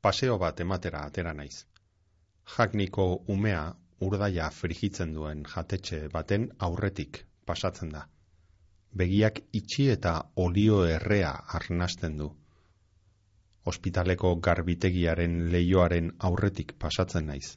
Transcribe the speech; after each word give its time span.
paseo 0.00 0.38
bat 0.38 0.60
ematera 0.60 1.04
atera 1.06 1.32
naiz. 1.34 1.66
Jakniko 2.56 3.04
umea 3.28 3.64
urdaia 4.00 4.48
frigitzen 4.50 5.12
duen 5.14 5.44
jatetxe 5.54 6.08
baten 6.12 6.48
aurretik 6.68 7.24
pasatzen 7.46 7.90
da. 7.96 8.06
Begiak 9.00 9.40
itxi 9.60 9.88
eta 9.94 10.12
olio 10.44 10.84
errea 10.92 11.32
arnasten 11.58 12.16
du. 12.18 12.28
Ospitaleko 13.72 14.34
garbitegiaren 14.46 15.34
leioaren 15.52 16.12
aurretik 16.28 16.72
pasatzen 16.84 17.26
naiz. 17.32 17.56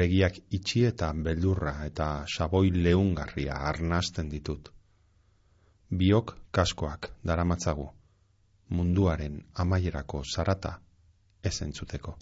Begiak 0.00 0.38
itxi 0.58 0.86
eta 0.88 1.12
beldurra 1.26 1.74
eta 1.86 2.06
saboi 2.36 2.70
leungarria 2.86 3.58
arnasten 3.72 4.30
ditut. 4.32 4.72
Biok 5.90 6.36
kaskoak 6.50 7.10
daramatzagu. 7.22 7.90
Munduaren 8.72 9.36
amaierako 9.64 10.22
zarata 10.24 10.78
ez 11.42 11.62
entzuteko. 11.62 12.16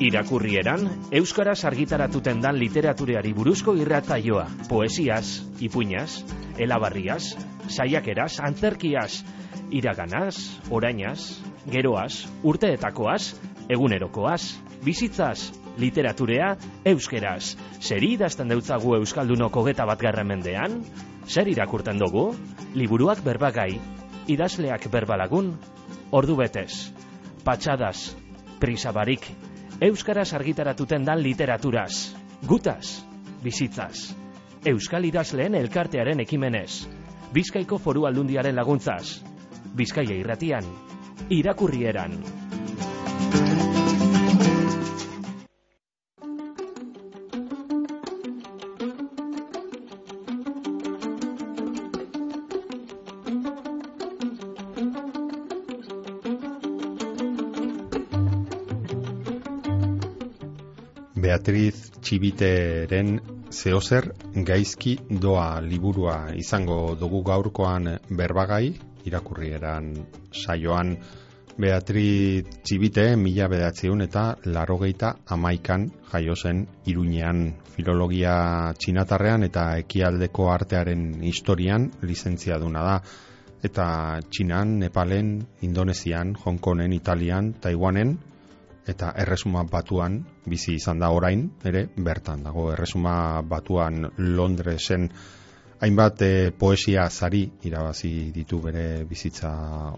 Irakurrieran, 0.00 0.86
Euskaraz 1.12 1.58
argitaratuten 1.68 2.40
dan 2.40 2.56
literatureari 2.56 3.34
buruzko 3.36 3.74
irrataioa, 3.76 4.46
poesiaz, 4.68 5.42
ipuñaz, 5.60 6.22
elabarriaz, 6.56 7.34
saiakeraz, 7.68 8.38
antzerkiaz, 8.40 9.20
iraganaz, 9.70 10.36
orainaz, 10.70 11.42
geroaz, 11.68 12.24
urteetakoaz, 12.42 13.34
egunerokoaz, 13.68 14.56
bizitzaz, 14.84 15.50
literaturea, 15.76 16.54
euskeraz. 16.94 17.56
Zer 17.80 18.02
idazten 18.04 18.48
deutzagu 18.48 18.96
Euskaldunoko 18.96 19.64
geta 19.68 19.84
bat 19.84 20.00
mendean? 20.24 20.82
Zer 21.28 21.48
irakurten 21.48 21.98
dugu? 21.98 22.34
Liburuak 22.74 23.22
berbagai, 23.22 23.99
idazleak 24.30 24.86
berbalagun, 24.92 25.52
ordu 26.14 26.36
betez, 26.38 26.92
patxadas, 27.44 28.14
prisabarik, 28.60 29.26
euskaraz 29.80 30.32
argitaratuten 30.36 31.04
dan 31.04 31.22
literaturaz, 31.24 32.14
gutaz, 32.46 33.00
bizitzaz, 33.42 34.12
euskal 34.66 35.06
idazleen 35.08 35.56
elkartearen 35.60 36.20
ekimenez, 36.20 36.84
bizkaiko 37.34 37.78
foru 37.78 38.06
aldundiaren 38.10 38.56
laguntzaz, 38.56 39.20
bizkaia 39.76 40.18
irratian, 40.20 40.66
irakurrieran. 41.30 42.18
Beatriz 61.40 61.88
Txibiteren 62.04 63.14
zehozer 63.48 64.10
gaizki 64.48 64.92
doa 65.22 65.62
liburua 65.64 66.34
izango 66.36 66.76
dugu 67.00 67.22
gaurkoan 67.24 67.88
berbagai, 68.18 68.74
irakurrieran 69.08 69.88
saioan. 70.36 70.92
Beatriz 71.56 72.44
Txibite 72.60 73.06
mila 73.16 73.48
bedatzeun 73.48 74.04
eta 74.04 74.26
larogeita 74.44 75.14
amaikan 75.38 75.88
jaio 76.12 76.36
zen 76.36 76.66
iruñean 76.92 77.42
filologia 77.72 78.36
txinatarrean 78.76 79.48
eta 79.48 79.66
ekialdeko 79.86 80.52
artearen 80.52 81.22
historian 81.32 81.88
lizentzia 82.02 82.60
duna 82.60 82.84
da. 82.84 82.98
Eta 83.64 83.86
txinan, 84.28 84.76
Nepalen, 84.84 85.38
Indonezian, 85.64 86.36
Hongkonen, 86.44 86.92
Italian, 86.92 87.54
Taiwanen 87.54 88.18
eta 88.88 89.12
erresuma 89.16 89.64
batuan 89.68 90.20
bizi 90.46 90.74
izan 90.74 90.98
da 90.98 91.10
orain, 91.10 91.50
ere, 91.64 91.86
bertan 91.96 92.42
dago. 92.42 92.70
Erresuma 92.72 93.42
batuan 93.42 94.06
Londresen 94.16 95.08
hainbat 95.80 96.22
e, 96.22 96.50
poesia 96.52 97.08
zari 97.08 97.46
irabazi 97.64 98.30
ditu 98.34 98.60
bere 98.60 99.04
bizitza 99.08 99.50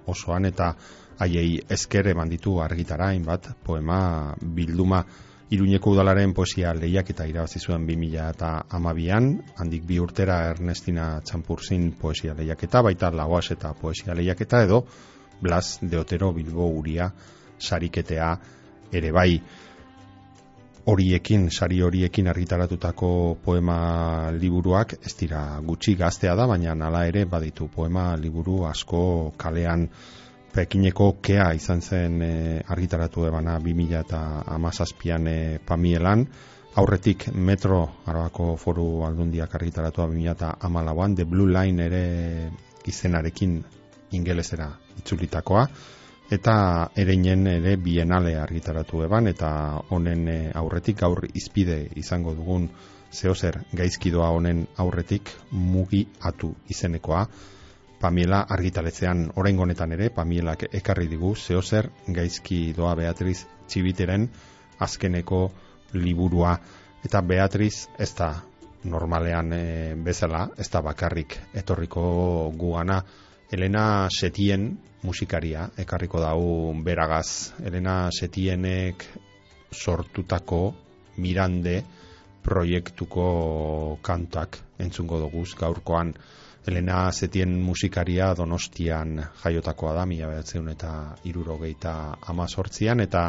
osoan 0.07 0.47
eta 0.47 0.73
haiei 1.19 1.61
esker 1.77 2.09
eman 2.13 2.31
ditu 2.31 2.59
argitara 2.63 3.11
hainbat 3.11 3.53
poema 3.65 4.35
bilduma. 4.43 5.05
Iruñeko 5.53 5.91
udalaren 5.93 6.31
poesia 6.33 6.71
lehiak 6.73 7.11
eta 7.13 7.27
irabazi 7.29 7.61
zuen 7.61 7.83
2000 7.87 8.29
eta 8.31 8.53
amabian, 8.71 9.35
handik 9.61 9.85
bi 9.85 9.99
urtera 10.01 10.39
Ernestina 10.49 11.21
Txampursin 11.21 11.91
poesia 12.01 12.33
lehiak 12.39 12.65
eta 12.65 12.81
baita 12.83 13.11
lagoaz 13.13 13.51
eta 13.53 13.75
poesia 13.75 14.15
lehiak 14.15 14.41
eta 14.41 14.63
edo 14.65 14.87
Blas 15.43 15.79
de 15.83 15.99
Otero 15.99 16.33
Bilbo 16.33 16.71
Uria 16.71 17.11
sariketea 17.59 18.39
ere 18.93 19.13
bai 19.13 19.31
horiekin, 20.85 21.51
sari 21.51 21.81
horiekin 21.83 22.29
argitaratutako 22.29 23.39
poema 23.45 24.31
liburuak, 24.35 24.97
ez 25.07 25.15
dira 25.19 25.61
gutxi 25.63 25.95
gaztea 25.95 26.35
da, 26.35 26.47
baina 26.51 26.75
nala 26.75 27.05
ere 27.07 27.25
baditu 27.25 27.69
poema 27.71 28.17
liburu 28.17 28.65
asko 28.67 29.33
kalean 29.39 29.87
pekineko 30.53 31.17
kea 31.23 31.53
izan 31.57 31.81
zen 31.81 32.23
e, 32.23 32.33
argitaratu 32.69 33.27
ebana 33.29 33.59
2000 33.59 34.01
eta 34.01 34.23
amazazpian 34.57 35.29
e, 35.29 35.39
pamielan, 35.65 36.27
aurretik 36.75 37.29
metro 37.35 37.79
arabako 38.07 38.57
foru 38.57 39.05
aldundiak 39.07 39.55
argitaratua 39.55 40.09
2000 40.11 40.35
eta 40.35 40.55
amalauan, 40.61 41.15
The 41.15 41.25
Blue 41.25 41.49
Line 41.49 41.87
ere 41.87 42.05
izenarekin 42.89 43.61
ingelezera 44.13 44.69
itzulitakoa, 44.99 45.67
eta 46.33 46.89
ereinen 46.97 47.45
ere 47.51 47.75
bienale 47.77 48.39
argitaratu 48.41 49.03
eban 49.05 49.27
eta 49.29 49.49
honen 49.93 50.29
eh, 50.33 50.53
aurretik 50.57 51.03
gaur 51.03 51.27
izpide 51.29 51.77
izango 52.01 52.33
dugun 52.39 52.71
zehozer 53.13 53.59
gaizkidoa 53.77 54.31
honen 54.33 54.63
aurretik 54.81 55.29
mugi 55.51 56.07
atu 56.21 56.55
izenekoa. 56.73 57.27
Pamiela 58.01 58.47
argitaletzean 58.49 59.27
orain 59.37 59.59
honetan 59.61 59.93
ere 59.93 60.09
Pamielak 60.11 60.65
ekarri 60.73 61.07
digu 61.11 61.35
zehozer 61.37 61.91
gaizki 62.09 62.73
doa 62.77 62.95
Beatriz 62.97 63.45
Txibiteren 63.69 64.25
azkeneko 64.81 65.43
liburua. 65.93 66.57
Eta 67.05 67.21
Beatriz 67.21 67.89
ez 67.99 68.11
da 68.17 68.33
normalean 68.85 69.53
e, 69.53 69.61
bezala 69.95 70.47
ez 70.59 70.71
da 70.73 70.81
bakarrik 70.81 71.37
etorriko 71.55 72.03
guana 72.57 73.03
Elena 73.53 74.09
Setien 74.09 74.71
musikaria 75.05 75.67
ekarriko 75.77 76.21
dau 76.23 76.73
beragaz. 76.85 77.53
Elena 77.61 78.09
Setienek 78.09 79.05
sortutako 79.69 80.73
Mirande 81.21 81.83
proiektuko 82.43 83.99
kantak 84.01 84.57
entzungo 84.81 85.19
dugu 85.21 85.45
gaurkoan. 85.59 86.15
Elena 86.67 87.11
Setien 87.13 87.53
musikaria 87.61 88.33
donostian 88.35 89.21
jaiotakoa 89.43 89.93
da, 90.01 90.07
mila 90.07 90.31
behatzen 90.31 90.69
eta 90.73 90.93
irurogeita 91.29 91.95
amazortzian, 92.33 93.01
eta 93.05 93.27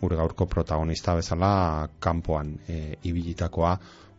gure 0.00 0.16
gaurko 0.16 0.46
protagonista 0.46 1.16
bezala 1.18 1.88
kanpoan 1.98 2.54
e, 2.68 2.94
ibilitakoa 3.02 3.74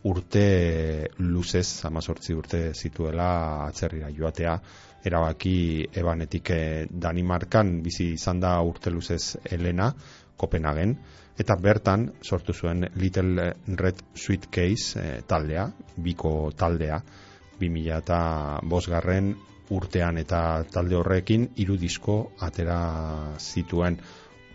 urte 0.05 1.07
luzez, 1.19 1.85
amazortzi 1.85 2.35
urte 2.37 2.59
zituela 2.73 3.29
atzerrira 3.69 4.11
joatea, 4.13 4.59
erabaki 5.05 5.85
ebanetik 5.93 6.49
eh, 6.51 6.85
Danimarkan 6.89 7.81
bizi 7.85 8.13
izan 8.15 8.39
da 8.41 8.57
urte 8.61 8.93
luzez 8.93 9.37
Elena, 9.45 9.91
Kopenhagen, 10.37 10.97
eta 11.39 11.55
bertan 11.61 12.09
sortu 12.23 12.53
zuen 12.53 12.87
Little 12.95 13.53
Red 13.79 14.01
Suitcase 14.15 14.99
e, 14.99 15.21
taldea, 15.27 15.67
biko 15.97 16.51
taldea, 16.57 16.99
2000 17.59 17.97
eta 17.97 18.19
bosgarren 18.67 19.33
urtean 19.75 20.19
eta 20.21 20.39
talde 20.71 20.97
horrekin 20.99 21.49
irudisko 21.63 22.19
atera 22.47 22.79
zituen. 23.39 23.97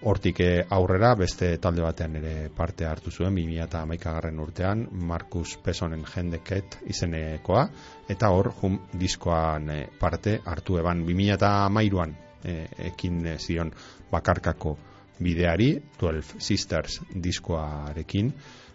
Hortik 0.00 0.38
eh, 0.40 0.62
aurrera 0.72 1.10
beste 1.18 1.50
talde 1.60 1.82
batean 1.84 2.14
ere 2.16 2.34
parte 2.56 2.86
hartu 2.88 3.10
zuen 3.12 3.34
2011 3.36 3.98
garren 4.00 4.38
urtean 4.40 4.86
Markus 4.92 5.58
Pesonen 5.60 6.06
jendeket 6.08 6.78
izenekoa 6.88 7.66
eta 8.10 8.30
hor 8.34 8.52
jum 8.60 8.78
diskoan 8.98 9.70
eh, 9.70 9.86
parte 10.00 10.40
hartu 10.44 10.78
eban 10.80 11.04
2013an 11.06 12.14
e, 12.44 12.54
ekin 12.90 13.36
zion 13.38 13.70
bakarkako 14.10 14.76
bideari 15.20 15.74
12 16.00 16.40
Sisters 16.40 17.00
diskoarekin. 17.14 18.32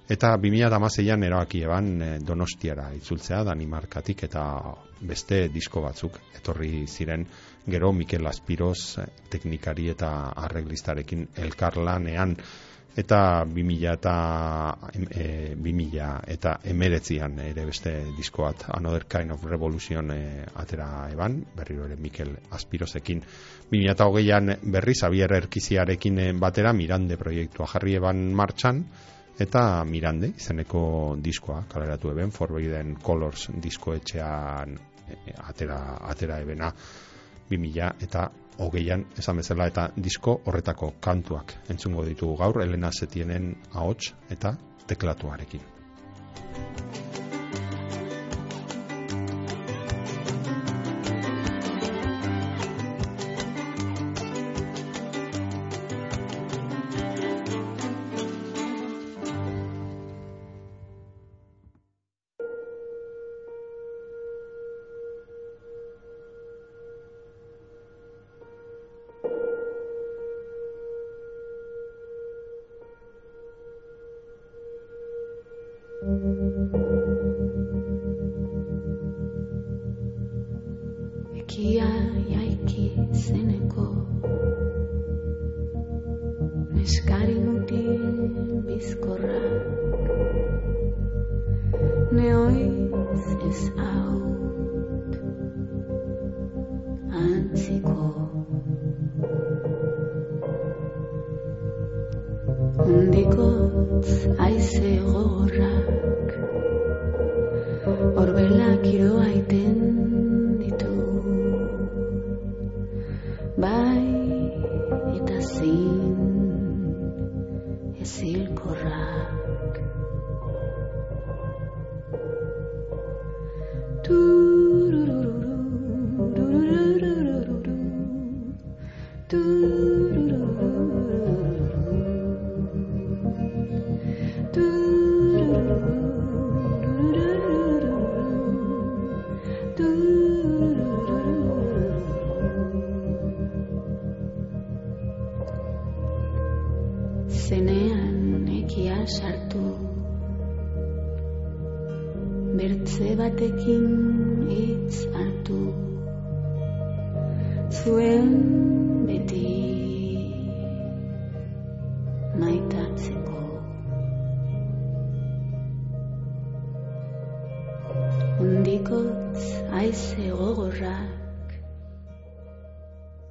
Eta 0.09 0.35
2016an 0.37 1.25
erabaki 1.25 1.63
eban 1.65 1.87
Donostiara 2.21 2.91
itzultzea 2.93 3.41
Danimarkatik 3.47 4.23
eta 4.27 4.43
beste 5.01 5.47
disko 5.49 5.81
batzuk 5.81 6.19
etorri 6.37 6.85
ziren. 6.85 7.25
Gero 7.65 7.91
Mikel 7.91 8.27
Aspiroz 8.29 9.01
teknikari 9.33 9.89
eta 9.89 10.11
arreglistarekin 10.45 11.27
elkarlanean 11.47 12.35
eta 12.95 13.43
2000 13.43 13.91
eta 13.91 14.15
e, 14.93 15.55
2000 15.59 16.09
eta 16.31 16.53
emeretzian 16.63 17.39
ere 17.43 17.65
beste 17.67 17.91
diskoat 18.15 18.69
Another 18.77 19.05
Kind 19.05 19.31
of 19.35 19.43
Revolution 19.43 20.11
e, 20.15 20.45
atera 20.55 21.09
eban, 21.11 21.41
berriro 21.55 21.85
ere 21.89 21.97
Mikel 21.99 22.31
Aspirozekin 22.55 23.19
2000 23.71 23.91
eta 23.91 24.07
hogeian 24.07 24.53
berri 24.63 24.95
Xavier 24.95 25.35
Erkiziarekin 25.41 26.19
e, 26.19 26.31
batera 26.39 26.71
Mirande 26.73 27.17
proiektua 27.17 27.67
jarri 27.67 27.97
eban 27.99 28.31
martxan. 28.33 28.85
Eta 29.35 29.83
Mirande 29.83 30.29
izeneko 30.39 31.17
diskoa 31.19 31.65
kaleratu 31.67 32.13
eben 32.13 32.31
Forbidden 32.31 32.95
Colors 33.03 33.49
diskoetxean 33.51 34.77
e, 35.09 35.35
atera, 35.43 35.99
atera 36.07 36.39
ebena. 36.39 36.71
2000 37.49 37.91
eta 38.07 38.29
hogeian 38.59 39.05
esan 39.19 39.41
bezala 39.41 39.67
eta 39.71 39.89
disko 39.97 40.39
horretako 40.45 40.93
kantuak 40.99 41.55
entzungo 41.69 42.05
ditugu 42.05 42.37
gaur 42.37 42.61
Elena 42.63 42.91
Setienen 42.91 43.55
ahots 43.73 44.13
eta 44.29 44.55
teklatuarekin. 44.87 45.61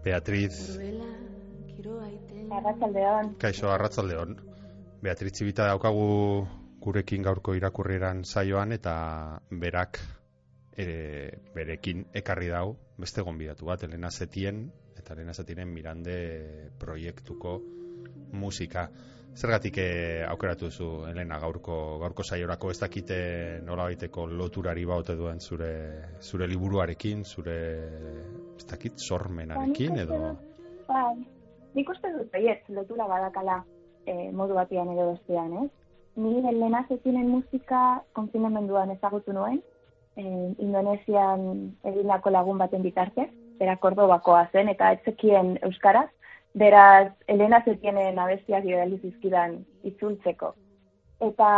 Beatriz. 0.04 0.78
Arratzaldeon. 2.54 3.34
Kaixo, 3.40 3.70
arratzaldeon. 3.72 4.36
Beatriz 5.02 5.32
Zibita 5.38 5.66
daukagu 5.72 6.46
gurekin 6.84 7.24
gaurko 7.24 7.54
irakurrieran 7.56 8.22
saioan 8.24 8.72
eta 8.76 8.94
berak 9.50 9.98
ere, 10.76 11.40
berekin 11.54 12.04
ekarri 12.12 12.50
dau 12.52 12.76
beste 13.00 13.24
gonbidatu 13.24 13.66
bat, 13.66 13.82
Elena 13.88 14.10
Zetien 14.10 14.68
eta 14.98 15.16
Elena 15.16 15.34
Zetienen 15.34 15.72
Mirande 15.72 16.70
proiektuko 16.78 17.58
musika. 18.32 18.88
Zergatik 19.34 19.78
eh, 19.82 20.22
aukeratu 20.30 20.70
zu, 20.70 20.88
Elena, 21.10 21.40
gaurko, 21.42 21.98
gaurko 21.98 22.22
saiorako? 22.22 22.70
Ez 22.70 22.78
dakite 22.78 23.16
nola 23.66 23.88
baiteko 23.88 24.28
loturari 24.30 24.84
baute 24.86 25.16
duen 25.18 25.40
zure, 25.42 25.70
zure 26.22 26.46
liburuarekin, 26.46 27.24
zure 27.24 27.56
ez 28.54 28.66
dakit 28.70 29.02
sormenarekin 29.08 29.98
edo... 30.04 30.20
Bai, 30.86 31.16
nik 31.74 31.90
uste 31.90 32.12
dut 32.14 32.30
baiet, 32.30 32.62
lotura 32.70 33.08
badakala 33.10 33.58
eh, 34.06 34.30
modu 34.30 34.54
batian 34.54 34.94
edo 34.94 35.10
bestean, 35.10 35.64
ez? 35.64 35.70
Ni 36.14 36.38
Elena 36.46 36.84
Zetinen 36.86 37.26
musika 37.26 38.04
konfinamenduan 38.14 38.94
ezagutu 38.94 39.34
nuen, 39.34 39.58
eh, 40.14 40.50
Indonesian 40.62 41.72
egindako 41.82 42.30
lagun 42.30 42.62
baten 42.62 42.86
bitartez, 42.86 43.32
bera 43.58 43.80
Kordobakoa 43.82 44.46
zen, 44.52 44.70
eta 44.70 44.92
etzekien 44.94 45.56
Euskaraz, 45.66 46.12
Beraz, 46.54 47.10
Elena 47.26 47.58
zetienen 47.66 48.18
abestiak 48.22 48.62
bidali 48.62 49.00
zizkidan 49.02 49.56
itzultzeko. 49.90 50.52
Eta 51.26 51.48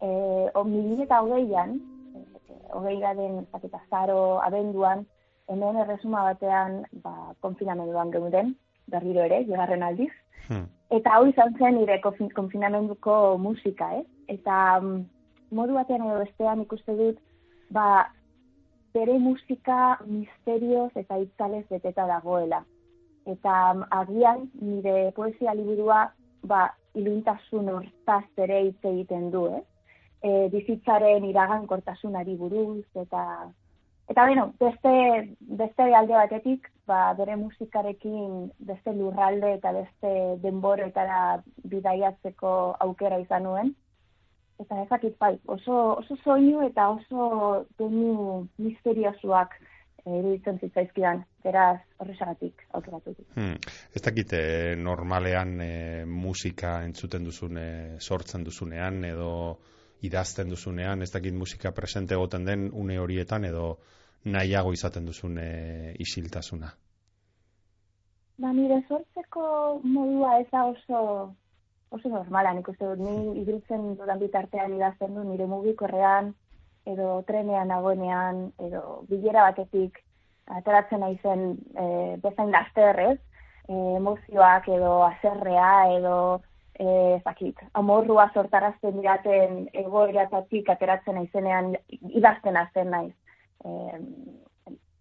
e, 0.00 0.08
o, 0.56 0.62
eta 1.04 1.18
hogeian, 1.20 1.74
e, 2.16 2.54
hogei 2.72 2.96
gaden, 3.02 3.42
eta 3.60 3.80
zaro 3.90 4.40
abenduan, 4.46 5.04
hemen 5.52 5.76
erresuma 5.84 6.22
batean 6.30 6.80
ba, 7.04 7.34
konfinamenduan 7.44 8.10
geuden, 8.14 8.54
berriro 8.88 9.26
ere, 9.28 9.42
jegarren 9.50 9.84
aldiz. 9.84 10.10
Hmm. 10.48 10.64
Eta 10.96 11.18
hau 11.18 11.26
izan 11.28 11.52
zen 11.58 11.76
nire 11.76 12.00
konfinamenduko 12.00 13.36
musika, 13.36 13.90
eh? 14.00 14.04
Eta 14.32 14.80
mm, 14.80 15.04
modu 15.52 15.76
batean 15.76 16.08
edo 16.08 16.22
bestean 16.22 16.64
ikuste 16.64 16.96
dut, 16.96 17.20
ba, 17.68 18.08
bere 18.96 19.18
musika 19.20 19.98
misterioz 20.06 20.90
eta 20.96 21.20
itzalez 21.20 21.66
beteta 21.68 22.08
dagoela 22.08 22.64
eta 23.28 23.54
um, 23.74 23.84
agian 23.90 24.48
nire 24.60 25.12
poesia 25.16 25.54
liburua 25.54 26.08
ba 26.42 26.68
iluntasun 26.94 27.68
hortaz 27.74 28.24
ere 28.44 28.60
hitz 28.66 28.84
egiten 28.90 29.30
du, 29.34 29.46
eh? 29.58 29.64
E, 30.22 30.30
bizitzaren 30.50 31.24
iragankortasunari 31.28 32.34
buruz 32.36 32.84
eta 33.02 33.24
eta 34.08 34.24
bueno, 34.24 34.52
beste 34.58 34.92
beste 35.60 35.88
alde 35.94 36.14
batetik, 36.16 36.70
ba 36.86 37.12
bere 37.18 37.36
musikarekin 37.36 38.48
beste 38.70 38.94
lurralde 38.96 39.52
eta 39.58 39.72
beste 39.76 40.12
denboretara 40.42 41.42
bidaiatzeko 41.74 42.54
aukera 42.86 43.20
izan 43.24 43.46
nuen. 43.46 43.74
Eta 44.58 44.80
ezakit 44.82 45.18
bai, 45.20 45.36
oso 45.46 45.76
oso 46.00 46.16
soinu 46.24 46.64
eta 46.66 46.88
oso 46.96 47.66
doinu 47.78 48.48
misteriosuak 48.58 49.54
iruditzen 50.06 50.58
zitzaizkidan, 50.62 51.24
beraz 51.44 51.78
horrexagatik 51.98 52.64
aukeratu 52.76 53.14
dut. 53.16 53.26
Hmm. 53.36 53.56
Ez 53.94 54.02
dakit 54.04 54.32
eh, 54.38 54.74
normalean 54.78 55.60
e, 55.60 55.72
musika 56.06 56.78
entzuten 56.86 57.24
duzune, 57.24 57.98
sortzen 58.00 58.44
duzunean 58.46 59.02
edo 59.04 59.30
idazten 60.06 60.50
duzunean, 60.50 61.02
ez 61.02 61.10
dakit 61.12 61.34
musika 61.34 61.72
presente 61.74 62.14
egoten 62.14 62.44
den 62.46 62.68
une 62.72 62.98
horietan 62.98 63.44
edo 63.44 63.78
nahiago 64.24 64.72
izaten 64.72 65.06
duzune 65.06 65.94
isiltasuna. 65.98 66.70
Ba, 68.38 68.52
nire 68.54 68.78
sortzeko 68.86 69.80
modua 69.82 70.38
ez 70.40 70.46
da 70.52 70.64
oso 70.70 71.34
oso 71.90 72.10
normala, 72.12 72.52
nik 72.52 72.68
uste 72.68 72.84
dut, 72.84 73.00
ni 73.00 73.40
ibiltzen 73.40 73.94
dudan 73.96 74.20
bitartean 74.20 74.74
idazten 74.76 75.14
du 75.16 75.24
nire 75.24 75.46
mugikorrean, 75.48 76.34
edo 76.92 77.22
trenean 77.28 77.68
nagoenean, 77.68 78.48
edo 78.64 79.02
bilera 79.08 79.48
batetik 79.50 80.02
ateratzen 80.58 81.02
naizen 81.04 81.42
e, 81.76 81.86
bezain 82.22 82.52
lasterrez, 82.54 83.18
e, 83.68 83.74
emozioak 84.00 84.68
edo 84.78 85.02
azerrea 85.12 85.72
edo 85.98 86.18
eh 86.78 87.20
zakit, 87.24 87.58
amorrua 87.74 88.28
sortarazten 88.34 89.00
diraten 89.00 89.64
egoeratatik 89.80 90.68
ateratzen 90.70 91.16
naizenean 91.18 91.72
idazten 92.20 92.56
hasten 92.56 92.92
naiz. 92.94 93.14
Eh, 93.64 93.98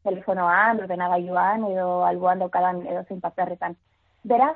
telefonoan, 0.07 0.81
ordenagailuan 0.81 1.67
edo 1.69 1.87
alboan 2.07 2.41
daukadan 2.41 2.81
edo 2.87 3.03
zein 3.07 3.21
paperretan. 3.21 3.75
Beraz, 4.23 4.55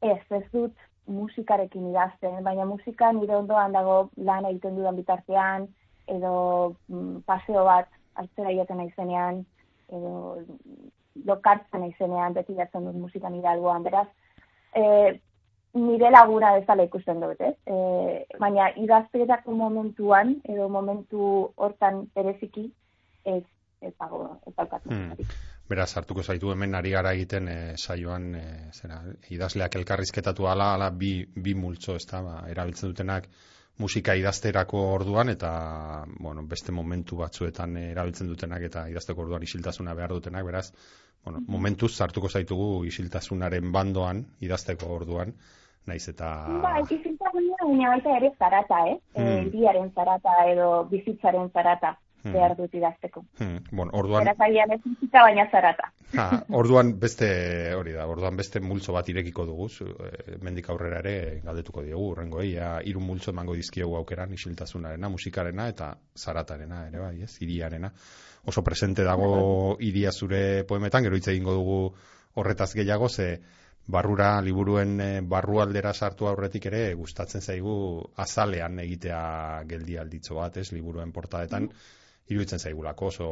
ez, 0.00 0.20
ez 0.30 0.44
dut 0.52 0.76
musikarekin 1.10 1.88
idazten, 1.90 2.38
baina 2.44 2.68
musika 2.68 3.10
nire 3.12 3.34
ondoan 3.36 3.74
dago 3.74 3.96
lan 4.16 4.46
egiten 4.52 4.76
dudan 4.78 4.98
bitartean, 5.00 5.66
edo 6.08 6.76
mm, 6.88 7.22
paseo 7.26 7.64
bat 7.64 7.88
altzera 8.20 8.52
joten 8.54 8.80
naizenean, 8.82 9.44
edo 9.92 10.42
lokartzen 11.26 11.84
naizenean, 11.84 12.34
beti 12.34 12.56
jartzen 12.58 12.86
dut 12.86 12.96
musika 12.96 13.30
nire 13.30 13.50
alboan. 13.50 13.82
Beraz, 13.86 14.06
e, 14.76 14.82
nire 15.74 16.10
laguna 16.10 16.52
bezala 16.58 16.86
ikusten 16.86 17.22
dut, 17.22 17.40
ez? 17.40 17.54
E, 17.66 18.26
baina 18.42 18.70
idazteetako 18.82 19.54
momentuan, 19.56 20.36
edo 20.48 20.68
momentu 20.72 21.30
hortan 21.56 22.04
bereziki, 22.14 22.66
ez, 23.24 23.42
ez 23.80 23.94
dago, 23.98 24.24
ez 24.46 24.54
hmm. 24.56 25.14
Beraz, 25.70 25.92
hartuko 25.96 26.22
zaitu 26.22 26.50
hemen 26.50 26.74
ari 26.74 26.90
gara 26.90 27.12
egiten 27.14 27.48
e, 27.48 27.58
saioan, 27.76 28.34
e, 28.34 28.44
zera, 28.72 29.00
idazleak 29.30 29.76
elkarrizketatu 29.78 30.48
ala, 30.50 30.74
ala 30.74 30.90
bi, 30.90 31.20
bi 31.34 31.54
multzo, 31.54 31.94
ez 31.94 32.06
da, 32.10 32.22
ba, 32.26 32.42
erabiltzen 32.50 32.90
dutenak 32.90 33.28
musika 33.80 34.14
idazterako 34.18 34.80
orduan, 34.94 35.32
eta, 35.32 35.50
bueno, 36.20 36.44
beste 36.48 36.72
momentu 36.72 37.16
batzuetan 37.20 37.76
erabiltzen 37.80 38.28
dutenak, 38.28 38.66
eta 38.68 38.86
idazteko 38.92 39.24
orduan 39.24 39.46
isiltasuna 39.46 39.94
behar 39.98 40.12
dutenak, 40.16 40.44
beraz, 40.44 40.66
bueno, 41.24 41.38
-hmm. 41.38 41.48
momentuz 41.56 41.92
hartuko 42.00 42.28
zaitugu 42.28 42.84
isiltasunaren 42.90 43.72
bandoan, 43.72 44.24
idazteko 44.40 44.92
orduan, 44.98 45.34
naiz 45.86 46.04
eta... 46.12 46.28
Ba, 46.62 46.76
isiltasuna 46.84 47.90
baita 47.94 48.16
ere 48.16 48.30
zarata, 48.38 48.84
eh? 48.92 48.98
Mm. 49.16 49.50
E, 49.56 49.88
zarata 49.94 50.36
edo 50.52 50.70
bizitzaren 50.92 51.50
zarata. 51.50 51.96
Hmm. 52.22 52.34
behar 52.36 52.52
dut 52.56 52.74
idazteko. 52.76 53.22
Hmm. 53.38 53.62
Bon, 53.72 53.88
orduan... 53.96 54.26
Beraz, 54.26 54.74
ez 54.76 54.80
zita 55.00 55.24
baina 55.24 55.46
zarata. 55.50 55.90
Ha, 56.10 56.40
orduan 56.58 56.96
beste, 56.98 57.26
hori 57.78 57.92
da, 57.94 58.02
orduan 58.10 58.34
beste 58.36 58.58
multzo 58.60 58.90
bat 58.92 59.06
irekiko 59.08 59.44
dugu, 59.46 59.68
e, 59.70 60.38
mendik 60.42 60.66
aurrera 60.72 60.98
ere 60.98 61.38
galdetuko 61.44 61.84
diogu, 61.86 62.08
urrengo 62.16 62.42
ia, 62.42 62.72
irun 62.82 63.04
multzo 63.06 63.30
emango 63.30 63.54
dizkiegu 63.54 63.94
aukeran, 63.94 64.34
isiltasunarena, 64.34 65.08
musikarena 65.08 65.68
eta 65.70 65.92
zaratarena, 66.18 66.80
ere 66.88 66.98
bai, 66.98 67.12
ez, 67.22 67.36
iriarena. 67.46 67.92
Oso 68.50 68.64
presente 68.66 69.06
dago 69.06 69.76
iria 69.86 70.10
zure 70.10 70.64
poemetan, 70.66 71.06
gero 71.06 71.16
hitz 71.16 71.28
egingo 71.30 71.54
dugu 71.54 71.78
horretaz 72.42 72.72
gehiago, 72.74 73.08
ze 73.08 73.30
barrura, 73.86 74.32
liburuen 74.42 74.98
e, 75.00 75.08
barrualdera 75.22 75.94
sartu 75.94 76.26
aurretik 76.26 76.66
ere, 76.72 76.82
gustatzen 76.98 77.40
zaigu 77.40 77.78
azalean 78.18 78.82
egitea 78.82 79.22
geldi 79.70 79.96
alditzo 80.02 80.42
bat, 80.42 80.58
ez, 80.58 80.72
liburuen 80.74 81.14
portadetan, 81.14 81.70
mm 81.70 81.96
iruditzen 82.30 82.62
zaigulako 82.62 83.10
oso 83.10 83.28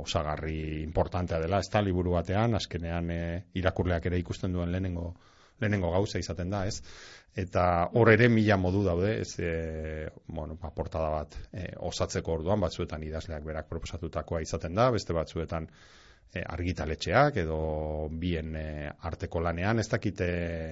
osagarri 0.00 0.82
importantea 0.82 1.38
dela, 1.42 1.60
ez 1.62 1.70
da, 1.70 1.82
liburu 1.86 2.16
batean, 2.16 2.56
azkenean 2.58 3.10
e, 3.14 3.20
irakurleak 3.60 4.10
ere 4.10 4.18
ikusten 4.18 4.52
duen 4.52 4.72
lehenengo, 4.72 5.12
lehenengo 5.60 5.92
gauza 5.94 6.18
izaten 6.18 6.50
da, 6.50 6.64
ez? 6.66 6.80
Eta 7.38 7.64
hor 7.94 8.10
ere 8.10 8.26
mila 8.28 8.56
modu 8.58 8.82
daude, 8.82 9.14
ez, 9.22 9.36
e, 9.38 10.08
bueno, 10.26 10.58
ba, 10.60 10.72
portada 10.74 11.12
bat 11.14 11.38
e, 11.52 11.70
osatzeko 11.90 12.40
orduan, 12.40 12.60
batzuetan 12.66 13.06
idazleak 13.06 13.46
berak 13.46 13.70
proposatutakoa 13.70 14.42
izaten 14.42 14.74
da, 14.74 14.90
beste 14.90 15.14
batzuetan 15.14 15.70
e, 16.34 16.42
argitaletxeak 16.42 17.38
edo 17.44 17.60
bien 18.10 18.54
e, 18.58 18.90
arteko 19.12 19.46
lanean, 19.46 19.78
ez 19.78 19.88
dakite 19.94 20.30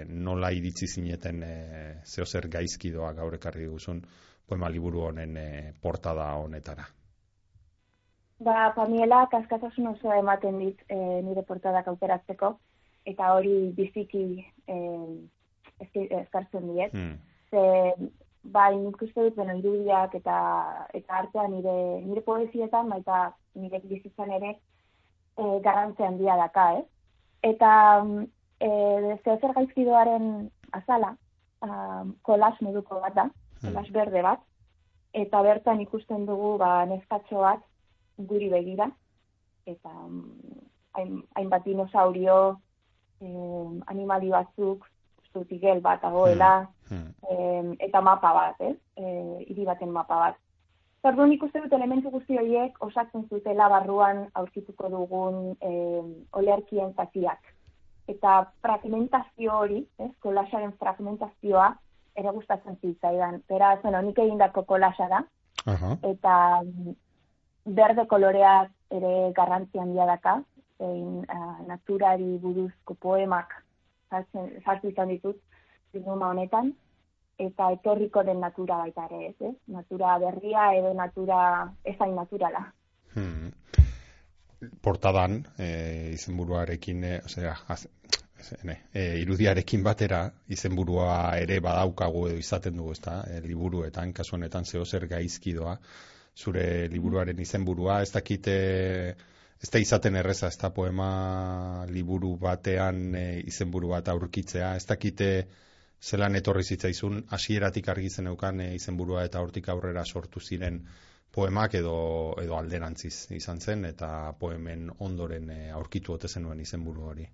nola 0.09 0.51
iritzi 0.51 0.91
zineten 0.99 1.43
e, 1.47 1.55
zehozer 2.07 2.51
gaizkidoa 2.51 3.15
gaur 3.23 3.39
ekarri 3.39 3.71
duzun 3.71 4.03
poema 4.49 4.71
liburu 4.73 5.07
honen 5.13 5.37
e, 5.37 5.49
portada 5.81 6.33
honetara. 6.43 6.98
Ba, 8.39 8.73
pamiela, 8.75 9.25
kaskazasun 9.33 9.89
oso 9.91 10.13
ematen 10.15 10.61
dit 10.63 10.83
e, 10.87 10.97
nire 11.27 11.43
portadak 11.43 11.89
aukeratzeko, 11.91 12.53
eta 13.11 13.33
hori 13.35 13.73
biziki 13.75 14.25
e, 14.71 14.77
eskartzen 15.83 16.69
diet. 16.71 16.95
Hmm. 16.95 17.17
Ze, 17.51 17.63
ba, 18.55 18.69
nik 18.71 19.03
uste 19.03 19.25
dut, 19.27 19.35
bueno, 19.41 19.57
irudiak 19.59 20.15
eta, 20.21 20.39
eta 20.95 21.19
artea 21.23 21.49
nire, 21.51 21.75
nire 22.07 22.23
poesietan, 22.27 22.93
baita 22.95 23.33
nire 23.59 23.81
bizitzan 23.91 24.31
ere, 24.39 24.55
e, 25.35 25.49
garantzean 25.65 26.21
dia 26.21 26.37
daka, 26.39 26.69
eh? 26.79 26.85
Eta, 27.51 27.73
e, 28.61 28.71
zehozer 29.25 29.57
gaizkidoaren 29.57 30.29
azala, 30.79 31.17
um, 31.67 32.15
kolas 32.23 32.55
moduko 32.63 33.01
bat 33.03 33.19
da, 33.19 33.27
kolas 33.65 33.89
hmm. 33.89 33.97
berde 33.99 34.23
bat, 34.23 34.47
eta 35.25 35.43
bertan 35.43 35.83
ikusten 35.83 36.27
dugu, 36.29 36.55
ba, 36.63 36.85
neskatxo 36.87 37.43
bat, 37.43 37.68
guri 38.19 38.49
begira, 38.49 38.91
eta 39.67 39.91
mm, 39.91 41.21
hainbat 41.37 41.61
um, 41.61 41.65
dinosaurio, 41.65 42.39
eh, 43.21 43.81
animali 43.87 44.31
batzuk, 44.31 44.87
zutigel 45.33 45.81
bat 45.81 46.05
agoela, 46.05 46.69
hmm, 46.89 47.09
hmm. 47.29 47.73
eta 47.85 48.01
mapa 48.01 48.33
bat, 48.35 48.61
ez? 48.61 48.77
Eh, 48.97 49.45
hiri 49.49 49.65
baten 49.69 49.93
mapa 49.93 50.19
bat. 50.19 50.39
Zardun 51.03 51.33
ikusten 51.33 51.63
dut 51.63 51.75
elementu 51.77 52.11
guzti 52.11 52.39
horiek 52.41 52.81
osatzen 52.83 53.29
zutela 53.31 53.69
barruan 53.71 54.25
aurkituko 54.35 54.89
dugun 54.91 55.53
eh, 55.61 56.03
olerkien 56.33 56.95
zatiak. 56.97 57.53
Eta 58.09 58.39
fragmentazio 58.65 59.61
hori, 59.63 59.83
ez, 60.01 60.11
kolasaren 60.25 60.73
fragmentazioa, 60.81 61.69
ere 62.19 62.33
gustatzen 62.35 62.79
zitzaidan. 62.83 63.43
Beraz, 63.49 63.79
bueno, 63.83 64.01
nik 64.03 64.19
egindako 64.19 64.65
kolasa 64.67 65.07
da. 65.13 65.21
Uh 65.67 65.77
-huh. 65.77 65.95
Eta 66.03 66.35
berde 67.75 68.07
koloreak 68.07 68.71
ere 68.91 69.33
garrantzi 69.37 69.79
handia 69.79 70.07
daka, 70.07 70.39
zein 70.79 71.25
uh, 71.25 71.59
naturari 71.67 72.39
buruzko 72.43 72.95
poemak 72.95 73.55
sartu 74.11 74.89
izan 74.89 75.11
ditut 75.13 75.41
zinuma 75.93 76.31
honetan, 76.33 76.73
eta 77.39 77.71
etorriko 77.77 78.25
den 78.27 78.41
natura 78.43 78.81
baita 78.83 79.07
ere 79.07 79.29
ez, 79.29 79.37
eh? 79.47 79.55
natura 79.75 80.17
berria 80.23 80.73
edo 80.79 80.93
natura 80.95 81.39
ezain 81.85 82.15
naturala. 82.19 82.65
Hmm. 83.15 83.53
Portadan, 84.83 85.39
e, 85.59 85.69
izenburuarekin, 86.17 87.05
e, 87.05 87.13
osea, 87.25 87.55
ne, 88.67 88.77
e, 88.93 89.05
irudiarekin 89.23 89.85
batera, 89.87 90.25
izenburua 90.51 91.37
ere 91.39 91.61
badaukagu 91.63 92.27
edo 92.33 92.41
izaten 92.43 92.81
dugu, 92.81 92.97
ezta, 92.97 93.21
e, 93.31 93.39
liburuetan, 93.47 94.13
kasu 94.13 94.35
honetan 94.37 94.67
zeo 94.67 94.85
zer 94.85 95.07
gaizkidoa, 95.07 95.77
zure 96.39 96.87
liburuaren 96.93 97.41
izenburua, 97.43 98.01
ez 98.03 98.13
dakite 98.15 98.55
ez 99.59 99.71
da 99.75 99.81
izaten 99.83 100.17
erreza, 100.17 100.49
ez 100.53 100.59
da 100.59 100.71
poema 100.71 101.85
liburu 101.91 102.37
batean 102.39 103.15
e, 103.19 103.25
izenburu 103.53 103.91
bat 103.95 104.09
aurkitzea, 104.13 104.75
ez 104.79 104.87
dakite 104.87 105.31
zelan 105.99 106.39
etorri 106.39 106.63
zitzaizun, 106.63 107.25
hasieratik 107.35 107.89
argi 107.91 108.09
zen 108.09 108.31
eukan 108.33 108.61
e, 108.63 108.69
izenburua 108.77 109.25
eta 109.27 109.43
hortik 109.43 109.69
aurrera 109.75 110.05
sortu 110.07 110.41
ziren 110.41 110.85
poemak 111.35 111.75
edo, 111.75 111.97
edo 112.43 112.57
alderantziz 112.57 113.31
izan 113.35 113.61
zen, 113.61 113.85
eta 113.85 114.33
poemen 114.39 114.89
ondoren 115.09 115.51
e, 115.51 115.61
aurkitu 115.81 116.15
ote 116.15 116.29
zenuen 116.29 116.63
izenburu 116.63 117.11
hori. 117.11 117.27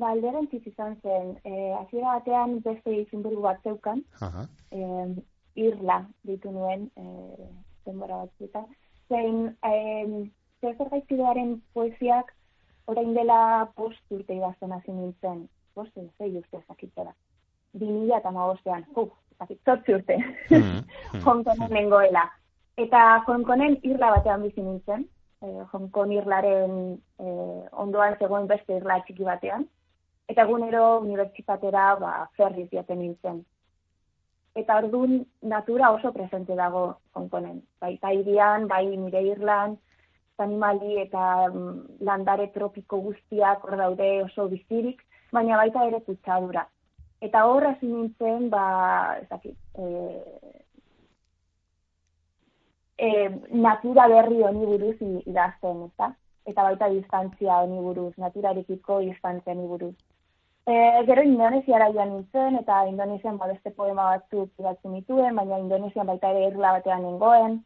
Ba, 0.00 0.10
alderantziz 0.10 0.62
izan 0.66 0.98
zen, 1.02 1.36
e, 1.44 1.54
hasiera 1.78 2.18
batean 2.18 2.58
beste 2.66 2.94
izenburu 3.04 3.40
bat 3.46 3.62
zeukan, 3.62 4.02
irla 5.54 6.04
ditu 6.26 6.50
nuen 6.52 6.90
e, 6.96 7.04
denbora 7.86 8.24
batzuetan. 8.24 8.66
Zein, 9.08 9.56
e, 9.66 10.28
zer 10.60 10.76
gaizkidearen 10.90 11.56
poesiak 11.74 12.32
orain 12.90 13.14
dela 13.14 13.70
post 13.76 14.02
urte 14.10 14.34
idazten 14.34 14.72
hasi 14.72 14.92
nintzen. 14.92 15.48
Post 15.74 15.96
zei 16.18 16.30
urte 16.36 16.62
zakitzera. 16.68 17.14
Bi 17.72 17.86
mila 17.86 18.18
eta 18.18 18.30
magostean, 18.34 18.84
uf, 18.96 19.12
zortzi 19.64 19.94
urte. 19.94 20.18
Mm, 21.20 21.72
nengoela. 21.72 22.22
Eta 22.78 23.22
Hongkonen 23.26 23.76
irla 23.82 24.10
batean 24.16 24.42
bizi 24.42 24.62
nintzen. 24.62 25.06
Eh, 25.42 25.62
Hongkong 25.72 26.12
irlaren 26.12 26.74
eh, 27.18 27.62
ondoan 27.72 28.16
zegoen 28.18 28.46
beste 28.46 28.76
irla 28.76 29.00
txiki 29.06 29.24
batean. 29.24 29.66
Eta 30.28 30.44
egunero 30.46 31.00
unibertsitatera 31.00 31.94
ba, 32.00 32.12
ferriz 32.36 32.68
jaten 32.72 33.00
nintzen 33.02 33.40
eta 34.54 34.78
orduan 34.78 35.26
natura 35.42 35.90
oso 35.92 36.12
presente 36.12 36.54
dago 36.56 36.98
konkonen. 37.12 37.62
Bai, 37.80 37.98
irian, 38.16 38.66
bai 38.68 38.86
nire 38.96 39.22
irlan, 39.22 39.78
animali 40.40 40.98
eta 41.00 41.50
mm, 41.52 42.02
landare 42.08 42.48
tropiko 42.54 43.00
guztiak 43.06 43.64
hor 43.64 43.76
daude 43.76 44.10
oso 44.24 44.48
bizirik, 44.48 45.02
baina 45.32 45.56
baita 45.60 45.84
ere 45.86 46.00
kutsadura. 46.06 46.66
Eta 47.20 47.44
horra 47.46 47.74
nintzen, 47.82 48.48
ba, 48.50 48.64
ezakit, 49.20 49.56
e, 49.76 49.84
e, 52.96 53.10
natura 53.52 54.08
berri 54.08 54.42
honi 54.42 54.64
buruz 54.66 54.96
idazten, 55.26 55.84
ezta? 55.90 56.14
Eta 56.48 56.64
baita 56.64 56.88
distantzia 56.88 57.60
honi 57.62 57.82
buruz, 57.84 58.14
naturarekiko 58.16 59.00
distantzia 59.04 59.52
honi 59.52 59.68
buruz. 59.68 59.94
E, 60.70 61.04
gero 61.06 61.22
Indonesiara 61.26 61.88
joan 61.94 62.12
nintzen, 62.14 62.56
eta 62.60 62.84
Indonesian 62.86 63.38
ba, 63.38 63.48
beste 63.50 63.72
poema 63.78 64.04
batzuk 64.10 64.50
idatzen 64.60 64.92
dituen, 64.98 65.34
baina 65.38 65.58
Indonesian 65.58 66.06
baita 66.06 66.30
ere 66.30 66.44
irla 66.50 66.74
batean 66.76 67.02
nengoen. 67.06 67.56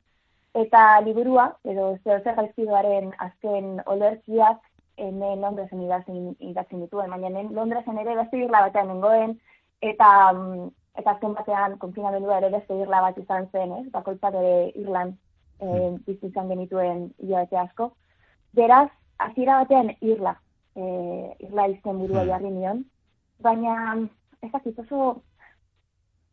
Eta 0.62 0.84
liburua, 1.04 1.48
edo 1.72 1.88
zer 2.04 2.22
zer 2.22 2.38
gaizkidoaren 2.38 3.10
azken 3.26 3.82
olerkiak, 3.94 4.62
hemen 4.96 5.42
Londresen 5.42 5.82
idatzen 5.82 6.86
dituen, 6.86 7.10
baina 7.10 7.28
hemen 7.28 7.52
Londresen 7.58 7.98
ere 8.04 8.14
beste 8.22 8.40
irla 8.40 8.62
batean 8.68 8.88
nengoen, 8.92 9.36
eta 9.90 10.08
mm, 10.32 10.70
eta 11.02 11.16
azken 11.16 11.36
batean 11.36 11.76
konfinamendua 11.82 12.38
ere 12.40 12.50
beste 12.54 12.78
irla 12.86 13.02
bat 13.08 13.18
izan 13.18 13.50
zen, 13.52 13.76
ez? 13.80 13.84
Bakoitzak 13.92 14.40
ere 14.40 14.54
Irlan 14.80 15.12
e, 15.60 15.92
bizi 16.06 16.30
genituen 16.34 17.08
hilabete 17.18 17.58
asko. 17.66 17.90
Beraz, 18.54 18.88
hasiera 19.18 19.60
batean 19.64 19.92
irla, 20.00 20.36
e, 20.76 20.84
irla 21.48 21.68
izten 21.74 21.98
burua 21.98 22.22
hmm. 22.22 22.30
jarri 22.30 22.50
nion, 22.54 22.84
baina 23.44 23.76
ez 24.42 24.50
dakit 24.52 24.78
oso 24.82 25.22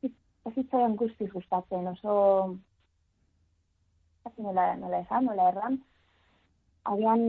ez 0.03 0.53
zitzaion 0.55 0.95
guztiz 0.97 1.29
gustatzen, 1.31 1.87
oso 1.91 2.13
ez 4.25 4.33
nola, 4.37 4.71
nola 4.79 5.01
esan, 5.03 5.27
nola 5.29 5.49
erran, 5.51 5.77
agian 6.89 7.25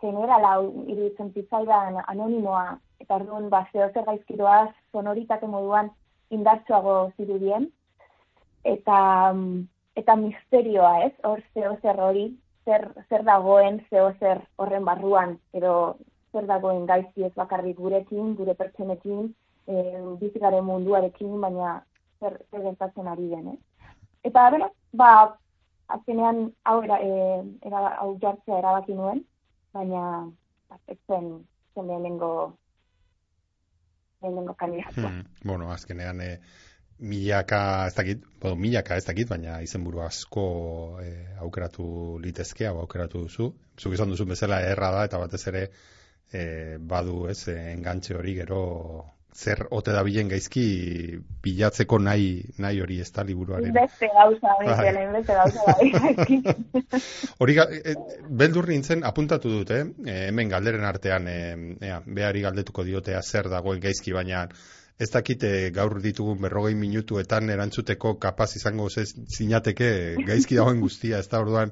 generala 0.00 0.54
iruditzen 0.64 1.32
zitzaidan 1.34 2.00
anonimoa, 2.06 2.78
eta 3.02 3.18
orduan 3.20 3.48
ba, 3.52 3.66
zeo 3.72 3.88
gaizkiroaz 3.94 4.70
sonoritate 4.92 5.46
moduan 5.46 5.90
indartsuago 6.30 6.96
zirudien, 7.16 7.68
eta 8.64 8.98
eta 9.98 10.14
misterioa, 10.16 10.92
ez? 11.08 11.14
Hor 11.26 11.42
zeo 11.54 11.76
zer 11.82 12.00
hori, 12.00 12.28
zer, 12.64 12.86
zer 13.08 13.24
dagoen 13.26 13.80
zeo 13.90 14.12
zer 14.20 14.44
horren 14.56 14.84
barruan, 14.86 15.38
edo 15.52 15.96
zer 16.38 16.46
dagoen 16.46 16.86
gaizki 16.86 17.26
ez 17.26 17.34
bakarrik 17.34 17.76
gurekin, 17.82 18.34
gure 18.38 18.54
pertsenekin, 18.54 19.32
e, 19.66 19.82
bizigaren 20.20 20.64
munduarekin, 20.64 21.34
baina 21.42 21.74
zer, 22.20 22.38
zer 22.50 22.64
gertatzen 22.68 23.10
ari 23.10 23.28
den, 23.32 23.52
ez? 23.56 23.92
Eta, 24.30 24.46
bera, 24.54 24.70
ba, 25.02 25.10
azkenean 25.98 26.48
hau, 26.68 26.78
era, 26.86 27.00
e, 27.02 27.42
era, 27.66 27.84
hau 28.02 28.14
jartzea 28.22 28.62
erabaki 28.62 28.96
nuen, 28.98 29.24
baina 29.74 30.02
ba, 30.70 30.80
ez 30.86 30.98
zen, 31.06 31.30
lehenengo 31.78 32.32
lehenengo 34.22 34.54
kandidatua. 34.58 35.12
Hmm, 35.12 35.22
bueno, 35.44 35.70
azkenean, 35.70 36.20
e, 36.20 36.40
milaka 36.98 37.60
ez 37.86 37.94
dakit, 37.94 38.24
bueno, 38.42 38.58
milaka 38.58 38.96
ez 38.98 39.04
dakit, 39.06 39.28
baina 39.30 39.60
izenburu 39.62 40.02
asko 40.02 40.48
e, 41.04 41.12
aukeratu 41.44 42.18
litezke, 42.22 42.66
hau 42.66 42.80
aukeratu 42.82 43.22
duzu. 43.28 43.52
Zuk 43.78 43.94
izan 43.94 44.10
duzu 44.10 44.26
bezala 44.26 44.58
erra 44.66 44.90
da, 44.96 45.04
eta 45.06 45.22
batez 45.22 45.44
ere 45.52 45.68
e, 46.32 46.76
badu 46.80 47.26
ez, 47.30 47.40
engantxe 47.48 48.16
hori 48.18 48.34
gero 48.40 48.64
zer 49.38 49.66
ote 49.70 49.92
da 49.94 50.00
bilen 50.02 50.30
gaizki 50.32 50.62
bilatzeko 51.44 51.98
nahi, 52.02 52.30
nahi 52.58 52.80
hori 52.82 52.98
ez 53.00 53.10
da 53.14 53.22
liburuaren. 53.22 53.70
Beste 53.76 54.08
gauza, 54.14 54.54
bai. 54.58 54.94
beste 55.12 55.36
gauza, 55.36 55.62
bai. 55.68 57.02
hori, 57.44 57.58
e, 57.58 57.94
beldur 58.40 58.68
nintzen 58.72 59.04
apuntatu 59.06 59.52
dut, 59.60 59.70
eh? 59.76 59.84
hemen 60.14 60.50
galderen 60.50 60.88
artean, 60.88 61.28
e, 61.28 61.38
ea, 61.86 62.00
behari 62.06 62.42
galdetuko 62.48 62.84
diotea 62.88 63.22
zer 63.22 63.50
dagoen 63.52 63.80
gaizki, 63.84 64.16
baina 64.16 64.48
ez 64.98 65.10
dakite 65.14 65.70
gaur 65.70 66.00
ditugun 66.02 66.40
berrogei 66.42 66.74
minutuetan 66.74 67.50
erantzuteko 67.54 68.16
kapaz 68.18 68.50
izango 68.58 68.88
zinateke 68.90 69.90
gaizki 70.26 70.58
dagoen 70.58 70.82
guztia, 70.82 71.22
ez 71.22 71.30
da 71.30 71.44
orduan, 71.44 71.70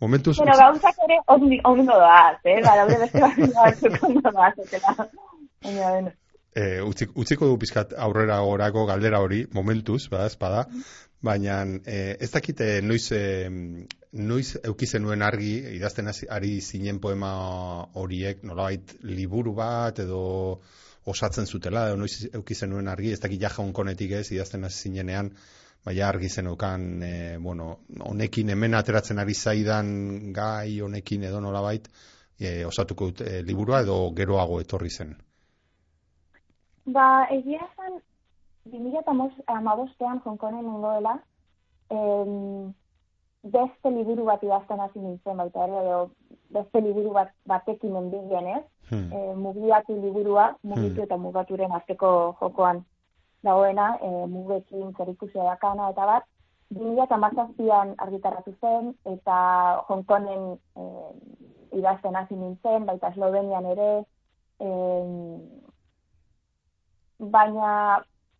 momentuz... 0.00 0.36
Bueno, 0.38 0.56
gauzak 0.58 1.02
ere 1.08 1.18
ondo 1.28 1.92
doaz, 1.92 2.38
eh? 2.44 2.60
Ba, 2.64 2.76
daure 2.82 3.02
beste 3.04 3.20
batzuk 3.20 4.00
ondo 4.08 4.30
doaz, 4.30 4.54
etela. 4.64 5.10
Baina, 5.64 5.90
bueno. 5.90 6.16
Eh, 6.58 6.80
utziko 6.82 7.46
du 7.46 7.58
pizkat 7.60 7.92
aurrera 7.94 8.40
gorako 8.42 8.86
galdera 8.88 9.20
hori, 9.22 9.44
momentuz, 9.54 10.08
bada, 10.10 10.26
espada, 10.26 10.64
baina 11.22 11.60
eh, 11.84 12.16
ez 12.18 12.30
dakite 12.32 12.80
noiz, 12.82 13.04
eh, 13.12 13.50
noiz 14.12 14.56
eukizen 14.64 15.04
nuen 15.04 15.22
argi, 15.22 15.52
idazten 15.76 16.10
ari 16.10 16.58
zinen 16.60 16.98
poema 17.04 17.30
horiek, 17.94 18.42
nolabait 18.42 18.96
liburu 19.04 19.54
bat, 19.54 20.00
edo 20.02 20.22
osatzen 21.08 21.46
zutela, 21.46 21.86
edo 21.88 22.00
noiz 22.00 22.30
eukizen 22.32 22.72
nuen 22.74 22.88
argi, 22.88 23.12
ez 23.12 23.20
dakit 23.20 23.40
jaja 23.44 23.62
onkonetik 23.62 24.16
ez, 24.18 24.26
idazten 24.32 24.64
hasi 24.64 24.88
zinenean, 24.88 25.30
baina 25.88 26.08
argi 26.08 26.28
zen 26.28 26.46
okan, 26.52 27.02
e, 27.02 27.38
bueno, 27.40 27.78
honekin 28.04 28.52
hemen 28.52 28.74
ateratzen 28.76 29.18
ari 29.18 29.34
zaidan 29.34 29.86
gai 30.36 30.80
honekin 30.84 31.24
edo 31.30 31.40
nolabait, 31.40 31.88
e, 32.38 32.64
osatuko 32.68 33.10
dut 33.10 33.22
e, 33.24 33.40
liburua 33.42 33.80
edo 33.86 33.96
geroago 34.16 34.60
etorri 34.60 34.90
zen. 34.90 35.14
Ba, 36.92 37.06
egia 37.32 37.64
zen, 37.76 38.00
2008an 38.72 40.20
jonkonen 40.24 40.64
nengoela, 40.64 41.16
em, 41.90 42.74
beste 43.48 43.92
liburu 43.94 44.26
bat 44.28 44.42
idazten 44.44 44.80
hasi 44.84 45.00
nintzen 45.00 45.40
baita 45.40 45.64
ere, 45.64 45.80
edo 45.84 46.10
beste 46.52 46.84
liburu 46.84 47.14
bat 47.16 47.32
batekin 47.48 47.96
enbigen 47.96 48.52
ez, 48.58 48.64
hmm. 48.90 49.08
e, 49.12 49.34
mugiatu 49.40 49.96
liburua, 50.02 50.50
mugitu 50.62 51.00
hmm. 51.00 51.08
eta 51.08 51.16
mugaturen 51.16 51.72
azteko 51.80 52.12
jokoan 52.40 52.84
dagoena, 53.46 53.92
e, 54.02 54.26
mugekin 54.26 54.92
zerikusia 54.96 55.44
dakana 55.44 55.90
eta 55.92 56.06
bat, 56.06 56.28
2008an 56.74 57.94
argitaratu 58.04 58.52
zen, 58.60 58.92
eta 59.14 59.38
Hongkonen 59.88 60.58
e, 60.76 60.84
idazten 61.78 62.16
hasi 62.16 62.36
nintzen, 62.36 62.86
baita 62.86 63.12
Eslovenian 63.12 63.66
ere, 63.72 63.90
e, 64.60 64.68
baina 67.18 67.72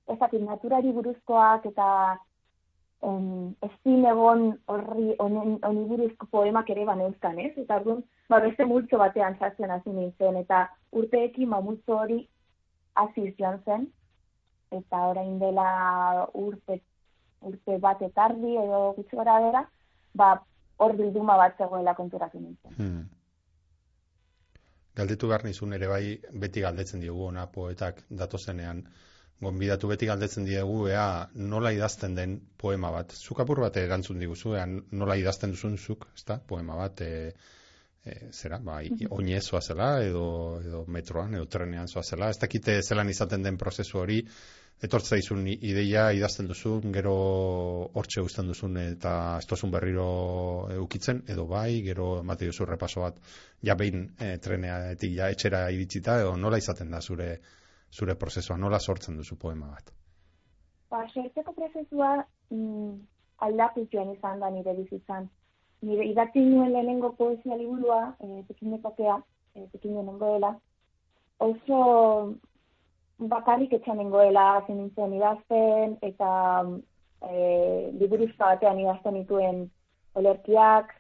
ezakit 0.08 0.42
naturari 0.44 0.92
buruzkoak 0.92 1.66
eta 1.68 1.88
um, 3.02 3.54
ezin 3.62 4.06
egon 4.06 4.44
horri 4.66 5.14
honi 5.18 5.84
buruzko 5.90 6.28
poemak 6.30 6.70
ere 6.70 6.86
baneuzkan, 6.88 7.38
ez? 7.38 7.52
Eta 7.56 7.78
arduan, 7.78 8.02
ba, 8.30 8.40
beste 8.44 8.66
multzo 8.66 8.98
batean 9.02 9.36
sartzen 9.38 9.70
hasi 9.70 9.92
nintzen, 9.92 10.40
eta 10.42 10.66
urteekin 10.92 11.50
ba, 11.50 11.60
multzo 11.60 11.98
hori 12.04 12.20
hasi 12.94 13.32
joan 13.38 13.60
zen, 13.64 13.86
eta 14.70 15.02
orain 15.10 15.38
dela 15.40 15.68
urte, 16.34 16.80
urte 17.40 17.78
bat 17.82 18.02
etardi 18.02 18.56
edo 18.60 18.80
gutxi 18.96 19.16
gara 19.16 19.38
bera, 19.44 19.62
ba, 20.14 20.32
hor 20.78 20.96
bilduma 20.98 21.36
bat 21.40 21.56
zegoela 21.58 21.94
konturatu 21.94 22.40
nintzen. 22.40 22.74
Hmm. 22.78 23.04
Galdetu 24.98 25.28
behar 25.30 25.44
nizun 25.46 25.74
ere 25.76 25.86
bai, 25.90 26.02
beti 26.44 26.62
galdetzen 26.64 27.00
diogu 27.00 27.28
ona 27.28 27.46
poetak 27.54 28.02
datozenean, 28.22 28.82
gonbidatu 29.40 29.90
beti 29.92 30.08
galdetzen 30.10 30.46
diegu 30.48 30.88
ea 30.90 31.28
nola 31.52 31.70
idazten 31.74 32.16
den 32.18 32.34
poema 32.58 32.90
bat. 32.90 33.14
Zuk 33.14 33.40
apur 33.44 33.62
bat 33.62 33.76
erantzun 33.78 34.18
diguzu, 34.18 34.56
ea 34.58 34.66
nola 34.66 35.16
idazten 35.20 35.54
duzun 35.54 35.78
zuk, 35.78 36.08
ezta? 36.16 36.40
Poema 36.52 36.78
bat, 36.80 37.00
e, 37.00 37.30
e, 38.08 38.30
zera, 38.32 38.58
ba, 38.64 38.80
oinez 39.10 39.44
zela, 39.60 39.88
edo, 40.04 40.60
edo 40.64 40.84
metroan, 40.86 41.34
edo 41.34 41.46
trenean 41.46 41.88
zela. 41.88 42.30
Ez 42.30 42.38
dakite 42.38 42.80
zelan 42.82 43.08
izaten 43.08 43.42
den 43.42 43.58
prozesu 43.58 43.98
hori, 43.98 44.22
etortza 44.82 45.16
izun 45.18 45.46
ideia 45.48 46.08
idazten 46.14 46.46
duzun, 46.46 46.92
gero 46.92 47.14
hortxe 47.94 48.22
guztan 48.22 48.46
duzun 48.46 48.76
eta 48.76 49.12
ez 49.38 49.60
berriro 49.70 50.08
eukitzen, 50.70 51.22
edo 51.28 51.46
bai, 51.46 51.82
gero 51.82 52.20
emate 52.20 52.46
duzu 52.46 52.64
repaso 52.64 53.00
bat, 53.00 53.18
ja 53.62 53.74
behin 53.74 54.08
e, 54.20 54.38
treneatik 54.38 55.14
ja 55.14 55.30
etxera 55.30 55.70
iritsita, 55.70 56.20
edo 56.20 56.36
nola 56.36 56.58
izaten 56.58 56.90
da 56.90 57.00
zure 57.00 57.38
zure 57.90 58.14
prozesua, 58.14 58.56
nola 58.56 58.78
sortzen 58.78 59.16
duzu 59.16 59.36
poema 59.36 59.68
bat? 59.72 59.92
Ba, 60.90 61.04
sortzeko 61.12 61.52
prozesua 61.56 62.14
mm, 62.50 62.92
aldatu 63.46 63.86
joan 63.92 64.12
izan 64.14 64.40
da 64.40 64.50
nire 64.50 64.74
bizitzan. 64.76 65.28
Nire 65.82 66.04
idatzi 66.10 66.40
nuen 66.42 66.72
lehenengo 66.72 67.12
poesia 67.18 67.56
liburua, 67.56 68.14
e, 68.20 68.42
pekinetokea, 68.48 69.16
e, 69.54 69.66
pekinenengoela, 69.72 70.54
oso 71.38 71.78
bakarrik 73.18 73.72
etxan 73.78 73.98
nengoela 73.98 74.46
zen 74.66 74.80
nintzen 74.80 75.14
idazten, 75.14 75.96
eta 76.02 76.30
e, 77.22 77.92
liburuzka 78.00 78.54
batean 78.54 78.80
idazten 78.82 79.20
dituen 79.20 79.62
olerkiak, 80.18 80.90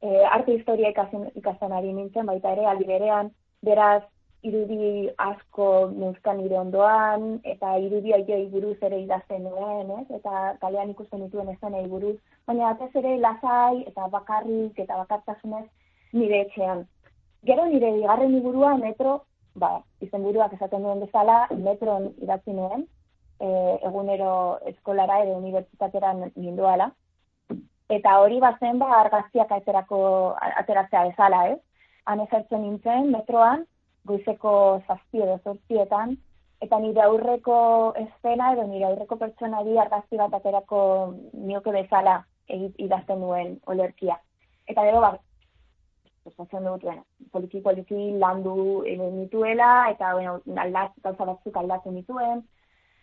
e, 0.00 0.24
arte 0.24 0.56
historia 0.56 0.92
ikasen, 0.94 1.28
ikasen 1.40 1.72
ari 1.72 1.92
nintzen, 1.92 2.26
baita 2.26 2.52
ere, 2.56 2.66
aldi 2.70 2.88
berean, 2.88 3.30
beraz, 3.64 4.02
irudi 4.44 5.08
asko 5.18 5.66
neuzkan 5.96 6.38
nire 6.38 6.58
ondoan, 6.60 7.38
eta 7.52 7.76
irudi 7.80 8.12
aioi 8.16 8.46
buruz 8.52 8.76
ere 8.88 9.00
idazten 9.02 9.46
nuen, 9.48 9.90
ez? 10.00 10.06
eta 10.18 10.54
kalean 10.60 10.90
ikusten 10.92 11.24
dituen 11.24 11.48
ez 11.48 11.86
buruz, 11.88 12.16
baina 12.46 12.70
atez 12.70 12.90
ere 13.02 13.16
lasai 13.18 13.84
eta 13.88 14.08
bakarrik 14.16 14.78
eta 14.78 14.96
bakartasunez 15.02 15.64
nire 16.12 16.40
etxean. 16.46 16.84
Gero 17.44 17.64
nire 17.66 17.92
bigarren 17.92 18.34
iburua 18.36 18.76
metro, 18.76 19.22
ba, 19.54 19.80
izen 20.00 20.22
buruak 20.22 20.52
esaten 20.52 20.82
duen 20.82 21.00
bezala, 21.00 21.46
metron 21.50 22.12
idatzi 22.22 22.52
nuen, 22.52 22.86
e, 23.40 23.48
egunero 23.88 24.58
eskolara 24.70 25.20
edo 25.24 25.36
unibertsitateran 25.38 26.30
ninduala, 26.36 26.90
eta 27.88 28.18
hori 28.20 28.40
bazen 28.40 28.78
ba 28.78 28.90
argaztiak 29.00 29.52
aterako 29.52 30.00
ateratzea 30.40 31.04
bezala, 31.10 31.46
ez? 31.54 31.60
Han 32.04 32.20
esertzen 32.20 32.62
nintzen 32.62 33.10
metroan, 33.12 33.64
goizeko 34.04 34.54
zazpi 34.86 35.22
edo 35.24 35.38
zortzietan, 35.44 36.16
eta 36.64 36.78
nire 36.80 37.02
aurreko 37.04 37.56
estena 38.00 38.52
edo 38.54 38.66
nire 38.68 38.88
aurreko 38.88 39.18
pertsonari 39.20 39.76
argazki 39.78 40.20
bat 40.20 40.34
aterako 40.38 40.80
nioke 41.32 41.72
bezala 41.72 42.22
idazten 42.48 43.20
duen 43.24 43.54
olerkia. 43.66 44.18
Eta 44.68 44.84
gero, 44.86 45.00
ba, 45.04 45.14
esatzen 46.28 46.64
dut, 46.64 46.82
bueno, 46.84 47.04
poliki 47.32 47.60
poliki 47.60 48.10
landu 48.20 48.84
nituela, 49.18 49.90
eta, 49.92 50.14
bueno, 50.16 50.38
aldat, 50.64 50.94
gauza 51.04 51.28
batzuk 51.30 51.56
aldatzen 51.56 51.98
dituen. 52.00 52.44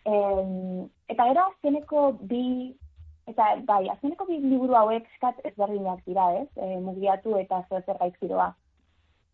E, 0.06 0.14
eta 1.14 1.28
gero, 1.30 1.46
azkeneko 1.52 2.06
bi, 2.30 2.44
eta 3.30 3.52
bai, 3.68 3.84
azkeneko 3.94 4.26
bi 4.30 4.40
liburu 4.42 4.78
hauek 4.78 5.06
eskat 5.14 5.38
ezberdinak 5.50 6.02
dira, 6.06 6.32
ez? 6.42 6.48
E, 6.56 6.78
mugiatu 6.86 7.36
eta 7.38 7.62
zer 7.68 7.86
zer 7.86 8.00
gaizkiroa. 8.02 8.52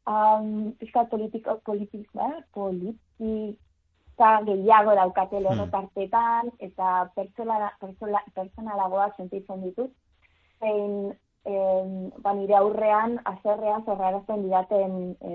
Eskat 0.09 1.11
politiko, 1.11 1.59
politika, 1.65 2.29
politik, 2.55 3.59
eta 4.19 4.41
gehiago 4.47 4.95
daukate 4.99 5.41
lehen 5.41 5.69
tartetan, 5.71 6.49
eta 6.59 7.09
personalagoa 7.15 9.11
sentitzen 9.17 9.61
ditut. 9.63 9.93
Zein, 10.59 11.13
em, 11.47 11.93
ba 12.25 12.33
nire 12.35 12.57
aurrean, 12.59 13.19
azerrean 13.25 13.85
zorrarazten 13.85 14.43
didaten 14.43 14.97
e, 15.23 15.33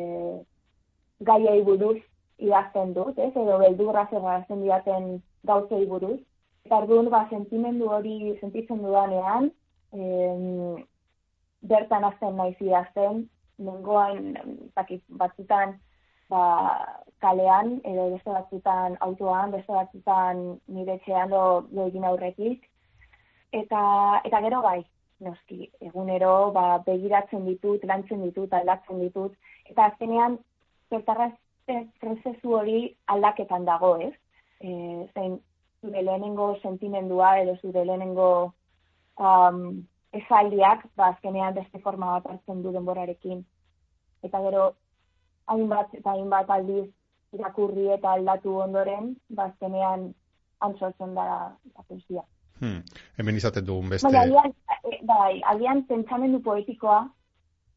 gaiei 1.30 1.62
buruz 1.64 2.00
idazten 2.40 2.92
dut, 2.94 3.18
ez? 3.18 3.32
edo 3.32 3.58
beldurra 3.62 4.08
zorrarazten 4.12 4.62
didaten 4.66 5.22
gauzei 5.48 5.86
buruz. 5.86 6.20
Eta 6.66 6.82
arduan, 6.82 7.08
ba, 7.14 7.26
sentimendu 7.30 7.88
hori 7.92 8.36
sentitzen 8.42 8.84
dudanean, 8.84 9.52
em, 9.94 10.84
bertan 11.62 12.04
azten 12.04 12.36
naiz 12.36 12.58
idazten, 12.60 13.30
nengoan, 13.58 14.34
batzutan, 14.76 15.78
ba, 16.30 16.44
kalean, 17.24 17.78
edo 17.88 18.10
beste 18.16 18.32
batzutan 18.32 18.98
autoan, 19.06 19.52
beste 19.52 19.74
batzutan 19.74 20.44
nire 20.68 20.98
txean 21.06 21.30
do, 21.30 21.44
do 21.72 21.88
egin 21.92 22.08
aurretik. 22.10 22.66
Eta, 23.54 23.84
eta 24.26 24.42
gero 24.48 24.62
bai, 24.66 24.80
noski, 25.24 25.70
egunero 25.82 26.52
ba, 26.56 26.80
begiratzen 26.86 27.46
ditut, 27.46 27.86
lantzen 27.90 28.26
ditut, 28.26 28.54
aldatzen 28.54 29.00
ditut. 29.06 29.38
Eta 29.70 29.92
azkenean, 29.92 30.40
zertarraz 30.90 31.32
prozesu 32.02 32.58
hori 32.60 32.78
aldaketan 33.14 33.66
dago, 33.66 33.96
ez? 34.04 34.14
E, 34.60 34.70
zein, 35.14 35.40
zure 35.84 36.04
lehenengo 36.04 36.54
sentimendua 36.62 37.38
edo 37.44 37.56
zure 37.62 37.84
lehenengo 37.86 38.30
um, 39.20 39.84
esaldiak, 40.14 40.86
ba, 40.96 41.10
azkenean 41.14 41.56
beste 41.58 41.80
forma 41.84 42.14
bat 42.16 42.32
hartzen 42.32 42.62
du 42.64 42.72
denborarekin. 42.74 43.44
Eta 44.24 44.42
gero, 44.46 44.68
hainbat 45.52 45.96
eta 46.00 46.14
hainbat 46.14 46.50
aldiz 46.50 46.88
irakurri 47.34 47.90
eta 47.96 48.14
aldatu 48.18 48.56
ondoren, 48.62 49.16
bazkenean 49.30 50.12
antzotzen 50.62 51.16
da 51.18 51.26
la 51.26 52.26
Hmm. 52.60 52.80
Hemen 53.18 53.36
izaten 53.36 53.66
dugun 53.66 53.90
beste... 53.90 54.08
Bai, 54.08 54.22
agian, 54.28 54.54
eh, 54.86 55.00
bai, 55.10 55.42
agian 55.52 55.84
pentsamendu 55.90 56.40
poetikoa 56.46 57.00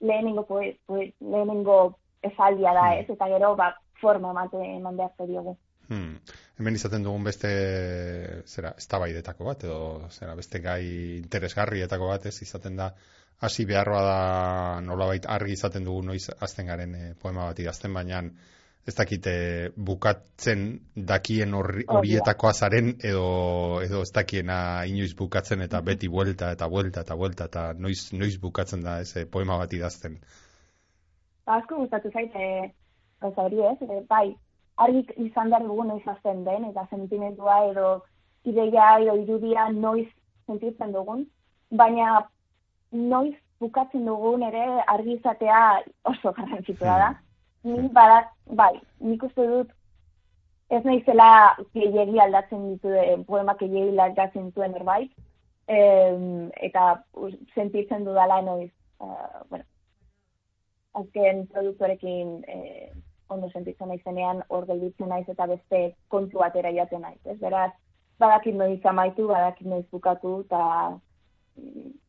lehenengo, 0.00 0.44
poe, 0.46 0.76
poe, 0.86 1.08
lehenengo 1.20 1.78
esaldia 2.22 2.74
da, 2.76 2.90
hmm. 2.92 3.00
ez? 3.00 3.16
Eta 3.16 3.28
gero, 3.32 3.54
ba, 3.56 3.72
forma 4.00 4.32
mate 4.36 4.60
eman 4.60 5.00
behar 5.00 5.26
diogu. 5.26 5.56
Hmm. 5.88 6.16
Hemen 6.58 6.74
izaten 6.74 7.04
dugun 7.06 7.24
beste 7.24 7.50
zera, 8.46 8.72
eztabaidetako 8.80 9.46
bat 9.46 9.64
edo 9.68 10.08
zera, 10.10 10.34
beste 10.34 10.58
gai 10.64 10.82
interesgarrietako 11.20 12.08
bat 12.10 12.26
ez 12.26 12.40
izaten 12.42 12.76
da 12.80 12.90
hasi 13.40 13.66
beharroa 13.68 14.02
da 14.02 14.20
nolabait 14.80 15.26
argi 15.28 15.52
izaten 15.52 15.84
dugu 15.84 16.02
noiz 16.02 16.26
azten 16.40 16.66
garen 16.72 16.94
e, 16.94 17.14
poema 17.22 17.50
bat 17.50 17.58
idazten 17.60 17.92
baina 17.94 18.22
ez 18.86 18.94
dakite 18.94 19.34
bukatzen 19.76 20.64
dakien 20.94 21.54
horietako 21.58 22.48
azaren 22.48 22.92
edo, 23.02 23.26
edo 23.82 24.02
ez 24.06 24.12
dakiena 24.14 24.58
inoiz 24.86 25.12
bukatzen 25.18 25.64
eta 25.66 25.80
beti 25.82 26.08
buelta 26.08 26.52
eta 26.54 26.68
buelta 26.70 27.02
eta 27.02 27.16
buelta 27.18 27.48
eta 27.50 27.64
noiz, 27.74 28.12
noiz 28.12 28.36
bukatzen 28.40 28.84
da 28.86 29.00
ez 29.02 29.26
poema 29.30 29.58
bat 29.58 29.74
idazten. 29.74 30.20
Ba, 31.46 31.58
asko 31.58 31.82
gustatu 31.82 32.10
zaite 32.14 32.46
gauza 33.20 33.48
hori 33.48 33.64
ez, 33.72 33.76
e, 33.82 34.00
bai, 34.08 34.28
argi 34.76 35.02
izan 35.16 35.50
behar 35.50 35.64
dugu 35.64 35.84
noiz 35.84 36.02
azten 36.06 36.44
den 36.44 36.64
eta 36.70 36.86
sentimentua 36.90 37.58
edo 37.70 37.88
ideia 38.44 38.98
edo 39.00 39.16
irudia 39.22 39.68
noiz 39.72 40.08
sentitzen 40.46 40.92
dugun, 40.92 41.26
baina 41.70 42.28
noiz 42.92 43.34
bukatzen 43.60 44.04
dugun 44.06 44.42
ere 44.48 44.64
argi 44.94 45.16
izatea 45.16 45.60
oso 46.04 46.32
garrantzitsua 46.32 46.98
da. 47.04 47.08
Hmm. 47.64 47.82
Ni 47.82 47.88
badak, 47.88 48.28
bai, 48.60 48.74
nik 49.00 49.22
uste 49.26 49.46
dut 49.46 49.72
ez 50.70 50.82
naizela 50.84 51.28
gehiagi 51.74 52.20
aldatzen 52.20 52.68
ditu 52.72 52.90
de, 52.90 53.06
poemak 53.26 53.58
gehiagi 53.62 53.98
aldatzen 54.04 54.50
dituen 54.50 54.74
erbait, 54.74 55.10
em, 55.66 56.50
eta 56.68 56.86
sentitzen 57.54 58.04
dudala 58.06 58.40
noiz, 58.42 58.70
uh, 59.00 59.42
bueno, 59.50 59.64
azken 60.96 61.46
produktorekin 61.52 62.44
eh, 62.48 62.90
ondo 63.28 63.50
sentitzen 63.50 63.88
naizenean 63.88 64.42
hor 64.48 64.66
gelditzen 64.66 65.08
naiz 65.08 65.26
eta 65.28 65.46
beste 65.46 65.82
kontu 66.08 66.38
batera 66.38 66.72
jaten 66.74 67.02
naiz, 67.06 67.20
ez? 67.24 67.38
Beraz, 67.40 67.72
badakit 68.18 68.54
noiz 68.54 68.80
amaitu, 68.84 69.26
badakit 69.28 69.66
noiz 69.66 69.84
bukatu, 69.92 70.40
eta 70.46 70.62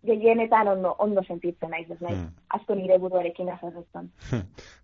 gehienetan 0.08 0.68
ondo, 0.68 0.94
ondo 1.04 1.22
sentitzen 1.28 1.72
naiz, 1.72 1.88
ez 1.92 1.98
naiz, 2.00 2.16
hmm. 2.16 2.30
asko 2.56 2.76
nire 2.76 2.98
buruarekin 3.04 3.50
azarretzen. 3.52 4.10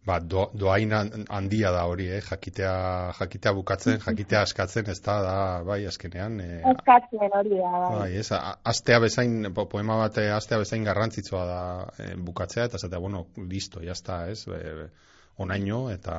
ba, 0.08 0.18
do, 0.34 0.46
doain 0.60 0.92
handia 0.94 1.72
da 1.76 1.86
hori, 1.88 2.10
eh? 2.18 2.20
jakitea, 2.28 2.74
jakitea 3.20 3.54
bukatzen, 3.60 4.02
jakitea 4.04 4.42
askatzen, 4.48 4.90
ez 4.92 5.00
da, 5.06 5.18
da, 5.24 5.38
bai, 5.68 5.80
azkenean. 5.88 6.40
Eh, 6.44 6.60
askatzen 6.74 7.24
hori 7.40 7.56
da, 7.56 7.72
bai. 7.72 7.94
bai 8.00 8.10
ez, 8.20 8.28
astea 8.74 9.00
bezain, 9.04 9.38
poema 9.62 10.00
bat, 10.04 10.20
eh, 10.24 10.30
astea 10.36 10.60
bezain 10.64 10.88
garrantzitsua 10.88 11.46
da 11.48 11.64
eh, 12.00 12.14
bukatzea, 12.30 12.68
eta 12.72 12.82
zatea, 12.82 13.04
bueno, 13.04 13.26
listo, 13.56 13.84
jazta, 13.84 14.26
ez, 14.32 14.44
e, 14.48 14.90
onaino, 15.38 15.88
eta, 15.92 16.16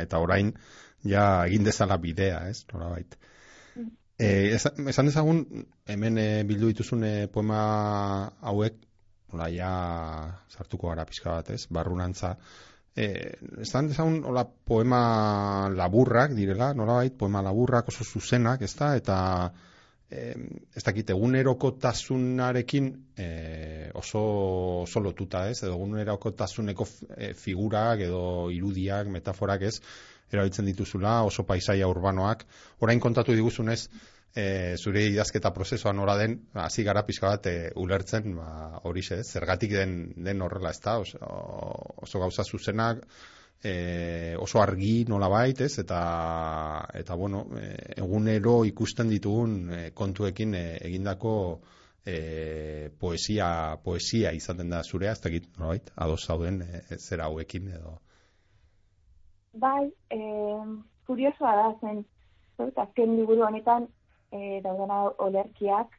eta 0.00 0.20
orain, 0.22 0.52
ja, 1.04 1.46
egin 1.46 1.66
dezala 1.66 1.98
bidea, 2.00 2.46
ez, 2.50 2.64
nola 2.72 2.90
baita. 2.94 3.18
E, 4.16 4.56
esan 4.56 5.10
dezagun, 5.10 5.42
hemen 5.92 6.18
e, 6.18 6.28
bildu 6.48 6.72
dituzun 6.72 7.04
e, 7.04 7.12
poema 7.32 7.60
hauek, 8.40 8.78
hola, 9.34 9.50
ja, 9.52 9.72
sartuko 10.48 10.88
gara 10.88 11.04
pizka 11.08 11.34
bat, 11.36 11.52
ez, 11.52 11.66
barrunantza. 11.68 12.36
E, 12.96 13.10
esan 13.60 13.90
dezagun, 13.92 14.22
hola, 14.24 14.46
poema 14.46 15.02
laburrak, 15.68 16.32
direla, 16.38 16.72
nola 16.74 17.02
bait, 17.02 17.16
poema 17.18 17.44
laburrak 17.44 17.92
oso 17.92 18.08
zuzenak, 18.08 18.64
ez 18.64 18.72
da, 18.78 18.94
eta 18.96 19.18
ez 20.10 20.82
dakit, 20.86 21.10
eguneroko 21.10 21.72
tasunarekin 21.82 22.90
e, 23.18 23.28
oso, 23.98 24.20
oso 24.84 25.02
lotuta, 25.02 25.48
ez, 25.50 25.62
edo 25.64 25.74
eguneroko 25.74 26.30
tasuneko 26.38 26.86
figurak, 27.34 28.04
edo 28.06 28.20
irudiak, 28.54 29.10
metaforak, 29.10 29.66
ez, 29.66 29.80
erabiltzen 30.32 30.66
dituzula, 30.66 31.22
oso 31.26 31.42
paisaia 31.46 31.88
urbanoak. 31.90 32.44
Orain 32.86 33.02
kontatu 33.02 33.34
diguzunez, 33.34 33.88
e, 34.36 34.76
zure 34.76 35.06
idazketa 35.10 35.52
prozesua 35.54 35.92
nora 35.96 36.16
den, 36.20 36.38
hasi 36.54 36.84
gara 36.86 37.02
pixka 37.06 37.32
bat 37.34 37.48
e, 37.50 37.56
ulertzen, 37.82 38.34
ba, 38.38 38.50
hori 38.84 39.02
xe, 39.06 39.22
zergatik 39.24 39.74
den, 39.74 39.96
den 40.28 40.44
horrela, 40.44 40.70
ez 40.70 40.82
da, 40.84 40.98
oso, 41.02 41.18
oso 42.06 42.22
gauza 42.22 42.44
zuzenak, 42.44 43.02
e, 43.62 44.36
oso 44.38 44.60
argi 44.60 45.04
nola 45.08 45.28
bait, 45.28 45.60
ez, 45.60 45.78
eta, 45.78 46.00
eta 46.94 47.14
bueno, 47.14 47.46
e, 47.58 47.70
egunero 47.96 48.64
ikusten 48.68 49.10
ditugun 49.10 49.56
e, 49.72 49.80
kontuekin 49.94 50.54
e, 50.54 50.64
egindako 50.88 51.34
e, 52.04 52.90
poesia, 53.00 53.48
poesia 53.82 54.32
izaten 54.36 54.70
da 54.70 54.82
zurea, 54.82 55.12
ez 55.12 55.22
dakit, 55.24 55.48
nola 55.58 55.74
bait, 55.74 55.92
ados 55.96 56.24
zauden, 56.26 56.62
e, 56.62 56.98
zera 56.98 57.30
hauekin 57.30 57.70
edo. 57.78 57.98
Bai, 59.56 59.86
e, 60.12 60.20
kuriosoa 61.06 61.54
da 61.56 61.68
zen, 61.80 62.04
zert, 62.56 62.78
azken 62.78 63.16
liburu 63.16 63.46
honetan 63.46 63.88
e, 64.30 64.60
daudena 64.64 65.06
olerkiak, 65.26 65.94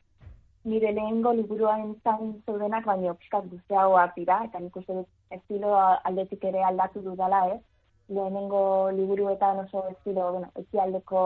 nire 0.68 0.92
lehengo 0.92 1.32
liburuan 1.34 1.96
zan 2.04 2.42
zeudenak, 2.46 2.86
baina 2.86 3.16
pixkat 3.16 3.48
guztiagoak 3.52 4.16
dira, 4.18 4.42
eta 4.46 4.60
nik 4.60 4.76
uste 4.76 4.94
dut 4.94 5.10
estilo 5.32 5.76
aldetik 5.78 6.44
ere 6.44 6.64
aldatu 6.64 7.02
dudala, 7.02 7.44
ez? 7.56 7.62
Lehenengo 8.10 8.90
liburuetan 8.96 9.60
oso 9.66 9.88
estilo, 9.90 10.32
bueno, 10.32 10.52
ezi 10.56 10.80
aldeko 10.80 11.22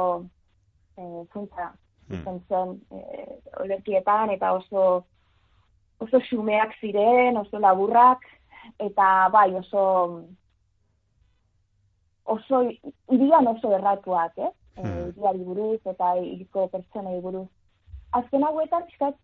e, 0.97 1.03
zuntza 1.33 1.71
hmm. 2.09 2.39
zen 2.49 2.75
e, 2.91 3.01
olerkietan, 3.61 4.33
eta 4.33 4.53
oso 4.57 5.05
oso 6.01 6.21
xumeak 6.29 6.73
ziren, 6.81 7.37
oso 7.37 7.59
laburrak, 7.59 8.25
eta 8.79 9.29
bai, 9.33 9.51
oso 9.55 9.83
oso, 12.25 12.63
irian 13.11 13.47
oso 13.47 13.75
erratuak, 13.77 14.37
eh? 14.37 14.51
Hmm. 14.79 15.11
iriari 15.11 15.43
buruz 15.45 15.81
eta 15.85 16.15
iriko 16.17 16.67
pertsonei 16.73 17.19
buruz. 17.21 17.47
Azken 18.17 18.43
hauetan, 18.43 18.87
piskat, 18.89 19.17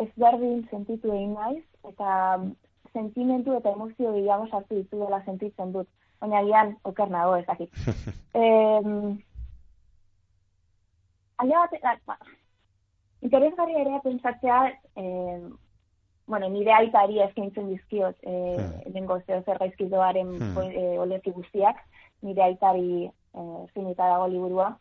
ez 0.00 0.08
berdin 0.16 0.64
sentitu 0.70 1.12
egin 1.12 1.34
naiz, 1.36 1.62
eta 1.88 2.10
sentimentu 2.92 3.54
eta 3.56 3.70
emozio 3.70 4.12
gehiago 4.12 4.46
sartu 4.50 4.74
ditu 4.76 4.98
dela 5.04 5.22
sentitzen 5.24 5.72
dut. 5.72 5.88
Baina 6.20 6.42
gian, 6.44 6.76
oker 6.84 7.10
nago, 7.10 7.36
ez 7.36 7.46
dakit. 7.46 7.70
alde 11.40 11.80
bat, 11.82 12.00
ba, 12.06 12.16
interesgarri 13.24 13.78
ere 13.80 14.00
pentsatzea, 14.04 14.60
eh, 14.96 15.40
bueno, 16.26 16.48
nire 16.48 16.72
aitari 16.72 17.20
eskaintzen 17.24 17.68
dizkiot, 17.72 18.16
eh, 18.22 18.56
hmm. 18.56 18.92
dengo 18.94 19.18
zeo 19.26 19.42
zer 19.42 19.58
gaizkidoaren 19.58 20.36
hmm. 20.38 21.16
e, 21.16 21.32
guztiak, 21.32 21.80
nire 22.22 22.42
aitari 22.42 23.06
eh, 23.06 23.62
zinita 23.74 24.08
dago 24.08 24.28
liburua. 24.28 24.76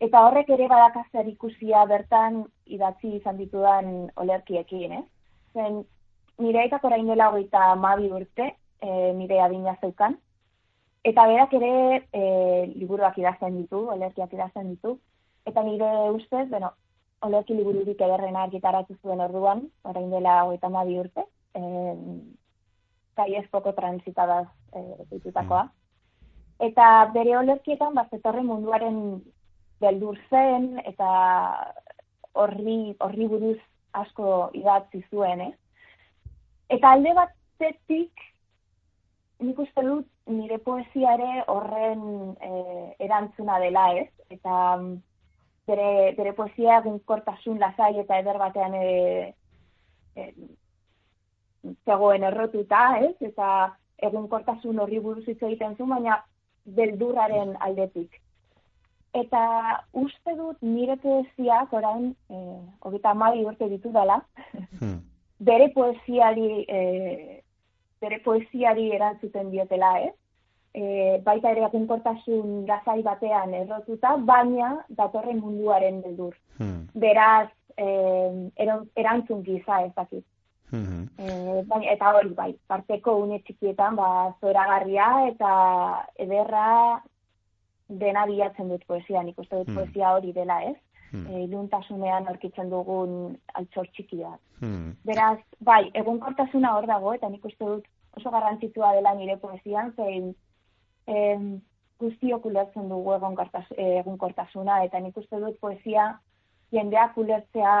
Eta 0.00 0.26
horrek 0.26 0.50
ere 0.52 0.66
badakazer 0.68 1.28
ikusia 1.28 1.84
bertan 1.88 2.44
idatzi 2.66 3.14
izan 3.16 3.38
ditudan 3.38 4.10
olerkiekin, 4.16 4.92
eh? 4.92 5.04
Zen, 5.54 5.84
nire 6.38 6.60
aitak 6.60 6.84
orain 6.84 7.06
dela 7.06 7.30
hogeita 7.30 7.74
mabi 7.76 8.10
urte, 8.12 8.54
e, 8.80 9.12
nire 9.16 9.40
adina 9.40 9.76
zeukan, 9.80 10.16
eta 11.04 11.26
berak 11.26 11.54
ere 11.58 11.72
e, 12.12 12.22
liburuak 12.74 13.18
idazten 13.18 13.56
ditu, 13.60 13.86
olerkiak 13.94 14.32
idazten 14.32 14.74
ditu, 14.74 14.96
eta 15.46 15.62
nire 15.62 15.90
ustez, 16.16 16.48
bueno, 16.50 16.72
olerki 17.26 17.54
libururik 17.56 18.00
ederrena 18.00 18.42
argitaratu 18.44 18.96
zuen 19.02 19.22
orduan, 19.24 19.64
orain 19.84 20.10
dela 20.10 20.42
hogeita 20.44 20.68
mabi 20.68 20.98
urte, 21.00 21.24
e, 21.54 21.62
kai 23.16 23.32
ez 23.38 23.46
poko 23.50 23.72
transitadaz 23.72 24.46
e, 24.74 24.82
ditutakoa. 25.12 25.64
Mm. 25.64 25.84
Eta 26.66 26.86
bere 27.12 27.36
olerkietan, 27.38 27.94
bat 27.94 28.12
munduaren 28.42 29.22
beldur 29.80 30.18
zen, 30.30 30.80
eta 30.84 31.08
horri, 32.32 32.96
horri 33.00 33.28
buruz 33.28 33.58
asko 33.92 34.50
idatzi 34.54 35.02
zuen, 35.10 35.40
eh? 35.40 35.52
Eta 36.68 36.92
alde 36.96 37.12
batetik, 37.14 38.22
nik 39.46 39.58
uste 39.62 39.82
dut 39.86 40.06
nire 40.26 40.58
poesia 40.58 41.14
horren 41.52 42.02
e, 42.42 42.50
erantzuna 43.06 43.60
dela 43.62 43.86
ez. 43.94 44.08
Eta 44.30 44.76
mm, 44.76 44.92
bere, 45.70 45.88
bere 46.18 46.32
poesia 46.34 46.80
egun 46.80 46.98
kortasun 47.06 47.60
lazai 47.62 47.92
eta 48.02 48.18
eder 48.18 48.38
batean 48.42 48.74
e, 48.74 49.34
e, 50.16 50.28
zegoen 51.86 52.26
errotuta 52.26 52.98
ez. 52.98 53.14
Eta 53.20 53.72
egun 54.02 54.26
kortasun 54.28 54.82
horri 54.82 54.98
buruz 54.98 55.26
hitz 55.28 55.42
egiten 55.42 55.76
zu, 55.76 55.86
baina 55.86 56.18
beldurraren 56.66 57.54
aldetik. 57.62 58.22
Eta 59.14 59.40
uste 59.94 60.34
dut 60.36 60.58
nire 60.66 60.98
poesiak 61.00 61.72
orain, 61.72 62.10
e, 62.28 62.40
hogeta 62.82 63.14
amabi 63.14 63.46
urte 63.46 63.70
ditu 63.70 63.94
dela, 63.94 64.24
hmm 64.80 65.04
bere 65.38 65.68
poesiari 65.70 66.64
e, 66.64 67.42
bere 68.00 68.20
poesiari 68.20 68.90
erantzuten 68.92 69.50
diotela, 69.50 69.98
eh? 70.00 70.12
E, 70.76 71.18
baita 71.24 71.50
ere 71.54 71.64
akunkortasun 71.64 72.64
gazai 72.68 73.00
batean 73.02 73.54
errotuta, 73.56 74.16
baina 74.16 74.74
datorren 74.88 75.40
munduaren 75.40 76.02
beldur. 76.04 76.34
Hmm. 76.58 76.84
Beraz, 76.94 77.48
e, 77.76 77.86
erantzun 78.96 79.42
giza 79.44 79.82
ez 79.86 79.92
dakit. 79.96 80.24
Hmm. 80.70 81.06
E, 81.16 81.62
baina, 81.70 81.92
eta 81.94 82.12
hori 82.18 82.34
bai, 82.36 82.50
parteko 82.68 83.16
une 83.24 83.40
txikietan, 83.46 83.96
ba, 83.96 84.32
zoragarria 84.40 85.08
eta 85.30 85.52
ederra 86.20 86.66
dena 87.88 88.26
bilatzen 88.26 88.68
dut 88.68 88.84
poesia, 88.84 89.22
nik 89.22 89.38
uste 89.38 89.56
dut 89.56 89.70
hmm. 89.70 89.80
poesia 89.80 90.12
hori 90.18 90.36
dela 90.36 90.60
ez 90.68 90.76
hmm. 91.12 91.26
e, 91.26 91.44
iluntasunean 91.44 92.28
aurkitzen 92.30 92.70
dugun 92.70 93.36
altxor 93.54 93.88
txikia. 93.94 94.32
Hmm. 94.60 94.94
Beraz, 95.04 95.38
bai, 95.60 95.84
egunkortasuna 95.94 96.74
hor 96.76 96.88
dago, 96.90 97.14
eta 97.16 97.28
nik 97.32 97.44
uste 97.44 97.64
dut 97.64 97.86
oso 98.16 98.32
garrantzitua 98.32 98.94
dela 98.96 99.14
nire 99.14 99.36
poesian, 99.40 99.92
zein 99.96 100.32
em, 101.06 101.50
guztiok 102.00 102.46
ulertzen 102.48 102.88
dugu 102.88 103.16
egunkortasuna, 103.16 104.82
eta 104.84 105.00
nik 105.00 105.16
uste 105.20 105.40
dut 105.40 105.60
poesia 105.60 106.14
jendeak 106.72 107.16
ulertzea 107.20 107.76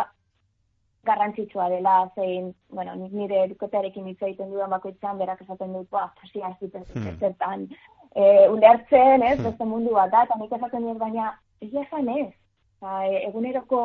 garrantzitsua 1.06 1.68
dela, 1.70 1.96
zein, 2.14 2.50
bueno, 2.74 2.94
nik 2.98 3.12
nire 3.14 3.44
edukotearekin 3.46 4.08
hitz 4.10 4.20
egiten 4.22 4.50
dudan 4.50 4.72
bakoitzan, 4.74 5.18
berak 5.18 5.42
esaten 5.44 5.72
dut, 5.72 5.88
ba, 5.90 6.08
poesia 6.20 6.50
ez 6.50 6.56
dut 6.60 6.80
hmm. 6.82 7.18
zertan, 7.20 7.68
e, 8.12 8.48
ulertzen, 8.50 9.22
ez, 9.22 9.38
beste 9.42 9.68
mundu 9.68 9.94
bat 9.96 10.10
da, 10.12 10.24
eta 10.26 10.38
nik 10.40 10.52
esaten 10.58 10.88
dut, 10.88 10.98
baina, 11.00 11.30
ez 11.62 11.72
esan 11.84 12.10
ez, 12.16 12.32
Ba, 12.86 13.02
e, 13.10 13.24
eguneroko 13.26 13.80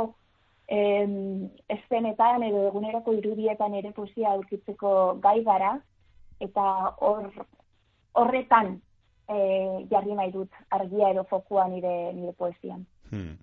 em, 0.70 1.50
eszenetan 1.76 2.46
edo 2.46 2.68
eguneroko 2.70 3.16
irudietan 3.18 3.74
ere 3.80 3.92
poesia 3.98 4.36
aurkitzeko 4.36 4.94
gai 5.24 5.40
gara 5.48 5.74
eta 6.46 6.66
hor 7.08 7.26
horretan 8.22 8.76
e, 9.26 9.40
jarri 9.92 10.18
nahi 10.20 10.32
dut 10.36 10.62
argia 10.78 11.12
edo 11.16 11.26
fokua 11.34 11.68
nire 11.72 11.96
nire 12.14 12.34
poesian. 12.38 12.86
Hmm. 13.10 13.38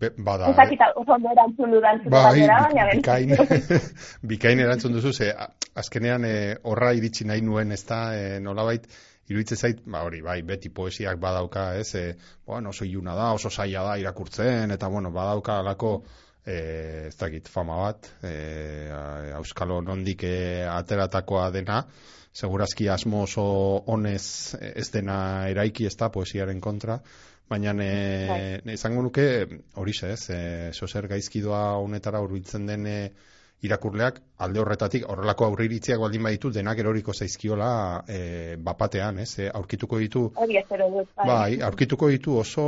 Be, 0.00 0.10
bada, 0.26 0.48
Ez 0.50 0.56
dakit, 0.58 0.80
oso 0.98 1.14
ondo 1.14 1.30
erantzun 1.30 1.70
dudan 1.76 2.00
bai, 2.10 2.22
baina 2.48 2.86
bikain, 2.90 3.36
bikain 4.32 4.62
erantzun 4.64 4.96
duzu, 4.96 5.12
ze 5.12 5.28
azkenean 5.82 6.24
eh, 6.26 6.56
horra 6.64 6.90
iritsi 6.98 7.28
nahi 7.28 7.44
nuen 7.46 7.76
ez 7.76 7.84
da, 7.86 8.00
e, 8.18 8.40
nolabait, 8.42 8.88
iruditzen 9.28 9.56
zait, 9.58 9.80
ba 9.86 10.02
hori, 10.04 10.20
bai, 10.24 10.40
beti 10.46 10.70
poesiak 10.74 11.18
badauka, 11.20 11.70
ez, 11.80 11.94
e, 11.96 12.04
bueno, 12.46 12.74
oso 12.74 12.84
iluna 12.84 13.14
da, 13.16 13.32
oso 13.32 13.50
saia 13.50 13.82
da 13.86 13.96
irakurtzen, 14.00 14.74
eta 14.74 14.88
bueno, 14.92 15.12
badauka 15.14 15.58
alako, 15.62 15.94
e, 16.44 16.58
ez 17.08 17.16
dakit, 17.20 17.48
fama 17.48 17.78
bat, 17.80 18.10
e, 18.22 18.34
auskalo 19.38 19.80
nondik 19.82 20.26
e, 20.28 20.36
ateratakoa 20.68 21.48
dena, 21.54 21.84
segurazki 22.34 22.88
asmo 22.90 23.22
oso 23.24 23.44
honez 23.94 24.56
ez 24.74 24.88
dena 24.90 25.18
eraiki 25.48 25.86
ez 25.86 25.94
da 25.96 26.10
poesiaren 26.12 26.60
kontra, 26.60 26.98
baina 27.48 27.72
ne, 27.76 28.60
izango 28.72 29.04
nuke, 29.06 29.28
hori 29.80 29.94
ez, 30.02 30.22
e, 30.30 30.40
zozer 30.72 31.08
gaizkidoa 31.08 31.78
honetara 31.80 32.20
urbiltzen 32.24 32.66
den, 32.66 32.88
irakurleak 33.64 34.20
alde 34.44 34.60
horretatik 34.60 35.06
horrelako 35.08 35.46
aurriritziak 35.46 36.00
baldin 36.02 36.24
baditu 36.26 36.50
denak 36.52 36.78
eroriko 36.82 37.14
zaizkiola 37.14 37.68
e, 38.08 38.18
bapatean, 38.60 39.20
ez? 39.24 39.30
E, 39.38 39.48
aurkituko 39.60 39.98
ditu 40.02 40.24
Hori 40.34 40.60
dut, 40.70 41.08
bai. 41.16 41.26
bai. 41.26 41.60
aurkituko 41.68 42.10
ditu 42.12 42.36
oso 42.38 42.66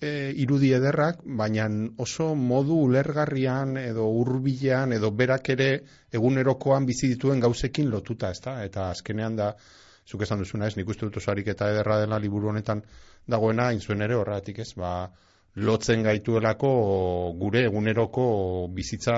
e, 0.00 0.30
irudi 0.44 0.72
ederrak, 0.76 1.20
baina 1.24 1.68
oso 1.98 2.34
modu 2.34 2.78
ulergarrian 2.86 3.76
edo 3.82 4.08
hurbilean 4.08 4.96
edo 4.96 5.10
berak 5.10 5.52
ere 5.56 5.70
egunerokoan 6.12 6.86
bizi 6.86 7.12
dituen 7.14 7.40
gauzekin 7.40 7.90
lotuta, 7.90 8.30
ezta? 8.30 8.60
Eta 8.64 8.90
azkenean 8.90 9.36
da 9.36 9.54
zuk 10.08 10.22
esan 10.26 10.40
duzuna, 10.42 10.66
ez? 10.70 10.76
Nik 10.76 10.88
uste 10.88 11.06
dut 11.06 11.20
osarik 11.20 11.52
eta 11.52 11.70
ederra 11.74 12.00
dela 12.00 12.18
liburu 12.18 12.50
honetan 12.54 12.82
dagoena, 13.28 13.70
inzuen 13.76 14.02
ere 14.06 14.16
horretik, 14.16 14.62
ez? 14.64 14.72
Ba, 14.78 15.10
lotzen 15.56 16.02
gaituelako 16.06 16.70
gure 17.38 17.64
eguneroko 17.66 18.24
bizitza 18.74 19.16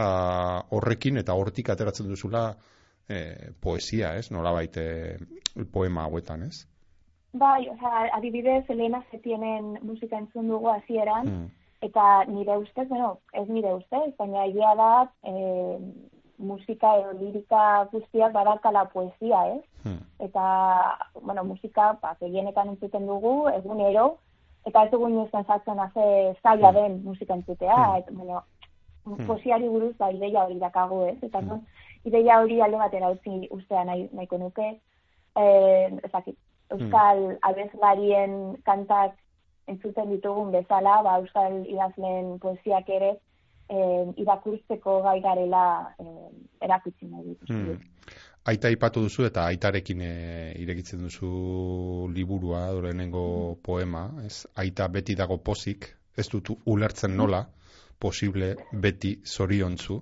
horrekin 0.70 1.20
eta 1.20 1.34
hortik 1.36 1.68
ateratzen 1.70 2.08
duzula 2.08 2.50
e, 3.08 3.52
poesia, 3.60 4.14
ez? 4.16 4.30
Nola 4.30 4.52
baite 4.56 4.84
poema 5.72 6.06
hauetan, 6.06 6.46
ez? 6.48 6.64
Bai, 7.32 7.68
oza, 7.68 8.08
adibidez, 8.16 8.64
Elena 8.68 9.02
Zetienen 9.10 9.78
musika 9.82 10.18
entzun 10.18 10.48
dugu 10.48 10.68
hasieran 10.68 11.28
hmm. 11.28 11.46
eta 11.88 12.24
nire 12.28 12.58
ustez, 12.60 12.88
bueno, 12.88 13.18
ez 13.32 13.46
nire 13.48 13.72
ustez, 13.74 14.10
baina 14.18 14.44
egia 14.48 14.74
da 14.76 14.90
e, 15.24 15.78
musika 16.38 16.96
edo 17.00 17.14
lirika 17.20 17.86
guztiak 17.92 18.34
badakala 18.34 18.84
poesia, 18.92 19.46
ez? 19.54 19.62
Hmm. 19.84 20.02
Eta, 20.20 20.44
bueno, 21.20 21.44
musika, 21.44 21.92
ba, 22.02 22.16
egienetan 22.20 22.74
entzuten 22.74 23.08
dugu, 23.08 23.48
egunero, 23.52 24.18
eta 24.66 24.84
ez 24.84 24.90
dugu 24.92 25.08
nioz 25.08 25.28
pensatzen 25.30 25.78
haze 25.78 26.06
zaila 26.42 26.70
mm. 26.70 26.74
den 26.74 27.00
musika 27.04 27.34
entzutea, 27.34 27.76
mm. 27.76 27.96
eta, 28.02 28.12
bueno, 28.12 28.42
mm. 29.06 29.26
posiari 29.26 29.68
buruz 29.68 29.94
da 29.98 30.10
ideia 30.12 30.44
hori 30.44 30.58
dakagu 30.60 31.02
ez, 31.06 31.18
eta 31.22 31.40
mm. 31.40 31.60
ideia 32.10 32.38
hori 32.40 32.60
alde 32.60 32.78
batera 32.84 33.10
utzi 33.10 33.48
ustea 33.50 33.84
nahi, 33.84 34.08
nahiko 34.12 34.38
nuke, 34.38 34.68
eh, 35.36 35.90
ezakit, 36.04 36.38
Euskal 36.72 37.18
mm. 37.18 37.38
abezlarien 37.48 38.38
kantak 38.64 39.18
entzuten 39.68 40.08
ditugun 40.10 40.52
bezala, 40.54 41.02
ba, 41.02 41.18
Euskal 41.20 41.62
idazleen 41.66 42.38
poesiak 42.40 42.88
ere, 42.88 43.16
eh, 43.68 44.04
irakurtzeko 44.24 45.00
gai 45.02 45.18
garela 45.24 45.64
eh, 45.98 46.30
erakutsi 46.60 47.10
nahi 47.10 47.36
Mm 47.48 47.78
aita 48.44 48.70
ipatu 48.74 49.02
duzu 49.04 49.26
eta 49.28 49.46
aitarekin 49.50 50.00
e, 50.02 50.12
irekitzen 50.62 51.02
duzu 51.06 52.08
liburua, 52.14 52.66
dorenengo 52.74 53.58
poema, 53.62 54.08
ez? 54.26 54.46
Aita 54.58 54.88
beti 54.88 55.14
dago 55.18 55.38
pozik, 55.38 55.86
ez 56.18 56.26
dut 56.30 56.50
ulertzen 56.66 57.14
nola, 57.16 57.44
posible 58.02 58.54
beti 58.72 59.16
zoriontzu. 59.24 60.00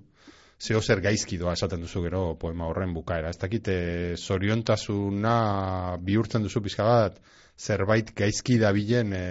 Zeo 0.60 0.80
zer 0.80 1.00
gaizki 1.00 1.38
doa 1.40 1.54
esaten 1.56 1.80
duzu 1.84 2.02
gero 2.04 2.22
poema 2.40 2.66
horren 2.68 2.92
bukaera. 2.96 3.30
Ez 3.32 3.40
dakite 3.40 3.74
zoriontasuna 4.16 5.34
bihurtzen 6.04 6.44
duzu 6.44 6.60
pizka 6.64 6.84
bat, 6.84 7.20
zerbait 7.60 8.12
gaizki 8.16 8.56
dabilen 8.60 9.12
e, 9.16 9.24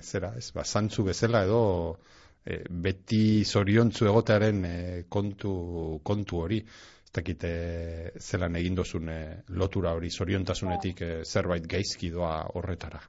zera, 0.00 0.32
ez, 0.36 0.48
ba, 0.56 0.64
zantzu 0.64 1.04
bezala 1.04 1.44
edo 1.44 1.62
e, 2.44 2.62
beti 2.70 3.44
zoriontzu 3.44 4.08
egotearen 4.08 4.64
e, 4.64 4.76
kontu, 5.12 5.52
kontu 6.04 6.40
hori 6.44 6.60
ez 7.10 7.16
dakite 7.18 7.48
zelan 8.22 8.54
egin 8.54 8.76
dozun 8.78 9.08
lotura 9.48 9.94
hori 9.98 10.10
zoriontasunetik 10.10 11.00
e, 11.02 11.08
zerbait 11.24 11.66
gaizki 11.66 12.10
doa 12.14 12.46
horretara. 12.54 13.00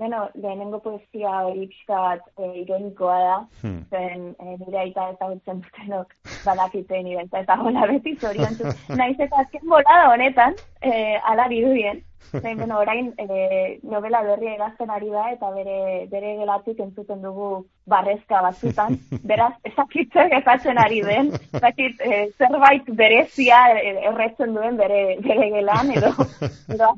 Bueno, 0.00 0.30
lehenengo 0.32 0.78
poesia 0.80 1.30
hori 1.44 1.66
pixkat 1.68 2.22
e, 2.40 2.46
ironikoa 2.62 3.16
da, 3.20 3.34
hmm. 3.60 3.80
zen 3.92 4.22
e, 4.32 4.54
nire 4.62 4.78
aita 4.80 5.10
eta 5.12 5.26
gutzen 5.28 5.58
dutenok 5.60 6.14
badakite 6.46 7.02
nire 7.04 7.20
aita 7.20 7.42
eta 7.44 7.58
hola 7.60 7.84
beti 7.90 8.14
zorion 8.16 8.56
zu. 8.56 8.72
Naiz 9.00 9.18
eta 9.20 9.42
azken 9.42 9.66
bola 9.68 9.98
da 9.98 10.06
honetan, 10.14 10.56
e, 10.80 10.94
ala 11.32 11.44
bidurien. 11.52 12.00
Zain, 12.30 12.56
bueno, 12.56 12.78
orain 12.78 13.10
e, 13.18 13.76
novela 13.82 14.22
berri 14.24 14.48
egazten 14.54 14.88
ari 14.94 15.12
da 15.12 15.26
eta 15.34 15.52
bere, 15.52 15.76
bere 16.14 16.32
gelatik 16.38 16.80
entzuten 16.80 17.20
dugu 17.26 17.50
barrezka 17.84 18.40
batzutan. 18.46 18.96
Beraz, 19.34 19.52
ezakitzer 19.68 20.32
gezatzen 20.32 20.80
ari 20.80 21.02
den, 21.10 21.28
ezakit 21.60 22.00
e, 22.00 22.22
zerbait 22.38 22.88
berezia 23.04 23.60
erretzen 23.84 24.56
duen 24.56 24.80
bere, 24.80 25.04
bere 25.28 25.52
gelan 25.58 25.92
edo, 25.98 26.16
edo 26.78 26.94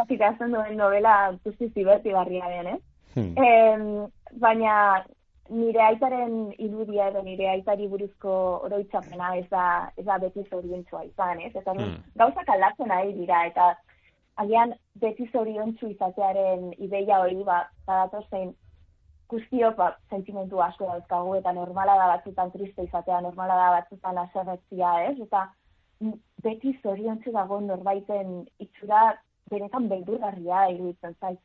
zafikazen 0.00 0.56
duen 0.56 0.76
novela 0.80 1.14
guzti 1.44 1.70
ziberti 1.74 2.12
den, 2.12 2.66
eh? 2.74 2.78
Hmm. 3.14 4.06
baina 4.40 5.04
nire 5.50 5.82
aitaren 5.82 6.52
irudia 6.62 7.08
edo 7.10 7.22
nire 7.26 7.48
aitari 7.50 7.88
buruzko 7.90 8.32
oroitzapena 8.68 9.34
ez 9.36 9.46
da, 9.50 9.90
ez 9.98 10.04
da 10.06 10.18
beti 10.22 10.44
zoriontzua 10.48 11.04
izan, 11.04 11.40
ez? 11.40 11.52
Eta 11.54 11.74
hmm. 11.74 11.96
gauzak 12.16 12.48
aldatzen 12.48 12.90
ari 12.94 13.12
dira, 13.18 13.44
eta 13.50 13.74
agian 14.36 14.74
beti 15.02 15.26
zoriontzu 15.32 15.90
izatearen 15.90 16.70
ideia 16.78 17.20
hori, 17.24 17.42
ba, 17.44 17.64
badato 17.86 18.22
zein 18.30 18.52
guztiok 19.30 19.76
ba, 19.78 19.90
sentimentu 20.10 20.62
asko 20.62 20.86
dauzkagu, 20.86 21.34
eta 21.40 21.52
normala 21.56 21.96
da 21.98 22.06
batzutan 22.14 22.50
triste 22.54 22.86
izatea, 22.86 23.20
normala 23.26 23.58
da 23.58 23.70
batzutan 23.78 24.22
aserretzia, 24.22 24.94
ez? 25.10 25.16
Eta 25.26 25.48
beti 26.46 26.76
zoriontzu 26.82 27.34
dago 27.34 27.60
norbaiten 27.60 28.44
itxura 28.62 29.02
benetan 29.50 29.88
beldurgarria 29.90 30.68
iruditzen 30.74 31.16
zait. 31.20 31.40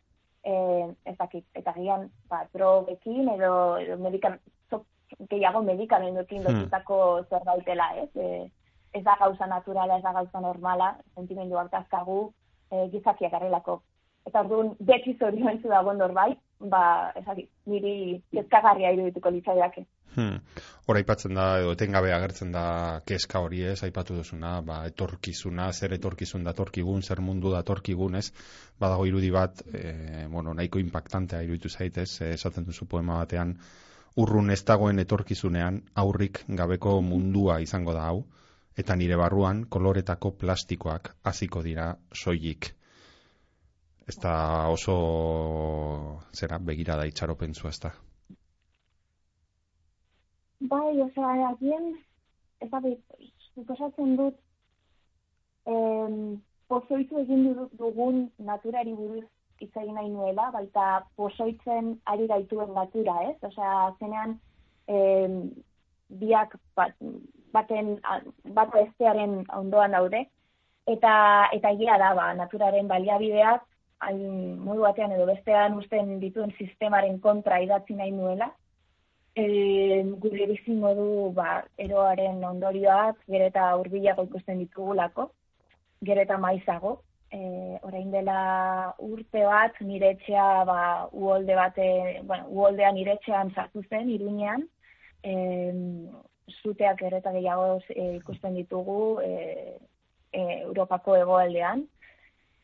Eh, 0.45 0.85
ez 1.09 1.15
dakit, 1.17 1.45
eta 1.57 1.73
gian, 1.73 2.03
ba, 2.29 2.43
drogekin 2.53 3.31
edo, 3.33 3.77
edo 3.81 3.95
medikan, 3.97 4.35
zo, 4.69 4.83
gehiago 5.31 5.63
medikamenduekin 5.65 6.43
hmm. 6.43 6.59
lotutako 6.59 6.99
zerbaitela, 7.31 7.87
ez? 8.03 8.11
E, 8.13 8.27
ez 8.93 9.01
da 9.03 9.15
gauza 9.19 9.47
naturala, 9.49 9.97
ez 9.97 10.03
da 10.03 10.13
gauza 10.13 10.43
normala, 10.43 10.91
sentimenduak 11.15 11.71
dazkagu, 11.73 12.19
e, 12.69 12.85
gizakiak 12.93 13.33
garelako. 13.33 13.79
Eta 14.29 14.45
orduan, 14.45 14.71
beti 14.85 15.15
zorion 15.17 15.57
zu 15.63 15.73
dago 15.73 15.97
norbait, 15.97 16.37
ba, 16.59 16.83
ez 17.17 17.25
dakit, 17.25 17.49
niri 17.65 17.95
kezkagarria 18.33 18.93
irudituko 18.93 19.33
litzaiake. 19.33 19.85
Hmm. 20.15 20.39
Hora 20.87 21.01
aipatzen 21.01 21.35
da, 21.35 21.45
edo 21.59 21.73
etengabe 21.75 22.13
agertzen 22.15 22.53
da 22.55 22.65
keska 23.09 23.41
hori 23.43 23.63
ez, 23.67 23.79
aipatu 23.83 24.15
duzuna, 24.15 24.51
ba, 24.63 24.77
etorkizuna, 24.87 25.65
zer 25.73 25.95
etorkizun 25.97 26.45
da 26.47 26.53
torkigun, 26.55 27.03
zer 27.03 27.19
mundu 27.25 27.51
da 27.51 27.63
torkigun 27.67 28.15
ez, 28.19 28.29
badago 28.79 29.07
irudi 29.09 29.31
bat, 29.35 29.65
e, 29.73 30.23
bueno, 30.31 30.53
nahiko 30.53 30.79
impactantea 30.79 31.41
iruditu 31.43 31.73
zaitez, 31.73 32.21
e, 32.21 32.31
esaten 32.37 32.67
duzu 32.69 32.87
poema 32.87 33.19
batean, 33.23 33.57
urrun 34.23 34.55
ez 34.55 34.61
dagoen 34.63 35.03
etorkizunean, 35.03 35.81
aurrik 36.05 36.45
gabeko 36.61 37.01
mundua 37.03 37.59
izango 37.65 37.97
da 37.97 38.07
hau, 38.13 38.23
eta 38.77 38.95
nire 38.95 39.19
barruan 39.19 39.65
koloretako 39.71 40.31
plastikoak 40.39 41.11
hasiko 41.27 41.63
dira 41.65 41.91
soilik. 42.13 42.71
Ez 44.07 44.19
da 44.21 44.35
oso, 44.69 44.95
zera, 46.31 46.59
begirada 46.71 47.07
itxaropentzu 47.09 47.67
ez 47.67 47.79
da. 47.87 47.95
Bai, 50.59 51.01
oza, 51.01 51.31
agien, 51.49 51.95
ez 52.63 52.69
da, 52.71 52.79
suposatzen 53.53 54.15
dut, 54.15 54.37
em, 55.67 56.37
pozoitu 56.71 57.19
egin 57.19 57.43
dugun 57.77 58.29
naturari 58.39 58.93
buruz 58.95 59.25
itzai 59.59 59.87
nahi 59.91 60.09
nuela, 60.09 60.49
baita 60.55 61.03
pozoitzen 61.17 61.99
ari 62.05 62.27
gaituen 62.27 62.73
natura, 62.73 63.17
ez? 63.29 63.35
Osa, 63.43 63.91
zenean, 63.99 64.39
em, 64.87 65.51
biak 66.09 66.55
bat, 66.75 66.95
baten, 67.51 67.99
bat 68.55 68.71
bestearen 68.71 69.43
ondoan 69.59 69.91
daude, 69.91 70.25
eta 70.87 71.13
eta 71.51 71.71
egia 71.75 71.97
da, 71.99 72.13
ba, 72.15 72.33
naturaren 72.33 72.87
baliabideak, 72.87 73.63
hain 74.05 74.59
modu 74.63 74.81
batean 74.87 75.11
edo 75.11 75.25
bestean 75.25 75.75
usten 75.79 76.19
dituen 76.19 76.51
sistemaren 76.57 77.19
kontra 77.19 77.59
idatzi 77.63 77.95
nahi 77.95 78.11
nuela, 78.11 78.51
e, 79.35 80.03
gure 80.23 80.47
bizi 80.47 80.73
modu 80.79 81.31
ba, 81.35 81.63
eroaren 81.85 82.43
ondorioak 82.49 83.17
gero 83.27 83.49
eta 83.51 83.67
urbilago 83.81 84.23
ikusten 84.29 84.61
ditugulako, 84.63 85.29
gero 86.09 86.23
eta 86.23 86.37
maizago. 86.37 87.01
E, 87.35 87.39
orain 87.83 88.11
dela 88.13 88.37
urte 89.03 89.41
bat 89.43 89.81
nire 89.81 90.13
etxea 90.15 90.63
ba, 90.69 90.77
uolde 91.11 91.55
bate, 91.57 91.87
bueno, 92.29 92.47
uoldea 92.47 92.91
nire 92.95 93.17
etxean 93.17 93.51
sartu 93.55 93.83
zen, 93.89 94.09
irunean, 94.13 94.63
e, 95.23 95.33
zuteak 96.61 97.01
gero 97.01 97.19
eta 97.19 97.33
gehiago 97.35 97.81
e, 97.89 98.05
ikusten 98.21 98.55
ditugu 98.55 99.19
e, 99.25 99.33
e, 100.31 100.45
Europako 100.61 101.17
egoaldean. 101.23 101.83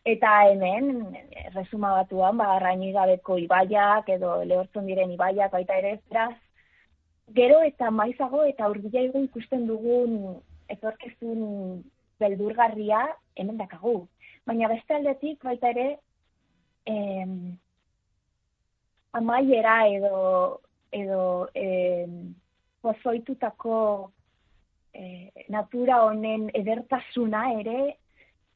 Eta 0.07 0.29
hemen, 0.49 1.17
resuma 1.53 1.91
batuan, 1.99 2.39
ba, 2.39 2.55
gabeko 2.61 3.37
ibaiak 3.37 4.07
edo 4.09 4.39
lehortzen 4.43 4.87
diren 4.87 5.11
ibaiak 5.11 5.51
baita 5.51 5.75
ere, 5.77 5.99
beraz, 6.09 6.33
gero 7.35 7.61
eta 7.63 7.91
maizago 7.91 8.43
eta 8.45 8.69
urbilaigo 8.69 9.23
ikusten 9.27 9.67
dugun 9.67 10.17
etorkezun 10.69 11.83
beldurgarria 12.19 13.01
hemen 13.35 13.57
dakagu. 13.57 14.07
Baina 14.47 14.69
beste 14.71 14.95
aldetik 14.95 15.43
baita 15.43 15.69
ere 15.73 15.87
em, 16.85 17.57
amaiera 19.13 19.77
edo 19.89 20.61
edo 20.91 21.49
em, 21.55 22.33
pozoitutako 22.81 23.77
e, 24.93 25.31
natura 25.49 26.01
honen 26.05 26.49
edertasuna 26.53 27.45
ere 27.59 27.95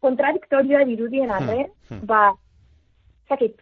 kontradiktorioa 0.04 0.84
dirudien 0.86 1.30
hmm, 1.30 1.36
arre, 1.38 1.68
hmm. 1.90 2.02
ba, 2.10 2.22
zakit, 3.30 3.62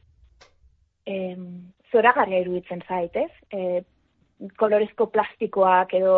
em, 1.06 1.45
zora 1.91 2.13
garra 2.17 2.39
eruditzen 2.39 2.82
zaitez, 2.88 3.30
e, 3.54 3.84
kolorezko 4.60 5.08
plastikoak 5.13 5.93
edo 6.00 6.15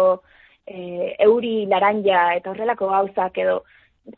e, 0.67 1.15
euri 1.25 1.65
laranja 1.69 2.27
eta 2.39 2.51
horrelako 2.51 2.89
gauzak 2.89 3.37
edo 3.43 3.61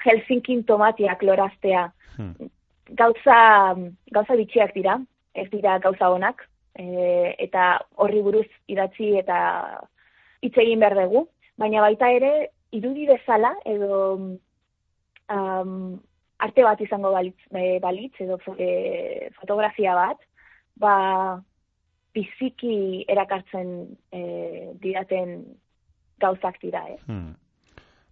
Helsinkin 0.03 0.63
tomatiak 0.67 1.23
loraztea. 1.23 1.87
Hmm. 2.17 2.49
Gauza, 2.97 3.37
gauza 4.11 4.35
bitxiak 4.39 4.73
dira, 4.75 4.97
ez 5.35 5.47
dira 5.51 5.77
gauza 5.83 6.09
honak, 6.11 6.43
e, 6.75 7.35
eta 7.47 7.77
horri 7.95 8.21
buruz 8.23 8.47
idatzi 8.67 9.13
eta 9.21 9.37
hitz 10.43 10.55
egin 10.57 10.83
behar 10.83 10.95
dugu, 11.01 11.27
baina 11.57 11.81
baita 11.83 12.09
ere 12.13 12.31
irudi 12.75 13.07
bezala 13.09 13.53
edo 13.65 13.99
um, 15.33 15.99
arte 16.37 16.63
bat 16.63 16.81
izango 16.83 17.11
balitz, 17.15 17.39
e, 17.51 17.79
balitz 17.83 18.13
edo 18.23 18.37
e, 18.57 19.29
fotografia 19.39 19.95
bat, 19.97 20.19
ba, 20.77 20.95
biziki 22.17 23.05
erakartzen 23.09 23.73
e, 24.11 24.21
didaten 24.81 25.41
gauzak 26.21 26.57
dira, 26.63 26.83
eh? 26.89 27.01
Hmm. 27.05 27.35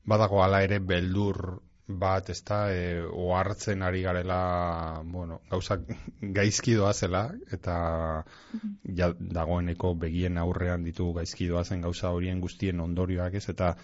Badago 0.06 0.44
ala 0.46 0.62
ere 0.62 0.80
beldur 0.80 1.40
bat, 1.88 2.30
ez 2.34 2.42
da, 2.46 2.60
e, 2.74 3.02
ohartzen 3.06 3.84
ari 3.86 4.02
garela, 4.06 5.02
bueno, 5.06 5.40
gauzak 5.50 5.86
gaizki 6.38 6.76
zela, 6.94 7.30
eta 7.52 8.24
mhm. 8.54 8.74
ja, 8.98 9.12
dagoeneko 9.20 9.96
begien 9.96 10.38
aurrean 10.38 10.84
ditugu 10.84 11.20
gaizki 11.20 11.50
zen 11.64 11.82
gauza 11.82 12.12
horien 12.12 12.42
guztien 12.42 12.80
ondorioak, 12.80 13.34
ez, 13.36 13.50
eta 13.50 13.76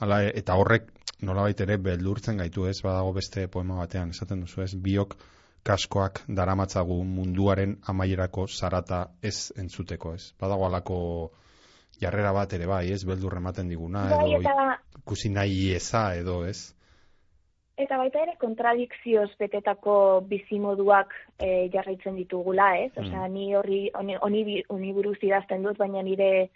ala, 0.00 0.22
eta 0.22 0.54
horrek 0.54 0.92
nolabait 1.22 1.60
ere 1.60 1.76
beldurtzen 1.78 2.36
gaitu, 2.36 2.66
ez, 2.66 2.80
badago 2.82 3.12
beste 3.12 3.48
poema 3.48 3.76
batean, 3.76 4.10
esaten 4.10 4.40
duzu, 4.40 4.62
ez, 4.62 4.74
biok, 4.74 5.16
kaskoak 5.68 6.22
daramatzagu 6.40 6.96
munduaren 7.04 7.76
amaierako 7.92 8.46
zarata 8.48 9.02
ez 9.22 9.52
entzuteko, 9.60 10.14
ez? 10.16 10.32
Badago 10.40 10.66
alako 10.68 10.98
jarrera 12.00 12.32
bat 12.32 12.52
ere 12.56 12.66
bai, 12.70 12.86
ez? 12.94 13.02
Beldur 13.04 13.36
ematen 13.36 13.68
diguna, 13.68 14.06
bai, 14.14 14.32
edo 14.32 14.40
eta... 14.40 14.78
ikusi 15.02 15.32
nahi 15.34 15.74
eza, 15.76 16.08
edo, 16.16 16.40
ez? 16.48 16.72
Eta 17.78 17.98
baita 18.00 18.24
ere 18.24 18.34
kontradikzioz 18.40 19.28
betetako 19.38 19.92
bizimoduak 20.30 21.12
e, 21.38 21.68
jarraitzen 21.74 22.16
ditugula, 22.18 22.72
ez? 22.80 22.90
Mm. 22.96 23.04
Osea, 23.04 23.28
ni 23.34 23.52
horri, 23.54 23.82
honi 23.94 24.96
buruz 24.96 25.18
idazten 25.22 25.62
dut, 25.68 25.78
baina 25.78 26.02
nire 26.02 26.48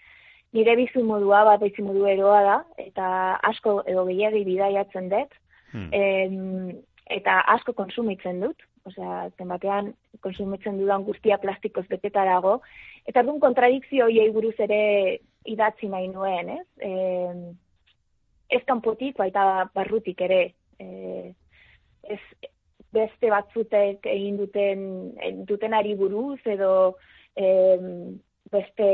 nire 0.52 0.74
bizimodua 0.76 1.44
bat 1.48 1.62
bizimodu 1.62 2.08
eroa 2.10 2.40
da, 2.44 2.56
eta 2.80 3.06
asko 3.52 3.78
edo 3.88 4.04
gehiagi 4.08 4.42
bidaiatzen 4.48 5.08
dut, 5.12 5.38
mm. 5.72 6.74
eta 7.20 7.38
asko 7.54 7.72
konsumitzen 7.78 8.42
dut, 8.44 8.66
osea, 8.88 9.28
zenbatean 9.38 9.92
konsumitzen 10.20 10.78
dudan 10.80 11.04
guztia 11.06 11.38
plastikoz 11.42 11.84
beteta 11.90 12.24
dago, 12.28 12.60
eta 13.08 13.22
dun 13.26 13.40
kontradikzio 13.42 14.08
hiei 14.10 14.30
buruz 14.34 14.54
ere 14.58 14.80
idatzi 15.48 15.90
nahi 15.90 16.08
nuen, 16.08 16.50
ez? 16.58 16.66
E, 16.78 16.92
ez 18.52 18.62
kanpotik, 18.68 19.16
baita 19.18 19.68
barrutik 19.74 20.20
ere, 20.26 20.42
e, 20.78 21.32
ez 22.02 22.20
beste 22.92 23.30
batzutek 23.32 24.06
egin 24.10 24.36
duten 24.36 24.82
duten 25.48 25.74
ari 25.74 25.94
buruz 25.96 26.40
edo 26.44 26.72
e, 27.34 27.46
beste 28.52 28.88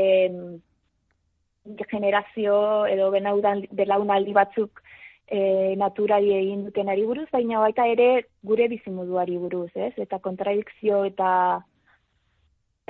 generazio 1.91 2.55
edo 2.87 3.09
benaudan 3.11 3.65
belaunaldi 3.75 4.33
batzuk 4.37 4.81
e, 5.29 5.75
naturari 5.77 6.33
egin 6.35 6.65
duten 6.65 6.89
ari 6.89 7.05
buruz, 7.05 7.27
baina 7.31 7.61
baita 7.61 7.85
ere 7.87 8.09
gure 8.43 8.67
bizimoduari 8.71 9.37
buruz, 9.37 9.69
ez? 9.75 9.93
Eta 10.01 10.19
kontradikzio 10.23 11.03
eta 11.07 11.29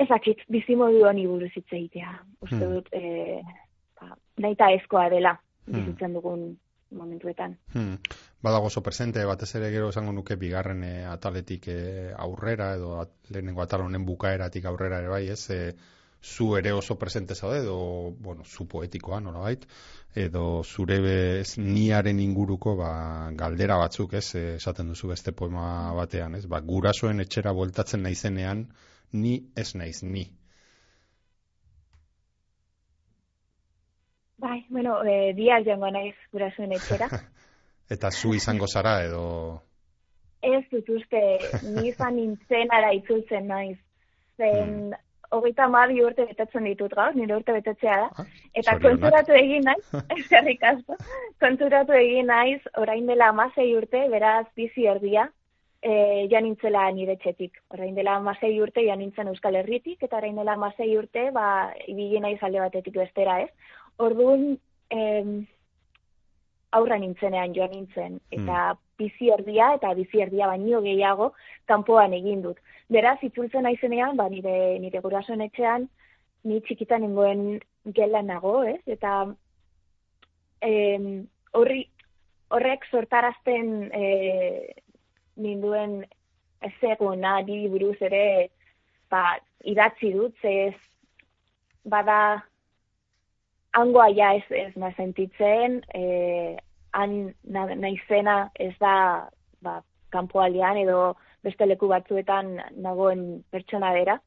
ezakit 0.00 0.46
bizimodu 0.48 1.04
honi 1.08 1.26
buruz 1.28 1.52
hitz 1.52 1.68
egitea. 1.68 2.16
Uste 2.40 2.62
hmm. 2.64 2.74
dut, 2.74 2.90
e, 2.96 3.40
ba, 4.00 4.16
nahi 4.40 4.56
eta 4.56 4.70
ezkoa 4.78 5.08
dela 5.12 5.36
hmm. 5.36 5.76
bizitzen 5.76 6.16
dugun 6.16 6.50
momentuetan. 6.96 7.54
Hmm. 7.74 8.00
Badago 8.42 8.70
oso 8.70 8.82
presente, 8.82 9.22
batez 9.28 9.52
ere 9.60 9.68
gero 9.70 9.90
esango 9.92 10.14
nuke 10.16 10.36
bigarren 10.40 10.82
e, 10.86 10.94
ataletik 11.06 11.68
e, 11.68 11.80
aurrera, 12.16 12.72
edo 12.78 12.96
at, 13.02 13.12
lehenengo 13.28 13.62
atal 13.62 13.84
honen 13.84 14.06
bukaeratik 14.08 14.64
aurrera 14.66 15.02
ere 15.04 15.12
bai, 15.12 15.26
ez? 15.28 15.42
E, 15.52 15.74
zu 16.20 16.56
ere 16.56 16.72
oso 16.72 16.98
presente 16.98 17.34
zaude, 17.34 17.60
edo, 17.60 18.12
bueno, 18.18 18.44
zu 18.44 18.68
poetikoa, 18.68 19.20
nola 19.20 19.40
bait, 19.40 19.64
edo 20.14 20.62
zure 20.64 21.00
bez, 21.00 21.56
niaren 21.58 22.20
inguruko 22.20 22.76
ba, 22.76 23.30
galdera 23.32 23.78
batzuk, 23.80 24.14
ez, 24.14 24.34
esaten 24.56 24.92
duzu 24.92 25.08
beste 25.08 25.32
poema 25.32 25.92
batean, 25.96 26.36
ez, 26.36 26.44
ba, 26.46 26.60
gurasoen 26.60 27.24
etxera 27.24 27.52
bueltatzen 27.56 28.04
naizenean, 28.04 28.66
ni 29.12 29.38
ez 29.56 29.74
naiz, 29.74 30.02
ni. 30.02 30.26
Bai, 34.40 34.64
bueno, 34.68 35.00
e, 35.04 35.32
dia 35.36 35.60
joango 35.64 35.90
naiz 35.90 36.16
gurasoen 36.32 36.72
etxera. 36.76 37.08
Eta 37.94 38.10
zu 38.10 38.34
izango 38.36 38.68
zara, 38.68 39.00
edo... 39.04 39.24
Ez 40.40 40.64
dut 40.72 40.88
uste, 40.88 41.20
ni 41.74 41.90
izan 41.90 42.14
nintzen 42.16 42.70
ara 42.72 42.94
itzultzen 42.96 43.48
naiz. 43.48 43.78
Zen, 44.36 44.92
hmm 44.92 45.08
hogeita 45.30 45.68
mabi 45.68 46.02
urte 46.04 46.26
betetzen 46.28 46.66
ditut 46.66 46.94
gaur, 46.98 47.14
nire 47.16 47.36
urte 47.36 47.54
betetzea 47.56 47.96
da. 48.02 48.08
Ah, 48.18 48.26
eta 48.62 48.76
konturatu 48.82 49.36
egin 49.38 49.68
naiz, 49.68 49.84
eskerrik 50.18 50.64
asko, 50.72 50.96
konturatu 51.42 51.96
egin 51.98 52.30
naiz, 52.32 52.60
orain 52.82 53.06
dela 53.10 53.30
amasei 53.34 53.68
urte, 53.76 54.06
beraz 54.12 54.46
bizi 54.56 54.88
erdia, 54.90 55.28
e, 55.82 55.92
janintzela 56.32 56.88
nire 56.96 57.16
txetik. 57.22 57.62
Orain 57.76 57.94
dela 57.94 58.16
amasei 58.20 58.52
urte 58.60 58.84
janintzen 58.86 59.30
Euskal 59.32 59.60
Herritik, 59.60 60.02
eta 60.02 60.18
orain 60.18 60.36
dela 60.36 60.58
amasei 60.58 60.90
urte, 60.98 61.30
ba, 61.36 61.46
ibili 61.86 62.20
naiz 62.20 62.38
alde 62.42 62.62
batetik 62.66 62.98
bestera, 63.00 63.40
ez? 63.46 63.50
Orduan, 64.00 64.52
em, 64.90 65.40
aurra 66.76 66.98
nintzenean 66.98 67.54
joan 67.54 67.72
nintzen, 67.74 68.18
eta 68.30 68.58
hmm. 68.72 68.82
bizi 69.00 69.30
erdia, 69.34 69.72
eta 69.78 69.92
bizi 69.98 70.22
erdia 70.22 70.46
baino 70.50 70.82
gehiago, 70.84 71.32
kanpoan 71.70 72.14
egin 72.14 72.42
dut. 72.44 72.60
Beraz, 72.90 73.18
itzultzen 73.26 73.66
naizenean, 73.66 74.16
ba, 74.18 74.28
nire, 74.30 74.54
nire 74.82 75.02
gurasoen 75.02 75.42
etxean, 75.46 75.88
ni 76.44 76.60
txikitan 76.66 77.04
nengoen 77.04 77.60
gela 77.96 78.22
nago, 78.22 78.60
ez? 78.66 78.80
Eta 78.90 79.14
em, 80.66 81.10
horri, 81.56 81.84
horrek 82.50 82.86
sortarazten 82.90 83.90
e, 83.94 84.04
ninduen 85.40 86.00
ez 86.66 86.76
eguna, 86.92 87.40
di 87.46 87.62
buruz 87.72 87.96
ere, 88.04 88.24
ba, 89.10 89.38
idatzi 89.64 90.12
dut, 90.14 90.36
ez, 90.44 90.76
bada, 91.88 92.42
hangoa 93.72 94.08
ja 94.14 94.32
ez, 94.34 94.44
ez 94.50 94.72
na 94.76 94.90
sentitzen, 94.96 95.80
e, 95.94 96.56
han 96.92 97.34
naizena 97.44 98.50
ez 98.58 98.74
da, 98.80 99.28
ba, 99.62 99.80
kanpoaldean 100.10 100.80
edo, 100.82 101.14
beste 101.44 101.66
leku 101.66 101.88
batzuetan 101.88 102.56
nagoen 102.82 103.44
pertsona 103.50 103.92
dera. 103.96 104.18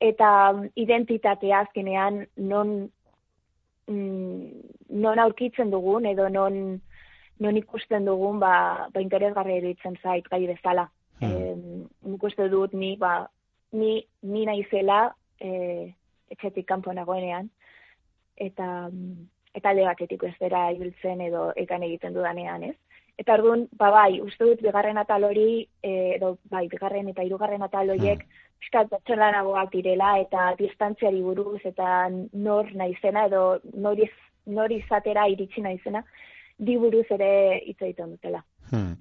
Eta 0.00 0.28
identitatea 0.78 1.64
azkenean 1.64 2.22
non, 2.36 2.76
mm, 3.90 4.60
non 5.02 5.18
aurkitzen 5.18 5.72
dugun 5.74 6.06
edo 6.06 6.28
non, 6.28 6.78
non 7.42 7.58
ikusten 7.58 8.06
dugun 8.06 8.38
ba, 8.40 8.86
ba 8.94 9.02
interesgarri 9.02 9.58
eritzen 9.58 9.98
zait 10.02 10.28
gai 10.30 10.46
bezala. 10.46 10.88
Hmm. 11.18 11.84
E, 12.06 12.48
dut 12.48 12.72
ni, 12.72 12.96
ba, 12.96 13.26
ni, 13.72 14.06
ni 14.22 14.46
naizela 14.46 15.08
e, 15.40 15.94
etxetik 16.30 16.66
kanpo 16.66 16.92
nagoenean. 16.92 17.50
Eta, 18.38 18.88
eta 19.58 19.72
legaketik 19.74 20.22
ez 20.28 20.34
dira 20.40 20.68
ibiltzen 20.74 21.20
edo 21.24 21.48
ekan 21.56 21.82
egiten 21.82 22.14
dudanean, 22.14 22.68
ez? 22.70 22.76
Eta 23.18 23.34
orduan, 23.34 23.64
ba 23.78 23.90
bai, 23.90 24.20
uste 24.22 24.46
dut 24.46 24.60
bigarren 24.62 24.98
atal 25.00 25.24
hori, 25.26 25.66
e, 25.82 25.94
edo 26.16 26.36
bai, 26.52 26.68
bigarren 26.70 27.08
eta 27.10 27.24
hirugarren 27.26 27.64
atal 27.66 27.90
horiek 27.90 28.22
piskat 28.60 28.90
batxelanagoak 28.92 29.72
direla 29.72 30.12
eta 30.22 30.52
distantziari 30.58 31.22
buruz 31.22 31.60
eta 31.66 32.06
nor 32.32 32.70
naizena 32.74 33.26
edo 33.26 33.42
nor, 33.74 33.98
iz, 33.98 34.14
nor 34.46 34.70
izatera 34.74 35.26
iritsi 35.30 35.66
naizena, 35.66 36.04
di 36.58 36.78
buruz 36.78 37.06
ere 37.18 37.32
hitz 37.66 37.80
egiten 37.82 38.14
dutela. 38.14 38.44
Hmm 38.70 38.94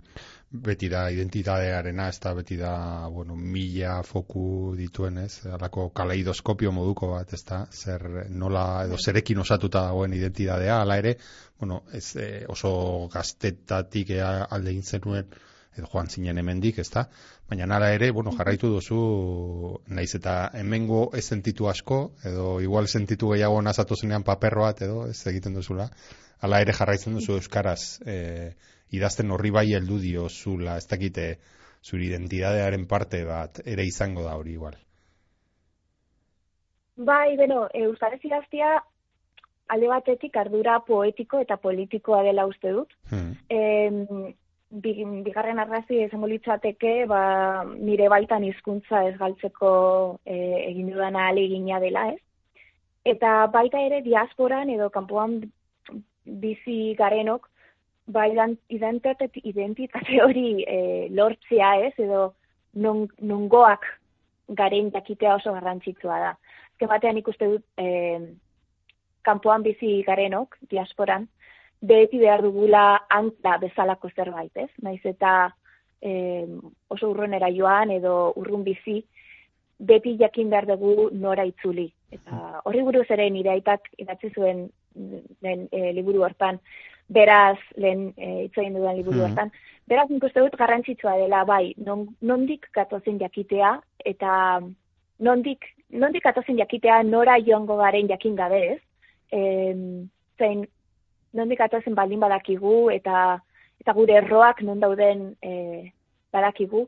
beti 0.49 0.87
da 0.89 1.09
identitatearena, 1.11 2.07
ez 2.07 2.19
da 2.23 2.31
beti 2.33 2.55
da, 2.57 3.07
bueno, 3.11 3.35
mila 3.35 3.97
foku 4.07 4.75
dituen, 4.77 5.17
ez, 5.25 5.41
alako 5.51 5.89
kaleidoskopio 5.95 6.71
moduko 6.71 7.11
bat, 7.11 7.33
ez 7.33 7.43
da, 7.43 7.65
zer 7.71 8.05
nola, 8.29 8.85
edo 8.87 8.97
zerekin 8.97 9.43
osatuta 9.43 9.83
dagoen 9.89 10.15
identitatea, 10.15 10.79
ala 10.81 10.97
ere, 11.03 11.17
bueno, 11.59 11.81
ez 11.91 12.15
e, 12.15 12.29
oso 12.47 12.71
gaztetatik 13.13 14.15
alde 14.21 14.77
zenuen, 14.81 15.27
edo 15.77 15.89
joan 15.91 16.07
zinen 16.07 16.39
hemendik, 16.39 16.79
ez 16.79 16.89
da, 16.95 17.03
baina 17.49 17.67
nara 17.67 17.91
ere, 17.93 18.09
bueno, 18.11 18.31
jarraitu 18.37 18.71
duzu, 18.71 19.01
naiz 19.91 20.13
eta 20.15 20.37
hemengo 20.57 21.09
ez 21.13 21.25
sentitu 21.27 21.67
asko, 21.67 21.99
edo 22.23 22.61
igual 22.63 22.87
sentitu 22.87 23.33
gehiago 23.35 23.59
nazatu 23.61 23.99
zenean 23.99 24.23
paper 24.23 24.55
bat, 24.63 24.81
edo 24.87 25.05
ez 25.11 25.19
egiten 25.27 25.59
duzula, 25.59 25.91
ala 26.39 26.63
ere 26.63 26.73
jarraitzen 26.73 27.19
duzu 27.19 27.35
euskaraz, 27.41 27.99
eh, 28.05 28.55
idazten 28.91 29.31
horri 29.31 29.51
bai 29.51 29.67
heldu 29.75 29.99
dio 29.99 30.27
zula, 30.29 30.77
ez 30.77 30.87
dakite 30.87 31.37
zure 31.83 32.05
identidadearen 32.07 32.87
parte 32.87 33.23
bat 33.25 33.61
ere 33.65 33.85
izango 33.85 34.23
da 34.23 34.35
hori 34.37 34.53
igual. 34.53 34.77
Bai, 36.97 37.37
beno, 37.37 37.67
Euskarez 37.73 38.23
idaztia 38.25 38.77
alde 39.69 39.87
batetik 39.91 40.37
ardura 40.39 40.79
poetiko 40.87 41.39
eta 41.43 41.57
politikoa 41.61 42.23
dela 42.25 42.47
uste 42.49 42.71
dut. 42.73 42.93
Hmm. 43.11 43.35
E, 43.49 44.33
bigarren 44.69 45.59
arrazi 45.63 46.01
esango 46.03 46.27
litzateke, 46.27 47.05
ba, 47.07 47.19
nire 47.67 48.09
baitan 48.11 48.43
hizkuntza 48.43 49.03
ez 49.07 49.15
galtzeko 49.19 49.71
e, 50.25 50.37
egin 50.71 50.89
dudana 50.91 51.27
alegina 51.29 51.79
dela, 51.83 52.07
ez? 52.15 52.19
Eta 53.07 53.45
baita 53.53 53.79
ere 53.79 54.01
diasporan 54.03 54.69
edo 54.73 54.89
kanpoan 54.91 55.39
bizi 56.25 56.95
garenok, 56.99 57.47
ba, 58.07 58.25
identitate, 58.27 59.29
identitate 59.43 60.21
hori 60.25 60.63
e, 60.63 61.07
lortzea 61.11 61.75
ez, 61.87 61.93
edo 61.99 62.33
non, 62.73 63.05
nongoak 63.19 63.85
garen 64.47 64.91
jakitea 64.91 65.35
oso 65.35 65.53
garrantzitsua 65.53 66.19
da. 66.23 66.35
Ezken 66.73 66.91
batean 66.91 67.17
ikuste 67.19 67.49
dut, 67.51 67.65
e, 67.77 68.19
kanpoan 69.27 69.65
bizi 69.65 70.01
garenok, 70.07 70.55
diasporan, 70.71 71.27
beti 71.81 72.19
behar 72.21 72.41
dugula 72.45 73.03
antla 73.09 73.57
bezalako 73.61 74.09
zerbait, 74.15 74.55
ez? 74.55 74.69
Naiz 74.81 75.01
eta 75.05 75.51
e, 76.01 76.45
oso 76.87 77.11
urrunera 77.11 77.51
joan 77.53 77.91
edo 77.91 78.33
urrun 78.39 78.63
bizi, 78.63 79.01
beti 79.77 80.15
jakin 80.17 80.49
behar 80.49 80.65
dugu 80.71 81.09
nora 81.11 81.45
itzuli. 81.45 81.91
Eta 82.11 82.61
horri 82.65 82.81
buruz 82.87 83.05
ere 83.13 83.29
nire 83.29 83.51
aitak 83.53 83.91
idatzi 83.97 84.31
zuen 84.33 84.69
den 84.95 85.67
e, 85.71 85.91
liburu 85.93 86.23
hortan, 86.25 86.61
beraz, 87.07 87.57
lehen 87.75 88.11
e, 88.17 88.45
itzoien 88.47 88.75
dudan 88.75 88.97
liburu 88.97 89.27
mm 89.27 89.51
beraz, 89.87 90.09
nik 90.11 90.25
uste 90.27 90.41
dut 90.43 90.55
garrantzitsua 90.59 91.13
dela, 91.15 91.45
bai, 91.47 91.71
non, 91.79 92.01
nondik 92.19 92.65
katozen 92.75 93.21
jakitea, 93.21 93.69
eta 94.03 94.59
nondik, 95.23 95.63
nondik 95.95 96.25
katozen 96.25 96.57
jakitea 96.59 96.97
nora 97.07 97.37
joango 97.39 97.77
garen 97.79 98.09
jakin 98.09 98.35
gabe 98.35 98.59
ez, 98.73 98.81
e, 99.31 99.39
zein, 100.37 100.65
nondik 101.31 101.61
katozen 101.61 101.95
baldin 101.95 102.19
badakigu, 102.19 102.89
eta 102.91 103.39
eta 103.79 103.95
gure 103.95 104.17
erroak 104.19 104.59
non 104.67 104.83
dauden 104.83 105.29
e, 105.39 105.93
badakigu, 106.35 106.83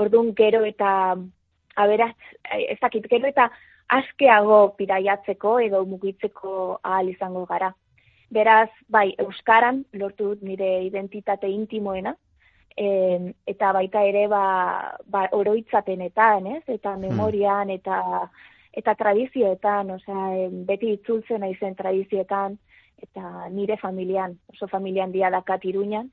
orduan 0.00 0.32
gero 0.32 0.64
eta 0.64 0.90
aberatz, 1.76 2.16
ez 2.56 2.78
dakit, 2.80 3.04
gero 3.12 3.28
eta 3.28 3.50
askeago 3.90 4.62
piraiatzeko 4.78 5.58
edo 5.66 5.84
mugitzeko 5.84 6.80
ahal 6.82 7.12
izango 7.12 7.44
gara. 7.44 7.74
Beraz, 8.30 8.70
bai, 8.88 9.14
Euskaran 9.18 9.84
lortu 9.92 10.30
dut 10.30 10.42
nire 10.46 10.84
identitate 10.86 11.48
intimoena, 11.50 12.14
e, 12.76 13.34
eta 13.46 13.72
baita 13.74 14.04
ere 14.06 14.26
ba, 14.30 14.44
ba, 15.10 15.26
oroitzapenetan, 15.32 16.46
ez? 16.46 16.62
eta 16.68 16.94
hmm. 16.94 17.08
memorian, 17.08 17.70
eta 17.70 18.00
eta 18.70 18.94
tradizioetan, 18.94 19.90
osea, 19.96 20.48
beti 20.66 20.92
itzultzen 20.94 21.42
aizen 21.42 21.74
tradizioetan, 21.74 22.54
eta 23.02 23.48
nire 23.50 23.76
familian, 23.80 24.36
oso 24.52 24.68
familian 24.70 25.10
dia 25.10 25.30
dakat 25.30 25.64
iruñan, 25.66 26.06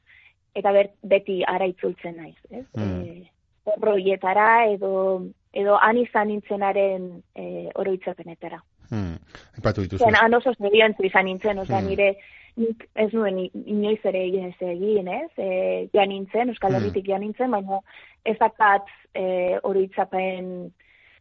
eta 0.58 0.74
beti 1.04 1.44
ara 1.46 1.68
itzultzen 1.70 2.18
naiz. 2.18 2.38
Ez? 2.50 2.66
Mm. 2.74 3.28
horroietara 3.68 4.66
edo 4.72 5.28
edo 5.54 5.78
han 5.82 5.98
izan 5.98 6.30
nintzenaren 6.32 7.08
e, 7.36 7.70
oroitzapenetara. 7.76 8.62
Hmm. 8.90 9.18
Epatu 9.58 9.86
dituzu. 9.86 10.04
Zen, 10.04 10.16
han 10.16 10.34
oso 10.34 10.54
izan 10.54 11.26
nintzen, 11.26 11.60
oza, 11.60 11.80
hmm. 11.80 11.88
nire 11.88 12.16
nik 12.58 12.88
ez 12.98 13.12
nuen 13.14 13.38
inoiz 13.46 14.00
ere 14.10 14.24
ez 14.48 14.56
egin, 14.66 15.08
ez? 15.08 15.30
E, 15.38 15.50
joan 15.94 16.10
nintzen, 16.10 16.50
Euskal 16.50 16.74
hmm. 16.74 16.82
Herritik 16.82 17.08
joan 17.08 17.22
nintzen, 17.22 17.54
baina 17.54 17.80
ezakat 18.26 18.90
e, 19.14 19.26
oroitzapen 19.64 20.54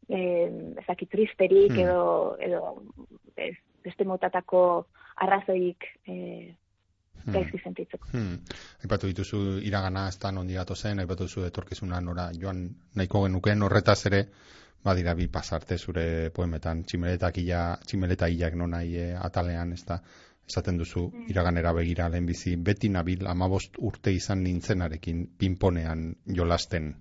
e, 0.08 0.20
ezakit 0.82 1.12
tristerik 1.12 1.74
hmm. 1.74 1.82
edo, 1.84 2.36
edo 2.40 2.62
ez, 3.36 3.54
beste 3.84 4.06
motatako 4.08 4.62
arrazoik 5.26 5.84
e, 6.08 6.14
hmm. 6.16 7.34
gaizki 7.36 7.60
sentitzeko. 7.62 8.08
Hmm. 8.14 8.40
Aipatu 8.86 9.12
dituzu 9.12 9.60
iragana 9.68 10.08
ez 10.08 10.18
da 10.22 10.32
nondi 10.32 10.56
zen, 10.74 11.00
aipatu 11.00 11.28
duzu 11.28 11.44
etorkizuna 11.44 12.00
nora 12.00 12.30
joan 12.32 12.68
nahiko 12.94 13.26
genuken 13.26 13.62
horretaz 13.62 14.06
ere, 14.06 14.26
badira 14.84 15.14
bi 15.14 15.26
pasarte 15.28 15.78
zure 15.78 16.30
poemetan, 16.34 16.84
tximeletak 16.84 17.38
ia, 17.42 17.62
tximeleta 17.86 18.28
iak 18.28 18.54
nonai 18.54 18.86
e, 18.96 19.06
atalean, 19.18 19.72
ez 19.72 19.82
da, 19.84 19.98
esaten 20.46 20.78
duzu 20.78 21.08
hmm. 21.08 21.26
iraganera 21.32 21.72
begira 21.74 22.08
lehenbizi, 22.12 22.54
beti 22.56 22.90
nabil 22.92 23.26
amabost 23.26 23.80
urte 23.82 24.14
izan 24.14 24.44
nintzenarekin 24.46 25.26
pinponean 25.38 26.12
jolasten. 26.38 26.94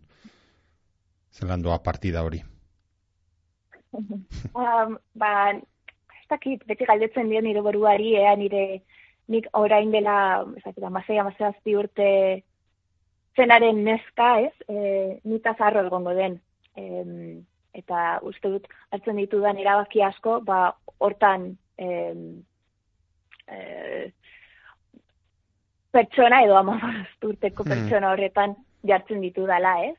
Zelandoa 1.35 1.81
partida 1.83 2.23
hori. 2.23 2.41
um, 3.95 4.97
ba, 5.13 5.31
ez 5.53 6.27
dakit, 6.31 6.65
beti 6.67 6.87
galdetzen 6.89 7.29
dio 7.29 7.41
nire 7.43 7.61
boruari, 7.61 8.15
ea 8.17 8.35
nire 8.39 8.65
nik 9.31 9.49
orain 9.57 9.91
dela, 9.91 10.17
ez 10.57 10.63
dakit, 10.63 10.83
amazea, 10.83 11.21
amazea 11.21 11.51
urte 11.79 12.09
zenaren 13.35 13.83
neska, 13.83 14.29
ez, 14.47 14.53
e, 14.69 15.19
nita 15.23 15.55
zarro 15.57 15.85
egongo 15.85 16.13
den. 16.17 16.39
E, 16.75 17.03
eta 17.75 18.19
uste 18.23 18.51
dut, 18.53 18.67
hartzen 18.95 19.19
ditudan 19.19 19.59
erabaki 19.61 20.03
asko, 20.05 20.39
ba, 20.47 20.69
hortan, 21.03 21.49
e, 21.77 21.87
e, 23.47 23.59
pertsona 25.95 26.41
edo 26.43 26.57
amabost 26.59 27.27
urteko 27.29 27.63
hmm. 27.63 27.71
pertsona 27.73 28.11
horretan 28.13 28.55
jartzen 28.87 29.21
ditu 29.23 29.47
dela, 29.49 29.77
ez? 29.87 29.95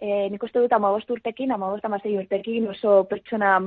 E, 0.00 0.28
nik 0.32 0.42
uste 0.46 0.62
dut 0.62 0.72
amabost 0.72 1.10
urtekin, 1.12 1.52
amabost 1.52 1.84
amazei 1.84 2.16
urtekin 2.18 2.68
oso 2.72 3.02
pertsona 3.10 3.58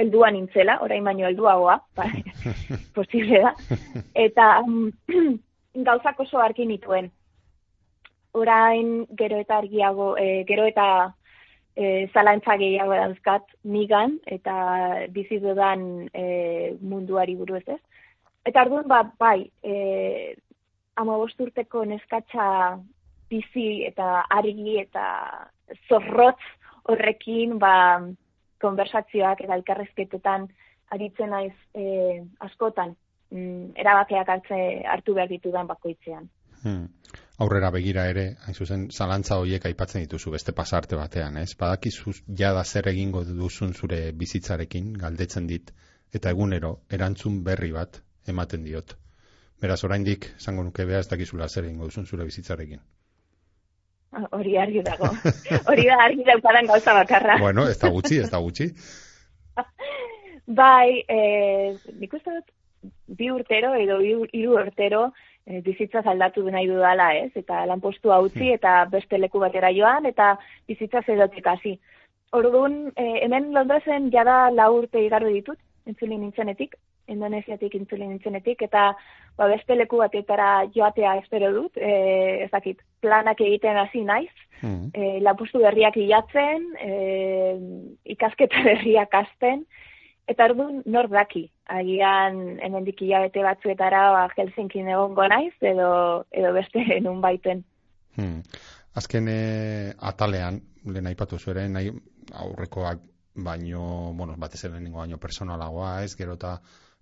heldua 0.00 0.30
nintzela, 0.32 0.78
orain 0.84 1.04
baino 1.04 1.26
helduagoa, 1.28 1.76
ba, 1.96 2.08
posible 2.96 3.42
da. 3.44 3.54
Eta 4.18 4.50
um, 4.64 4.90
gauzak 5.88 6.20
oso 6.26 6.40
argi 6.42 6.66
nituen. 6.66 7.10
Orain 8.38 9.06
gero 9.18 9.38
eta 9.42 9.58
argiago, 9.58 10.12
e, 10.18 10.44
gero 10.48 10.66
eta 10.70 10.86
e, 11.76 12.08
zalantza 12.14 12.56
gehiago 12.60 12.96
dauzkat 12.96 13.46
nigan 13.64 14.18
eta 14.26 14.54
bizi 15.14 15.40
dudan 15.42 16.08
e, 16.14 16.76
munduari 16.80 17.36
buru 17.36 17.58
ez. 17.60 17.78
Eta 18.46 18.62
arduan, 18.62 18.88
ba, 18.88 19.02
bai, 19.20 19.50
e, 19.62 20.34
ama 20.96 21.18
bosturteko 21.20 21.84
neskatxa 21.84 22.78
bizi 23.30 23.84
eta 23.86 24.24
argi 24.30 24.78
eta 24.80 25.04
zorrotz 25.88 26.40
horrekin, 26.90 27.58
ba, 27.58 28.00
konversazioak 28.60 29.44
eta 29.44 29.56
elkarrezketetan 29.56 30.48
aritzen 30.90 31.30
naiz 31.30 31.54
e, 31.74 32.20
askotan 32.46 32.96
mm, 33.30 33.72
erabakeak 33.78 34.28
hartze 34.34 34.60
hartu 34.94 35.14
behar 35.16 35.30
ditudan 35.30 35.68
bakoitzean. 35.70 36.28
Hmm. 36.62 36.88
Aurrera 37.40 37.70
begira 37.72 38.02
ere, 38.12 38.24
hain 38.44 38.56
zuzen, 38.56 38.82
zalantza 38.92 39.38
horiek 39.40 39.64
aipatzen 39.64 40.02
dituzu 40.04 40.32
beste 40.34 40.52
pasarte 40.56 40.96
batean, 40.98 41.38
ez? 41.40 41.54
Badakizu 41.60 42.12
jada 42.40 42.64
zer 42.64 42.90
egingo 42.92 43.22
duzun 43.24 43.72
zure 43.72 44.00
bizitzarekin, 44.22 44.90
galdetzen 45.04 45.46
dit, 45.48 45.70
eta 46.12 46.34
egunero, 46.36 46.74
erantzun 46.98 47.38
berri 47.46 47.72
bat 47.72 48.02
ematen 48.28 48.66
diot. 48.66 48.92
Beraz, 49.60 49.78
oraindik, 49.88 50.28
zango 50.38 50.66
nuke 50.66 50.84
beha, 50.84 51.00
ez 51.00 51.08
dakizula 51.08 51.48
zer 51.48 51.64
egingo 51.64 51.88
duzun 51.88 52.04
zure 52.06 52.28
bizitzarekin. 52.28 52.84
Hori 54.36 54.56
argi 54.58 54.84
dago. 54.84 55.08
Hori 55.70 55.88
da 55.88 55.96
argi 56.04 56.28
daukadan 56.28 56.68
gauza 56.74 56.94
bakarra. 56.98 57.38
bueno, 57.40 57.66
ez 57.68 57.78
da 57.78 57.88
gutxi, 57.94 58.20
ez 58.20 58.30
da 58.30 58.42
gutxi. 58.44 58.68
bai, 60.60 61.04
eh, 61.08 61.76
nik 62.00 62.20
uste 62.20 62.36
dut, 62.36 62.52
bi 63.06 63.30
urtero 63.32 63.72
edo 63.80 64.00
hiru 64.04 64.56
urtero 64.60 65.08
eh, 65.46 65.60
bizitza 65.62 66.02
zaldatu 66.02 66.44
nahi 66.50 66.66
dudala, 66.66 67.12
ez? 67.14 67.30
Eta 67.36 67.64
lanpostu 67.66 68.12
utzi 68.12 68.46
hmm. 68.48 68.58
eta 68.58 68.84
beste 68.90 69.18
leku 69.18 69.38
batera 69.38 69.72
joan 69.72 70.06
eta 70.06 70.36
bizitza 70.68 71.02
zedotik 71.06 71.46
hasi. 71.46 71.78
Orduan, 72.32 72.92
eh, 72.96 73.24
hemen 73.24 73.52
Londresen 73.54 74.10
jada 74.12 74.50
lau 74.50 74.70
urte 74.78 75.02
igarro 75.02 75.28
ditut, 75.28 75.58
entzulin 75.86 76.20
nintzenetik, 76.20 76.76
Indonesiatik 77.10 77.74
intzulin 77.74 78.12
nintzenetik, 78.12 78.62
eta 78.62 78.92
ba, 79.38 79.48
beste 79.50 79.74
leku 79.74 79.98
batetara 79.98 80.50
joatea 80.74 81.16
espero 81.22 81.50
dut, 81.56 81.76
e, 81.76 82.44
ez 82.44 82.50
dakit, 82.52 82.80
planak 83.02 83.40
egiten 83.42 83.78
hasi 83.80 84.04
naiz, 84.06 84.30
mm. 84.62 84.92
e, 84.94 85.08
lapustu 85.26 85.62
berriak 85.64 85.98
hilatzen, 85.98 86.68
e, 86.78 86.92
ikasketa 88.14 88.62
berriak 88.68 89.16
azten, 89.24 89.64
eta 90.30 90.46
ordu 90.50 90.68
nor 90.86 91.10
daki, 91.10 91.48
agian 91.70 92.58
hemendik 92.64 93.02
hilabete 93.04 93.44
batzuetara 93.46 94.02
ba, 94.14 94.26
Helsinki 94.36 94.82
egongo 94.82 95.26
naiz, 95.30 95.54
edo, 95.60 96.26
edo 96.30 96.52
beste 96.56 96.84
nun 97.04 97.20
baiten. 97.22 97.64
Hmm. 98.16 98.42
Azken 98.98 99.28
e, 99.30 99.40
atalean, 100.10 100.60
lehen 100.90 101.06
aipatu 101.06 101.38
zueren, 101.38 101.72
nahi 101.76 101.92
aurrekoak 102.42 103.02
baino, 103.34 104.12
bueno, 104.16 104.34
batez 104.38 104.64
ere 104.66 104.80
baino 104.90 105.18
personalagoa, 105.18 106.02
ez, 106.04 106.14
gero 106.18 106.34
eta 106.34 106.56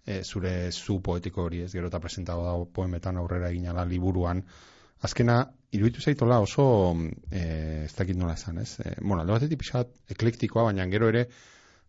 e, 0.04 0.22
zure 0.22 0.70
zu 0.72 1.00
poetiko 1.02 1.44
hori 1.44 1.62
ez, 1.64 1.72
gero 1.72 1.88
eta 1.88 2.00
presentago 2.00 2.44
dago 2.44 2.66
poemetan 2.72 3.16
aurrera 3.16 3.48
egin 3.50 3.68
ala 3.68 3.84
liburuan, 3.88 4.42
azkena, 5.02 5.40
iruditu 5.72 6.00
zaitola 6.00 6.40
oso, 6.40 6.94
e, 7.30 7.84
ez 7.84 7.94
dakit 7.96 8.16
nola 8.16 8.34
esan, 8.34 8.58
ez? 8.58 8.80
E, 8.80 8.96
bueno, 9.00 9.22
aldo 9.22 9.38
batetik 9.38 9.62
pixat 9.64 10.12
eklektikoa, 10.14 10.68
baina 10.70 10.86
gero 10.92 11.08
ere, 11.08 11.28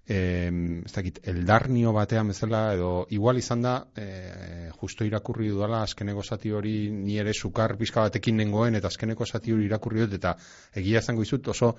e, 0.10 0.50
ez 0.86 0.92
dakit, 0.92 1.20
eldarnio 1.30 1.94
batean 1.94 2.34
bezala, 2.34 2.64
edo 2.74 2.92
igual 3.14 3.38
izan 3.38 3.62
da, 3.62 3.74
e, 3.96 4.70
justo 4.82 5.06
irakurri 5.06 5.52
dudala, 5.54 5.84
azkeneko 5.86 6.24
zati 6.24 6.52
hori 6.52 6.76
ni 6.92 7.20
ere 7.22 7.34
sukar 7.34 7.76
pixka 7.78 8.08
batekin 8.08 8.40
nengoen, 8.42 8.80
eta 8.80 8.90
azkeneko 8.90 9.28
zati 9.30 9.54
hori 9.54 9.68
irakurri 9.70 10.06
dut, 10.06 10.18
eta 10.18 10.34
egia 10.82 11.04
zango 11.06 11.26
izut 11.28 11.52
oso, 11.54 11.76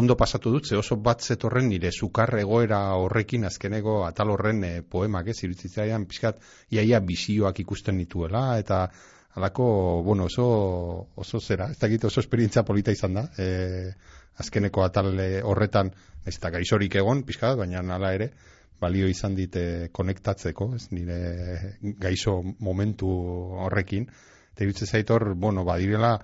ondo 0.00 0.16
pasatu 0.16 0.52
dut, 0.52 0.70
oso 0.76 0.96
bat 0.96 1.22
zetorren 1.24 1.68
nire 1.68 1.92
sukar 1.92 2.34
egoera 2.40 2.80
horrekin 3.00 3.44
azkenego 3.48 4.02
atal 4.06 4.32
horren 4.32 4.64
e, 4.64 4.72
poemak, 4.82 5.28
ez, 5.32 5.42
iruditzaian, 5.44 6.08
pixkat, 6.08 6.40
iaia 6.72 7.00
bizioak 7.04 7.60
ikusten 7.64 7.96
nituela, 8.00 8.48
eta 8.58 8.86
alako, 9.36 10.02
bueno, 10.04 10.24
oso, 10.32 10.46
oso 11.16 11.40
zera, 11.40 11.68
ez 11.70 11.78
dakit 11.78 12.04
oso 12.08 12.24
esperientzia 12.24 12.64
polita 12.64 12.96
izan 12.96 13.20
da, 13.20 13.28
e, 13.36 13.92
azkeneko 14.38 14.84
atal 14.84 15.12
eh, 15.20 15.40
horretan, 15.44 15.92
ez 16.26 16.36
da 16.42 16.50
gaizorik 16.54 16.94
egon, 17.00 17.24
pixkat, 17.26 17.56
baina 17.58 17.82
nala 17.82 18.12
ere, 18.14 18.30
balio 18.80 19.08
izan 19.10 19.34
dite 19.34 19.88
konektatzeko, 19.92 20.72
ez, 20.76 20.88
nire 20.94 21.76
gaizo 21.98 22.38
momentu 22.64 23.10
horrekin, 23.66 24.06
eta 24.52 24.64
iruditzen 24.64 24.92
zaitor, 24.92 25.32
bueno, 25.34 25.64
badirela, 25.66 26.14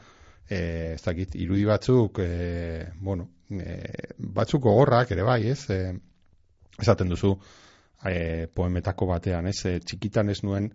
e, 0.48 0.94
ez 0.94 1.02
dakit, 1.02 1.34
irudi 1.40 1.64
batzuk, 1.66 2.20
e, 2.22 2.86
bueno, 3.00 3.28
e, 3.50 3.78
batzuk 4.18 4.62
gogorrak 4.68 5.14
ere 5.16 5.26
bai, 5.26 5.40
ez? 5.50 5.60
E, 5.70 5.80
esaten 6.80 7.10
duzu 7.10 7.34
e, 8.04 8.46
poemetako 8.54 9.10
batean, 9.10 9.50
ez? 9.50 9.60
E, 9.66 9.78
txikitan 9.80 10.30
ez 10.30 10.42
nuen 10.46 10.70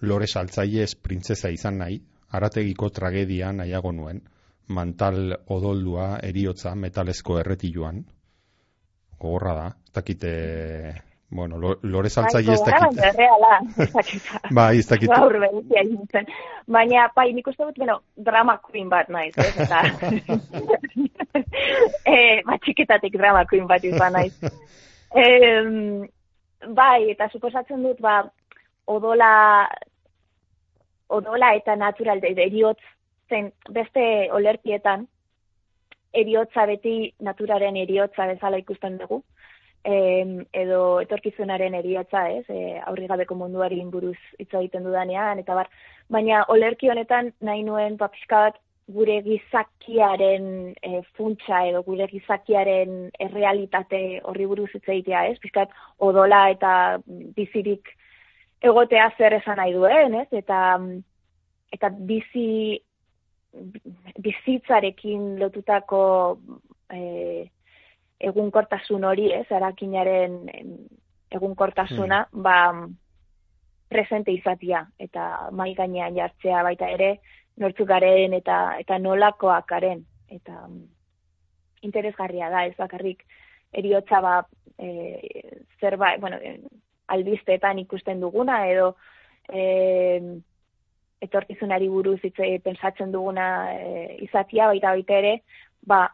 lore 0.00 0.28
saltzaile 0.28 0.84
ez 0.86 0.94
printzesa 0.94 1.50
izan 1.52 1.80
nahi, 1.82 2.00
arategiko 2.38 2.90
tragedia 2.94 3.52
nahiago 3.52 3.92
nuen, 3.92 4.22
mantal 4.68 5.34
odoldua 5.46 6.18
eriotza 6.22 6.74
metalezko 6.74 7.38
erretiluan. 7.40 8.04
Gogorra 9.18 9.54
da, 9.54 9.68
ez 9.86 9.92
dakite 9.92 10.32
bueno, 11.30 11.58
lo, 11.58 11.78
lore 11.82 12.08
saltzaile 12.08 12.54
ez 12.54 12.62
dakit. 12.64 13.00
Bai, 13.00 13.10
reala, 13.16 13.60
ez 13.84 13.92
dakit. 13.98 14.28
bai, 14.54 14.78
ez 14.78 14.86
dakit. 14.88 15.10
Gaur 15.12 15.36
Baina, 16.68 17.08
bai, 17.16 17.32
nik 17.32 17.46
uste 17.48 17.64
dut, 17.64 17.76
bueno, 17.76 17.98
drama 18.16 18.58
queen 18.64 18.88
bat 18.88 19.08
naiz, 19.08 19.34
ez? 19.36 19.54
Eta, 19.64 19.82
e, 22.14 22.16
ba, 22.44 22.58
txiketatik 22.64 23.16
drama 23.16 23.44
queen 23.48 23.66
bat 23.68 23.84
izan 23.84 24.16
naiz. 24.16 24.34
E, 25.12 25.24
bai, 26.76 27.10
eta 27.12 27.28
suposatzen 27.32 27.84
dut, 27.84 28.00
ba, 28.04 28.22
odola, 28.88 29.32
odola 31.08 31.54
eta 31.56 31.76
natural, 31.76 32.24
eriotz, 32.24 32.80
zen, 33.28 33.52
beste 33.70 34.04
olertietan, 34.32 35.06
eriotza 36.12 36.64
beti 36.66 37.12
naturaren 37.20 37.76
eriotza 37.76 38.26
bezala 38.26 38.58
ikusten 38.58 38.96
dugu 38.98 39.22
eh, 39.84 40.44
edo 40.52 41.00
etorkizunaren 41.00 41.74
eriotza, 41.78 42.28
ez, 42.30 42.44
e, 42.48 42.78
aurri 42.84 43.06
gabeko 43.10 43.36
munduari 43.38 43.80
buruz 43.92 44.16
hitz 44.38 44.52
egiten 44.52 44.84
dudanean, 44.84 45.38
eta 45.38 45.54
bar, 45.54 45.68
baina 46.10 46.44
olerki 46.48 46.90
honetan 46.90 47.32
nahi 47.40 47.62
nuen 47.62 47.96
papiskat 48.00 48.58
gure 48.88 49.20
gizakiaren 49.22 50.74
e, 50.82 51.02
funtsa 51.16 51.64
edo 51.68 51.82
gure 51.84 52.06
gizakiaren 52.08 53.10
errealitate 53.20 54.20
horri 54.24 54.46
buruz 54.46 54.70
hitz 54.74 54.86
egitea, 54.88 55.26
ez? 55.28 55.38
Piskat 55.42 55.74
odola 55.98 56.46
eta 56.54 56.72
bizirik 57.36 57.92
egotea 58.64 59.10
zer 59.18 59.36
esan 59.38 59.60
nahi 59.60 59.76
duen, 59.76 60.16
ez? 60.22 60.28
Eta 60.32 60.80
eta 61.72 61.90
bizi 62.08 62.80
bizitzarekin 64.22 65.38
lotutako 65.40 66.00
e, 66.92 67.48
egunkortasun 68.20 69.04
hori, 69.04 69.30
ez? 69.32 69.46
Arakinaren 69.54 70.40
egunkortasuna, 71.30 72.24
hmm. 72.32 72.42
ba 72.42 72.58
presente 73.88 74.32
izatia 74.32 74.84
eta 75.00 75.48
mai 75.52 75.72
gainean 75.74 76.16
jartzea 76.16 76.62
baita 76.62 76.90
ere 76.92 77.14
nortzuk 77.58 77.88
garen 77.88 78.34
eta 78.36 78.58
eta 78.80 78.98
nolakoak 79.00 79.66
garen 79.68 80.04
eta 80.28 80.64
um, 80.66 80.82
interesgarria 81.82 82.50
da 82.52 82.66
ez 82.68 82.74
bakarrik 82.76 83.24
eriotza 83.72 84.20
ba 84.20 84.34
e, 84.78 85.22
zerbait 85.80 86.20
bueno 86.20 86.36
e, 86.36 86.58
albisteetan 87.08 87.78
ikusten 87.78 88.20
duguna 88.20 88.66
edo 88.68 88.94
e, 89.48 89.62
etorkizunari 91.20 91.88
buruz 91.88 92.18
hitz 92.22 92.36
pensatzen 92.62 93.12
duguna 93.12 93.48
e, 93.74 94.16
izatia 94.24 94.68
baita 94.70 94.94
baita 94.94 95.18
ere 95.18 95.34
ba 95.86 96.06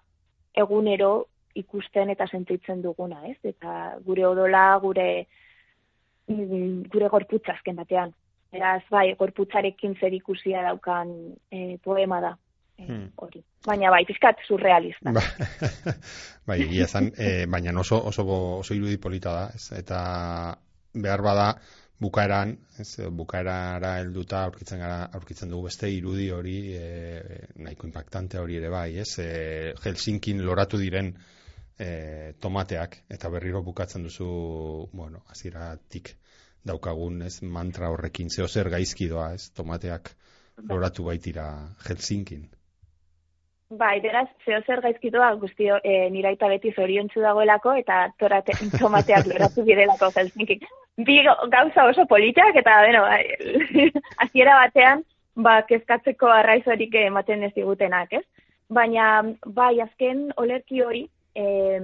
egunero 0.54 1.26
ikusten 1.54 2.10
eta 2.10 2.26
sentitzen 2.30 2.82
duguna, 2.82 3.22
ez? 3.30 3.38
Eta 3.46 3.94
gure 4.04 4.26
odola, 4.26 4.66
gure 4.82 5.08
mm, 6.28 6.86
gure 6.92 7.10
gorputza 7.12 7.54
azken 7.54 7.78
batean. 7.78 8.14
Beraz, 8.54 8.82
bai, 8.90 9.08
gorputzarekin 9.18 9.96
zer 9.98 10.14
ikusia 10.14 10.62
daukan 10.68 11.12
e, 11.50 11.76
poema 11.82 12.20
da. 12.22 12.34
E, 12.78 12.86
hori. 13.22 13.42
Baina 13.66 13.90
bai, 13.94 14.02
pizkat 14.06 14.42
surrealista. 14.46 15.14
Ba, 15.14 15.22
bai, 16.48 16.60
egia 16.66 16.86
zan, 16.86 17.10
e, 17.18 17.46
baina 17.50 17.74
oso, 17.80 18.00
oso, 18.10 18.26
oso 18.60 18.74
irudi 18.74 18.98
polita 19.02 19.34
da, 19.34 19.48
ez? 19.54 19.70
eta 19.78 20.00
behar 20.94 21.22
bada 21.26 21.48
bukaeran, 22.02 22.56
ez, 22.78 22.88
bukaerara 23.14 23.94
helduta 24.00 24.42
aurkitzen 24.48 24.82
gara, 24.82 25.04
aurkitzen 25.18 25.52
dugu 25.52 25.68
beste 25.68 25.90
irudi 25.90 26.30
hori, 26.34 26.56
e, 26.74 27.38
nahiko 27.62 27.86
impactante 27.86 28.40
hori 28.40 28.58
ere 28.60 28.70
bai, 28.72 28.88
ez? 29.04 29.18
E, 29.22 29.74
Helsinkin 29.84 30.42
loratu 30.44 30.80
diren 30.80 31.12
e, 31.78 32.34
tomateak, 32.40 32.98
eta 33.16 33.30
berriro 33.30 33.62
bukatzen 33.62 34.06
duzu, 34.08 34.28
bueno, 34.92 35.22
aziratik 35.30 36.16
daukagun, 36.64 37.22
ez, 37.28 37.38
mantra 37.42 37.90
horrekin, 37.92 38.30
zeo 38.30 38.48
zer 38.48 38.70
gaizki 38.74 39.08
doa, 39.08 39.32
ez, 39.38 39.50
tomateak 39.54 40.14
loratu 40.70 41.06
baitira 41.10 41.48
Helsinkin. 41.86 42.48
Bai, 43.78 43.98
beraz, 44.04 44.26
zeo 44.44 44.60
zer 44.66 44.80
gaizki 44.84 45.10
doa, 45.10 45.32
guzti 45.40 45.68
e, 45.72 45.94
niraita 46.12 46.48
beti 46.52 46.72
zoriontzu 46.74 47.22
dagoelako, 47.24 47.74
eta 47.80 48.00
torate, 48.20 48.56
tomateak 48.82 49.28
loratu 49.30 49.64
bidelako 49.66 50.10
Helsinkin. 50.16 50.66
Bi 51.06 51.20
gauza 51.24 51.86
oso 51.90 52.06
politiak, 52.10 52.56
eta, 52.60 52.80
bueno, 52.84 53.04
aziera 54.26 54.58
batean, 54.60 55.04
ba, 55.34 55.60
kezkatzeko 55.68 56.30
arraizorik 56.30 56.94
ematen 57.06 57.42
ez 57.48 57.54
digutenak, 57.56 58.12
ez? 58.20 58.24
Baina, 58.70 59.08
bai, 59.46 59.78
azken 59.82 60.28
olerki 60.40 60.82
hori, 60.84 61.06
eh, 61.34 61.80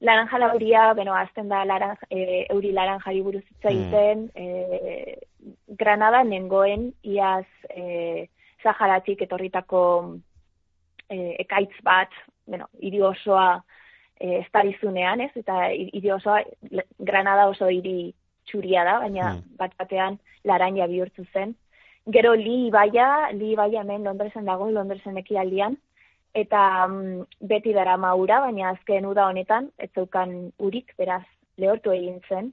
laranja 0.00 0.38
lauria, 0.38 0.92
bueno, 0.94 1.14
azten 1.14 1.48
da 1.48 1.64
laranja, 1.64 2.08
e, 2.10 2.46
euri 2.50 2.72
laranjari 2.72 3.22
buruz 3.22 3.44
hitz 3.44 3.62
hmm. 3.62 3.70
egiten, 3.70 4.28
mm. 4.34 4.40
e, 4.40 5.18
Granada 5.80 6.22
nengoen 6.24 6.90
iaz 7.02 7.46
e, 7.70 8.28
Saharatik 8.60 9.22
etorritako 9.24 9.80
e, 11.10 11.36
ekaitz 11.44 11.74
bat, 11.82 12.14
bueno, 12.46 12.68
hiri 12.80 13.02
osoa 13.02 13.60
e, 14.18 14.38
estarizunean, 14.40 15.20
ez? 15.26 15.32
Eta 15.36 15.66
hiri 15.74 16.12
osoa 16.14 16.40
Granada 16.98 17.48
oso 17.50 17.68
hiri 17.68 18.12
txuria 18.48 18.84
da, 18.86 18.98
baina 19.04 19.34
mm. 19.34 19.58
bat 19.58 19.74
batean 19.78 20.18
laranja 20.44 20.88
bihurtu 20.90 21.26
zen. 21.34 21.54
Gero 22.10 22.32
li 22.34 22.66
ibaia, 22.68 23.30
li 23.36 23.52
ibaia 23.52 23.82
hemen 23.84 24.06
Londresen 24.08 24.48
dago, 24.48 24.70
Londresen 24.72 25.18
ekialdian, 25.20 25.76
eta 26.34 26.86
um, 26.86 27.26
beti 27.40 27.74
dara 27.76 27.96
maura, 28.00 28.40
baina 28.46 28.70
azken 28.70 29.06
uda 29.06 29.26
honetan, 29.28 29.68
ez 29.78 29.90
zeukan 29.94 30.32
urik, 30.58 30.94
beraz, 30.98 31.24
lehortu 31.60 31.92
egin 31.92 32.20
zen. 32.28 32.52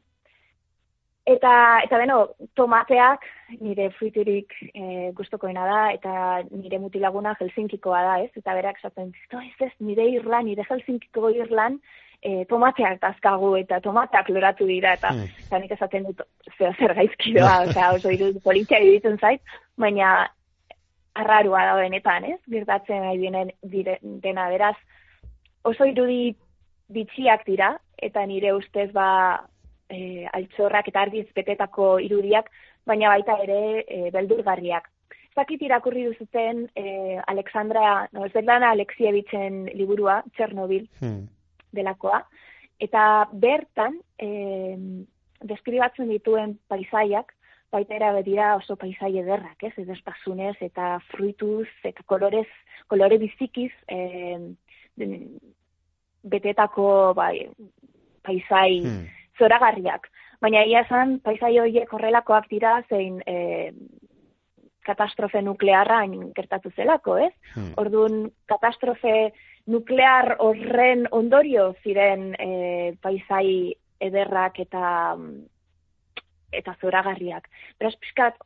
Eta, 1.27 1.53
eta 1.83 1.99
beno, 1.99 2.19
tomateak 2.55 3.25
nire 3.59 3.89
fruiturik 3.95 4.53
e, 4.73 5.11
guztokoena 5.17 5.65
da, 5.67 5.79
eta 5.95 6.41
nire 6.49 6.79
mutilaguna 6.83 7.35
Helsinkikoa 7.39 8.01
da, 8.03 8.17
ez? 8.25 8.31
Eta 8.39 8.55
berak 8.57 8.81
zaten, 8.81 9.13
ez 9.31 9.67
ez, 9.67 9.71
nire 9.79 10.07
Irlan, 10.17 10.45
nire 10.45 10.65
Helsinkiko 10.67 11.31
Irlan, 11.35 11.79
e, 12.21 12.45
tomateak 12.49 12.99
dazkagu 13.01 13.53
eta 13.61 13.79
tomateak 13.83 14.29
loratu 14.29 14.67
dira, 14.69 14.93
eta, 14.99 15.13
mm. 15.13 15.45
eta 15.47 15.61
nik 15.63 15.75
esaten 15.77 16.09
dut, 16.09 16.23
zeo 16.57 16.73
zer 16.75 16.95
gaizki 16.97 17.37
doa, 17.37 17.61
oso 17.97 18.11
irud 18.11 18.41
politia 18.43 18.81
iruditzen 18.83 19.19
zait, 19.21 19.57
baina 19.77 20.27
arrarua 21.17 21.63
da 21.65 21.75
benetan, 21.79 22.27
ez? 22.29 22.39
Gertatzen 22.51 23.01
nahi 23.03 23.17
dienen 23.17 23.51
dena 24.23 24.49
beraz 24.53 24.75
oso 25.67 25.87
irudi 25.89 26.35
bitxiak 26.93 27.43
dira 27.47 27.73
eta 27.97 28.23
nire 28.29 28.53
ustez 28.55 28.91
ba 28.93 29.09
e, 29.89 30.27
altxorrak 30.37 30.89
eta 30.91 31.03
argiz 31.07 31.25
betetako 31.35 31.97
irudiak, 32.03 32.49
baina 32.87 33.11
baita 33.13 33.37
ere 33.43 33.83
e, 33.83 34.09
beldurgarriak. 34.15 34.89
Zakit 35.37 35.61
irakurri 35.61 36.07
duzuten 36.07 36.65
e, 36.75 37.19
Alexandra, 37.27 38.07
no, 38.13 38.25
ez 38.25 38.33
dela 38.33 38.71
Alexievitzen 38.71 39.67
liburua, 39.77 40.23
Txernobil, 40.33 40.87
hmm. 41.01 41.27
delakoa, 41.77 42.23
eta 42.81 43.27
bertan 43.33 43.99
e, 44.17 44.29
deskribatzen 45.45 46.09
dituen 46.09 46.57
paisaiak, 46.71 47.33
baita 47.71 47.95
era 47.95 48.55
oso 48.55 48.75
paisai 48.79 49.17
ederrak, 49.19 49.63
ez, 49.63 49.73
edestasunez 49.77 50.55
eta 50.61 50.97
fruituz 51.11 51.67
eta 51.83 52.03
kolorez, 52.05 52.47
kolore 52.87 53.17
bizikiz 53.19 53.71
eh, 53.91 54.39
betetako 56.23 57.13
bai, 57.17 57.47
paisai 58.23 58.81
hmm. 58.83 59.03
zoragarriak. 59.37 60.07
Baina 60.41 60.63
ia 60.69 60.83
esan, 60.85 61.17
paisai 61.25 61.55
horiek 61.59 61.93
horrelakoak 61.93 62.49
dira 62.51 62.75
zein 62.89 63.21
eh, 63.25 63.71
katastrofe 64.85 65.41
nuklearra 65.41 66.03
gertatu 66.35 66.71
zelako, 66.75 67.17
ez? 67.17 67.33
Hmm. 67.55 67.73
Orduan, 67.77 68.29
katastrofe 68.45 69.31
nuklear 69.67 70.35
horren 70.39 71.07
ondorio 71.11 71.73
ziren 71.83 72.35
eh, 72.39 72.93
paisai 73.01 73.73
ederrak 73.99 74.59
eta 74.59 75.17
eta 76.53 76.75
zoragarriak. 76.81 77.49
Beraz, 77.79 77.95
pixkat, 77.99 78.37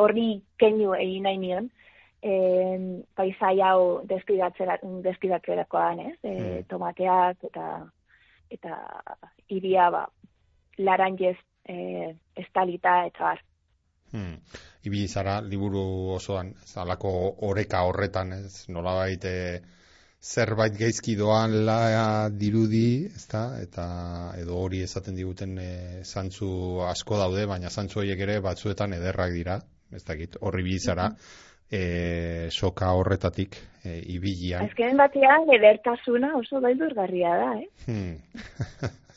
horri 0.00 0.40
keinu 0.58 0.94
egin 0.96 1.28
nahi 1.28 1.38
nion, 1.38 1.68
e, 2.22 2.32
paisai 3.16 3.60
hau 3.64 4.02
deskidatzerakoan, 4.08 6.00
ez? 6.00 6.16
E, 6.22 6.32
hmm. 6.32 6.64
Tomateak 6.70 7.50
eta 7.50 7.66
eta 8.50 8.80
iria 9.54 9.86
ba, 9.94 10.06
laranjez 10.80 11.36
e, 11.68 11.76
estalita 12.36 13.04
eta 13.06 13.30
bar. 13.30 13.42
Hmm. 14.10 14.38
Ibi 14.88 15.04
zara, 15.06 15.40
liburu 15.40 15.82
osoan, 16.16 16.54
zalako 16.66 17.12
oreka 17.46 17.84
horretan, 17.86 18.32
ez? 18.32 18.64
Nola 18.74 18.96
baite, 18.98 19.32
zerbait 20.20 20.74
geizki 20.76 21.14
doan 21.16 21.54
la 21.66 22.28
dirudi, 22.32 23.06
ezta? 23.06 23.44
Eta 23.62 23.84
edo 24.40 24.56
hori 24.60 24.82
esaten 24.86 25.16
diguten 25.16 25.58
e, 25.58 25.70
zantzu 26.04 26.80
asko 26.88 27.20
daude, 27.20 27.46
baina 27.46 27.70
zantzu 27.70 28.02
horiek 28.02 28.24
ere 28.26 28.40
batzuetan 28.44 28.96
ederrak 28.98 29.36
dira, 29.36 29.60
ez 29.94 30.02
dakit, 30.08 30.40
horri 30.40 30.66
bizara, 30.66 31.10
e, 31.70 32.48
soka 32.50 32.90
horretatik 32.98 33.56
e, 33.84 34.00
ibilian. 34.16 34.66
Azkenen 34.66 34.98
batean, 35.00 35.46
edertasuna 35.54 36.34
oso 36.40 36.60
baildurgarria 36.64 37.36
da, 37.44 37.52
eh? 37.60 37.68
Hmm. 37.86 38.90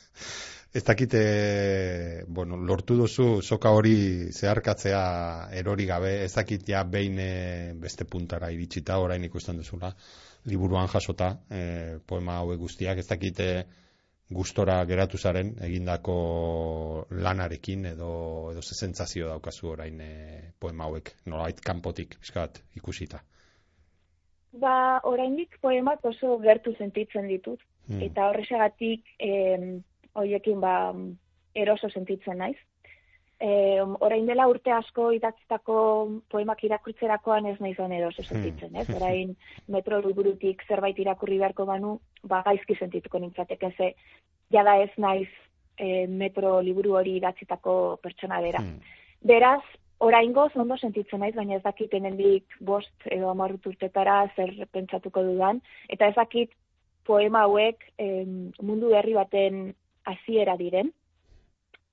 Ez 0.74 0.82
dakite, 0.82 2.26
bueno, 2.28 2.58
lortu 2.58 2.96
duzu 2.98 3.44
soka 3.46 3.70
hori 3.78 4.32
zeharkatzea 4.34 5.02
erori 5.54 5.86
gabe, 5.86 6.24
ez 6.24 6.32
dakit 6.34 6.66
behin 6.90 7.20
beste 7.80 8.06
puntara 8.06 8.50
iritsita 8.50 8.98
orain 8.98 9.24
ikusten 9.24 9.58
duzula 9.62 9.92
liburuan 10.46 10.88
jasota 10.88 11.38
e, 11.52 12.00
poema 12.08 12.40
hauek 12.40 12.58
guztiak, 12.58 12.98
ez 12.98 13.08
dakite 13.08 13.48
gustora 14.34 14.80
geratu 14.86 15.18
zaren 15.18 15.54
egindako 15.62 17.06
lanarekin 17.12 17.86
edo 17.86 18.50
edo 18.52 18.62
ze 18.62 18.74
sentsazio 18.74 19.28
daukazu 19.28 19.70
orain 19.76 20.02
e, 20.02 20.54
poema 20.60 20.90
hauek 20.90 21.14
nolait 21.28 21.62
kanpotik 21.62 22.18
fiskat 22.20 22.64
ikusita. 22.76 23.22
Ba, 24.54 25.02
oraindik 25.04 25.60
poemak 25.62 26.04
oso 26.06 26.40
gertu 26.40 26.74
sentitzen 26.80 27.28
ditut 27.28 27.62
hmm. 27.88 28.02
eta 28.10 28.32
horrexegatik 28.32 29.06
eh 29.20 29.82
hoiekin 30.16 30.62
ba 30.62 30.94
eroso 31.54 31.90
sentitzen 31.90 32.38
naiz. 32.38 32.58
e, 33.44 33.82
orain 34.00 34.26
dela 34.26 34.46
urte 34.48 34.72
asko 34.72 35.10
idatzitako 35.18 35.76
poemak 36.32 36.64
irakurtzerakoan 36.64 37.50
ez 37.52 37.58
nahi 37.60 37.74
zan 37.76 37.92
edo 37.92 38.12
sentitzen, 38.16 38.76
ez? 38.76 38.88
Hmm. 38.88 39.00
Orain 39.02 39.36
metro 39.68 40.00
liburutik 40.06 40.64
zerbait 40.68 41.00
irakurri 41.00 41.40
beharko 41.42 41.66
banu, 41.68 41.98
ba 42.24 42.44
gaizki 42.46 42.78
sentituko 42.80 43.20
nintzateke 43.20 43.74
ze 43.78 43.94
jada 44.54 44.78
ez 44.84 44.92
naiz 44.98 45.28
e, 45.78 46.08
metro 46.08 46.60
liburu 46.62 46.96
hori 47.00 47.18
idatzitako 47.20 48.00
pertsona 48.04 48.40
bera. 48.42 48.64
Hmm. 48.64 48.80
Beraz, 49.34 49.64
orain 50.00 50.34
goz 50.34 50.52
ondo 50.56 50.78
sentitzen 50.78 51.20
naiz, 51.20 51.36
baina 51.36 51.58
ez 51.58 51.64
dakit 51.64 51.94
enendik 52.00 52.58
bost 52.62 53.08
edo 53.12 53.30
amarrut 53.32 53.68
urtetara 53.74 54.22
zer 54.36 54.56
pentsatuko 54.72 55.24
dudan, 55.24 55.62
eta 55.90 56.08
ez 56.08 56.16
dakit 56.16 56.56
poema 57.04 57.44
hauek 57.44 57.84
mundu 58.64 58.94
herri 58.96 59.16
baten 59.18 59.74
hasiera 60.06 60.58
diren, 60.58 60.92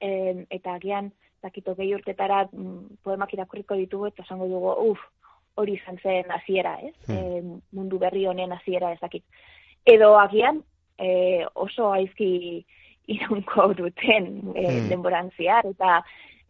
eta 0.01 0.75
agian 0.75 1.11
dakito 1.43 1.75
gehi 1.77 1.95
urtetara 1.95 2.45
mm, 2.53 3.01
poemak 3.05 3.33
irakurriko 3.35 3.77
ditugu 3.77 4.09
eta 4.11 4.25
esango 4.25 4.49
dugu, 4.49 4.73
uf, 4.93 5.03
hori 5.61 5.77
izan 5.79 5.99
zen 6.03 6.31
hasiera, 6.33 6.77
ez? 6.85 6.95
Hmm. 7.09 7.59
mundu 7.77 7.99
berri 7.99 8.27
honen 8.27 8.53
hasiera 8.53 8.93
ezakit. 8.97 9.25
Edo 9.89 10.15
agian 10.21 10.63
e, 10.99 11.45
oso 11.55 11.91
aizki 11.93 12.31
iraunko 13.15 13.71
duten 13.81 14.31
e, 14.55 14.65
hmm. 14.65 14.89
denborantziar 14.93 15.69
eta 15.73 16.01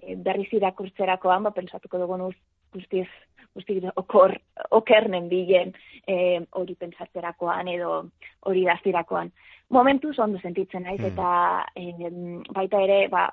e, 0.02 0.16
berriz 0.16 0.50
irakurtzerakoan, 0.58 1.46
ba, 1.46 1.54
pensatuko 1.56 2.02
dugu 2.02 2.32
guztiz, 2.74 3.08
guztiz 3.54 3.82
okor, 3.96 4.36
okernen 4.70 5.28
bilen 5.28 5.72
e, 6.06 6.40
hori 6.56 6.76
pensatzerakoan 6.78 7.68
edo 7.68 8.04
hori 8.46 8.64
daztirakoan. 8.64 9.32
Momentuz 9.70 10.18
ondo 10.18 10.38
sentitzen 10.42 10.86
naiz 10.86 11.00
hmm. 11.00 11.12
eta 11.12 11.66
e, 11.76 12.46
baita 12.54 12.82
ere, 12.86 13.04
ba, 13.12 13.28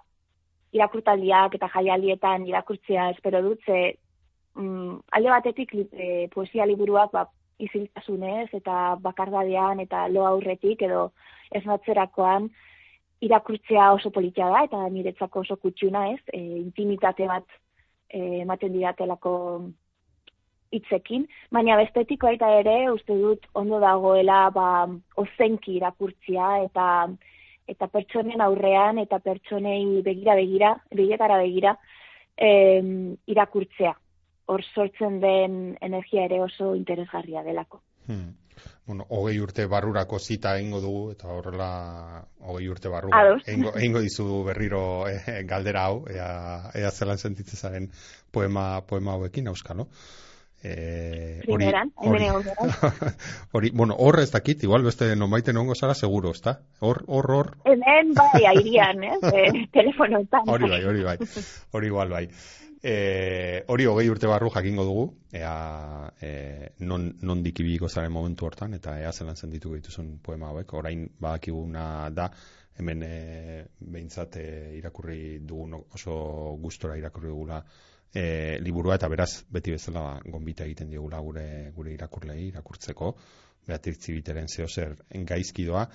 irakurtaldiak 0.76 1.56
eta 1.58 1.70
jaialdietan 1.74 2.46
irakurtzea 2.48 3.10
espero 3.16 3.42
dut, 3.46 3.64
ze 3.66 3.98
mm, 4.56 5.00
alde 5.12 5.34
batetik 5.34 5.74
e, 5.76 6.28
poesia 6.34 6.66
liburuak 6.66 7.12
ba, 7.14 7.28
iziltasunez 7.60 8.50
eta 8.54 8.96
bakardadean 9.02 9.80
eta 9.82 10.08
lo 10.14 10.26
aurretik 10.28 10.84
edo 10.86 11.12
ez 11.52 11.64
natzerakoan 11.66 12.50
irakurtzea 13.26 13.92
oso 13.96 14.12
politia 14.14 14.50
da 14.54 14.64
eta 14.68 14.84
niretzako 14.94 15.42
oso 15.46 15.58
kutsuna 15.58 16.10
ez, 16.12 16.22
e, 16.34 16.42
intimitate 16.60 17.28
bat 17.28 17.48
e, 18.10 18.44
ematen 18.44 18.74
diratelako 18.74 19.34
hitzekin, 20.72 21.28
baina 21.52 21.78
bestetik 21.80 22.24
baita 22.24 22.50
ere 22.60 22.92
uste 22.92 23.16
dut 23.18 23.46
ondo 23.54 23.80
dagoela 23.84 24.48
ba, 24.56 24.70
ozenki 25.16 25.78
irakurtzia 25.78 26.58
eta 26.66 26.88
eta 27.68 27.88
pertsonen 27.92 28.42
aurrean 28.42 29.00
eta 29.02 29.20
pertsonei 29.20 30.02
begira 30.02 30.36
begira, 30.40 30.74
begietara 30.96 31.38
begira, 31.42 31.76
em, 32.38 33.16
irakurtzea. 33.28 33.94
Hor 34.48 34.64
sortzen 34.64 35.20
den 35.20 35.78
energia 35.84 36.24
ere 36.24 36.40
oso 36.42 36.74
interesgarria 36.76 37.44
delako. 37.44 37.82
Hmm. 38.08 38.36
Bueno, 38.88 39.06
hogei 39.10 39.36
urte 39.44 39.66
barrurako 39.68 40.18
zita 40.18 40.54
egingo 40.58 40.80
dugu, 40.82 41.02
eta 41.12 41.28
horrela 41.34 41.68
hogei 42.40 42.70
urte 42.72 42.90
barru 42.90 43.12
egingo, 43.46 44.02
dizu 44.02 44.44
berriro 44.48 44.82
eh, 45.12 45.42
galdera 45.50 45.84
hau, 45.90 46.06
ea, 46.10 46.30
ea 46.74 46.92
zelan 46.92 47.20
sentitzen 47.20 47.92
poema, 48.32 48.82
poema 48.88 49.18
hauekin, 49.18 49.52
auskalo. 49.52 49.90
Eh, 50.70 51.42
hori, 51.48 51.66
hori, 53.54 53.70
bueno, 53.72 53.96
hor 53.98 54.20
ez 54.20 54.32
dakit, 54.32 54.64
igual 54.68 54.84
beste 54.84 55.16
nonbaiten 55.16 55.58
ongo 55.58 55.76
zara 55.76 55.96
seguro, 55.96 56.34
ezta? 56.36 56.58
Hor, 56.80 57.04
hor, 57.08 57.32
hor. 57.32 57.52
Hemen 57.64 58.12
bai, 58.18 58.44
airian, 58.52 59.04
eh? 59.04 59.18
eh 59.32 59.68
telefono 59.72 60.20
Hori 60.46 60.70
bai, 60.70 60.84
hori 60.84 61.04
bai. 61.04 61.18
Hori 61.72 61.88
igual 61.88 62.10
bai. 62.10 62.26
Eh, 62.84 63.64
hori 63.68 63.88
hogei 63.90 64.10
urte 64.10 64.28
barru 64.28 64.52
jakingo 64.54 64.84
dugu, 64.86 65.08
ea 65.32 66.12
eh, 66.22 66.74
non, 66.80 67.08
non 67.22 67.42
dikibiko 67.44 67.88
zaren 67.90 68.12
momentu 68.12 68.46
hortan, 68.46 68.76
eta 68.78 69.00
ea 69.00 69.12
zelan 69.12 69.36
zenditu 69.36 69.74
dituzun 69.74 70.18
poema 70.24 70.52
hauek. 70.52 70.74
Orain 70.74 71.08
badakiguna 71.20 72.10
da, 72.14 72.30
hemen 72.78 73.04
eh, 73.08 73.66
behintzat 73.80 74.38
eh, 74.44 74.78
irakurri 74.78 75.40
dugun 75.48 75.80
oso 75.80 76.18
gustora 76.62 76.98
irakurri 77.00 77.32
dugula 77.32 77.64
e, 78.14 78.58
liburua 78.62 78.96
eta 78.96 79.10
beraz 79.10 79.44
beti 79.52 79.74
bezala 79.76 80.20
gonbita 80.26 80.66
egiten 80.66 80.90
diogula 80.90 81.20
gure 81.20 81.48
gure 81.76 81.94
irakurlei 81.94 82.48
irakurtzeko. 82.48 83.14
Beatriz 83.68 83.98
Zibiteren 84.00 84.48
zeo 84.48 84.68
zer 84.68 84.96
gaizki 85.32 85.66
doa. 85.66 85.88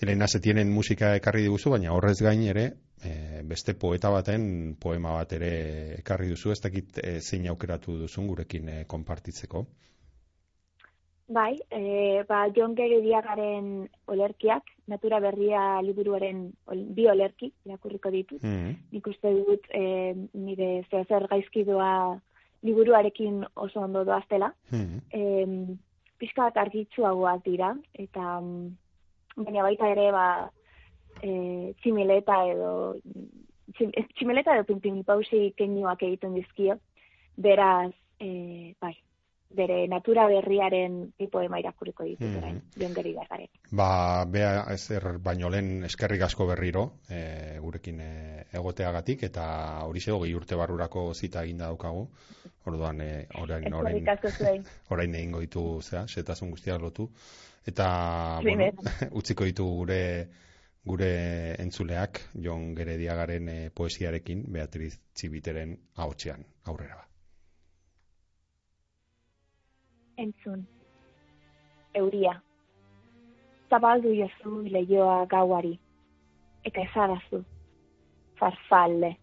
Elena 0.00 0.26
tienen 0.26 0.70
musika 0.72 1.14
ekarri 1.14 1.42
diguzu 1.44 1.70
baina 1.70 1.92
horrez 1.92 2.16
gain 2.22 2.42
ere 2.42 2.64
e, 3.04 3.42
beste 3.44 3.74
poeta 3.74 4.10
baten 4.10 4.76
poema 4.80 5.12
bat 5.18 5.32
ere 5.36 5.52
ekarri 5.98 6.30
duzu. 6.32 6.52
Ez 6.52 6.60
dakit 6.60 6.98
e, 7.04 7.20
zein 7.20 7.46
aukeratu 7.48 7.98
duzun 8.00 8.26
gurekin 8.26 8.68
e, 8.68 8.84
konpartitzeko 8.84 9.66
Bai, 11.30 11.60
e, 11.70 12.24
ba, 12.26 12.48
John 12.50 12.74
Gere 12.74 12.96
diagaren 13.04 13.84
olerkiak, 14.10 14.66
natura 14.90 15.20
berria 15.22 15.78
liburuaren 15.86 16.40
bi 16.96 17.04
olerki, 17.06 17.52
irakurriko 17.68 18.10
ditut. 18.10 18.42
Mm 18.42 18.72
Nik 18.90 19.06
uste 19.06 19.30
dut, 19.36 19.68
e, 19.70 20.14
nire 20.34 20.70
zer 20.90 21.28
gaizkidua 21.30 22.18
liburuarekin 22.66 23.44
oso 23.54 23.80
ondo 23.80 24.02
doaztela. 24.04 24.48
Mm 24.72 24.98
-hmm. 25.12 25.76
Pizka 26.18 26.48
bat 26.48 26.56
argitzuagoak 26.56 27.44
dira, 27.44 27.76
eta 27.94 28.40
mm, 28.40 28.66
baina 29.36 29.62
baita 29.62 29.88
ere, 29.88 30.10
ba, 30.12 30.50
e, 31.22 31.72
tximeleta 31.80 32.40
edo, 32.50 32.72
tximeleta 34.18 34.56
edo 34.56 34.64
pinpinipausi 34.64 35.54
kenioak 35.56 36.02
egiten 36.02 36.34
dizkio, 36.34 36.76
beraz, 37.36 37.94
e, 38.18 38.74
bai, 38.80 38.96
bere 39.50 39.86
natura 39.88 40.26
berriaren 40.30 41.12
tipo 41.18 41.40
ema 41.42 41.58
irakuriko 41.58 42.04
ditu 42.04 42.24
mm 42.24 42.40
-hmm. 42.40 42.94
geri 42.94 43.16
Ba, 43.70 44.24
bea 44.24 44.64
ezer 44.72 45.18
baino 45.18 45.50
lehen 45.50 45.84
eskerrik 45.84 46.22
asko 46.22 46.46
berriro, 46.46 47.00
e, 47.08 47.58
gurekin 47.60 48.00
e, 48.00 48.46
egoteagatik, 48.52 49.22
eta 49.22 49.84
hori 49.84 50.00
zego 50.00 50.20
gehi 50.20 50.34
urte 50.34 50.56
barrurako 50.56 51.14
zita 51.14 51.42
eginda 51.42 51.66
daukagu, 51.66 52.08
orduan, 52.66 53.00
e, 53.00 53.26
orain, 53.42 53.74
orain, 53.74 54.06
orain 54.90 55.14
egin 55.14 55.32
ditu 55.40 55.80
zea, 55.82 56.06
setasun 56.06 56.50
guztiak 56.50 56.80
lotu, 56.80 57.10
eta, 57.66 58.40
bueno, 58.42 58.70
utziko 59.22 59.44
ditu 59.44 59.64
gure 59.64 60.28
gure 60.84 61.54
entzuleak, 61.58 62.20
Jon 62.34 62.74
Gerediagaren 62.74 63.48
e, 63.48 63.70
poesiarekin, 63.70 64.44
Beatriz 64.48 64.98
Txibiteren 65.12 65.76
ahotsean 65.96 66.46
aurrera 66.64 67.09
entzun. 70.20 70.66
Euria. 71.94 72.34
Zabaldu 73.70 74.12
jozu 74.14 74.62
lehioa 74.74 75.26
gauari. 75.26 75.78
Eta 76.64 76.84
ezadazu. 76.84 77.44
Farfalle. 78.40 79.16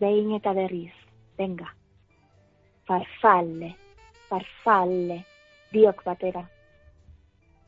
Behin 0.00 0.34
eta 0.36 0.54
berriz. 0.54 0.94
Venga. 1.38 1.68
Farfalle. 2.88 3.74
Farfalle. 4.28 5.20
Diok 5.72 6.02
batera. 6.04 6.44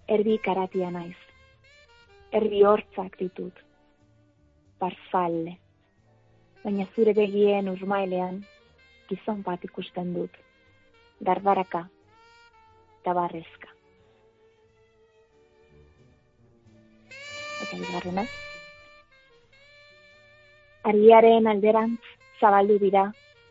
Erbi 0.08 0.38
karatia 0.38 0.90
naiz. 0.90 1.18
Erbi 2.32 2.64
hortzak 2.64 3.18
ditut. 3.20 3.62
Farfalle. 4.80 5.58
Baina 6.64 6.86
zure 6.94 7.14
begien 7.14 7.68
urmailean, 7.70 8.42
gizon 9.08 9.44
bat 9.46 9.62
ikusten 9.64 10.10
dut. 10.14 10.34
Dardaraka 11.24 11.86
eta 13.08 13.14
barrezka. 13.16 13.68
Eta 17.64 17.76
bigarrena. 17.80 18.24
Ariaren 20.84 21.48
alderantz 21.48 22.04
zabaldu 22.40 22.76
dira 22.82 23.06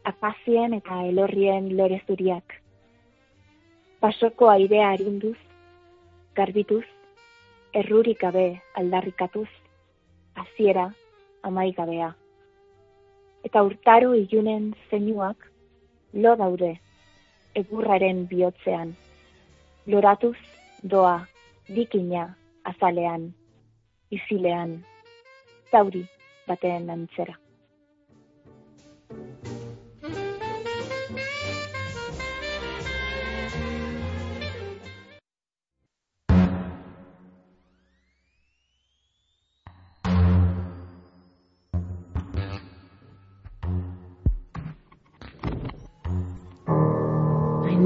apazien 0.06 0.76
eta 0.78 1.00
elorrien 1.10 1.72
lorezuriak. 1.80 2.54
Pasoko 4.00 4.52
airea 4.52 4.92
arinduz, 4.92 5.38
garbituz, 6.36 6.86
errurik 7.74 8.22
gabe 8.22 8.62
aldarrikatuz, 8.76 9.50
hasiera 10.36 10.92
amaigabea. 11.42 12.12
Eta 13.44 13.66
urtaro 13.66 14.14
ilunen 14.14 14.70
zeinuak 14.92 15.50
lo 16.14 16.38
daude 16.38 16.76
egurraren 17.56 18.26
bihotzean 18.30 18.96
loratuz 19.88 20.38
doa, 20.84 21.26
dikina, 21.68 22.36
azalean, 22.64 23.32
izilean, 24.12 24.84
zauri 25.72 26.06
baten 26.48 26.90
antzera. 26.90 27.40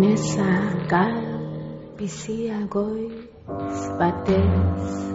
Nessa 0.01 0.47
casa 0.89 1.30
bizia 2.01 2.65
goiz 2.65 3.81
batez 3.99 5.10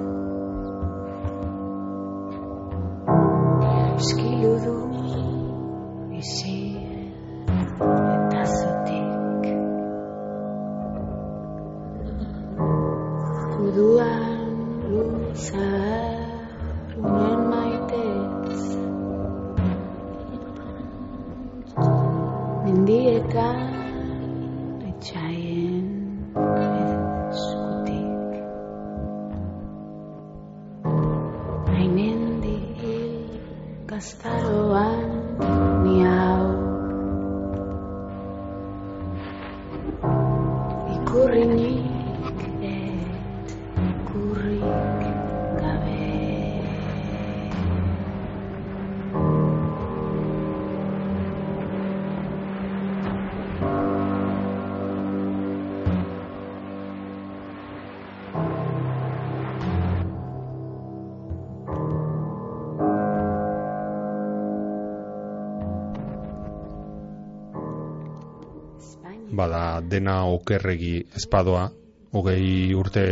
dena 69.88 70.24
okerregi 70.30 70.94
espadoa, 71.16 71.68
hogei 72.16 72.74
urte 72.74 73.06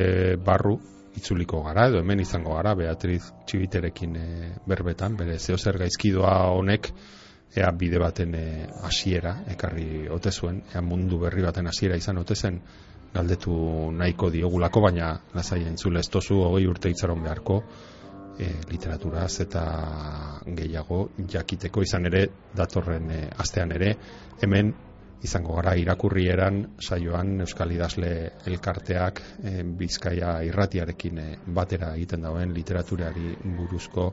barru, 0.44 0.78
itzuliko 1.16 1.62
gara, 1.62 1.88
edo 1.90 2.00
hemen 2.02 2.22
izango 2.24 2.54
gara, 2.56 2.74
Beatriz 2.78 3.22
Txibiterekin 3.46 4.16
e, 4.18 4.26
berbetan, 4.66 5.16
bere 5.16 5.38
zeo 5.38 5.58
zer 5.58 5.78
gaizkidoa 5.78 6.34
honek, 6.56 6.90
ea 7.54 7.70
bide 7.78 8.00
baten 8.02 8.34
e, 8.34 8.44
hasiera 8.82 9.36
ekarri 9.54 10.08
ote 10.10 10.32
zuen, 10.32 10.62
ea 10.74 10.82
mundu 10.82 11.20
berri 11.22 11.44
baten 11.46 11.70
hasiera 11.70 11.98
izan 12.00 12.18
ote 12.18 12.34
zen, 12.34 12.58
galdetu 13.14 13.54
nahiko 13.94 14.30
diogulako, 14.34 14.82
baina 14.88 15.12
lasai 15.34 15.62
entzule 15.68 16.02
ez 16.02 16.08
tozu 16.10 16.40
hogei 16.48 16.66
urte 16.66 16.90
itzaron 16.90 17.22
beharko, 17.22 17.60
e, 18.38 18.48
literaturaz 18.70 19.38
eta 19.44 19.62
gehiago 20.46 21.04
jakiteko. 21.30 21.84
Izan 21.86 22.10
ere, 22.10 22.26
datorren 22.56 23.10
e, 23.10 23.20
astean 23.38 23.74
ere, 23.76 23.94
hemen 24.42 24.74
izango 25.24 25.56
gara 25.56 25.72
irakurrieran 25.80 26.60
saioan 26.84 27.40
Euskal 27.44 27.72
Idazle 27.72 28.12
elkarteak 28.50 29.22
e, 29.42 29.62
Bizkaia 29.64 30.36
irratiarekin 30.44 31.20
e, 31.20 31.26
batera 31.56 31.94
egiten 31.96 32.26
dauen 32.26 32.52
literaturari 32.54 33.32
buruzko 33.56 34.10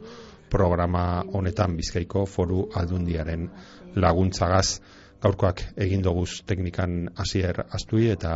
programa 0.51 1.23
honetan 1.33 1.75
Bizkaiko 1.77 2.25
foru 2.25 2.65
aldundiaren 2.75 3.47
laguntzagaz. 3.95 4.81
Gaurkoak 5.21 5.61
egin 5.85 6.01
doguz 6.01 6.41
teknikan 6.49 7.11
hasier 7.21 7.59
astui 7.77 8.07
eta 8.09 8.31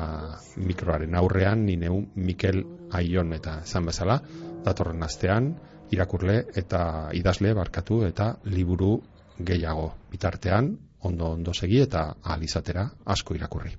mikroaren 0.61 1.15
aurrean 1.17 1.63
ni 1.65 1.79
Mikel 1.79 2.61
Aion 2.93 3.33
eta 3.33 3.61
esan 3.63 3.89
bezala 3.89 4.19
datorren 4.67 5.01
astean 5.03 5.55
irakurle 5.95 6.43
eta 6.55 7.09
idazle 7.13 7.55
barkatu 7.57 8.03
eta 8.05 8.35
liburu 8.45 8.99
gehiago 9.39 9.93
bitartean 10.11 10.75
ondo 11.07 11.31
ondo 11.37 11.53
segi 11.53 11.81
eta 11.85 12.05
ahal 12.23 12.43
izatera 12.43 12.85
asko 13.15 13.35
irakurri. 13.39 13.73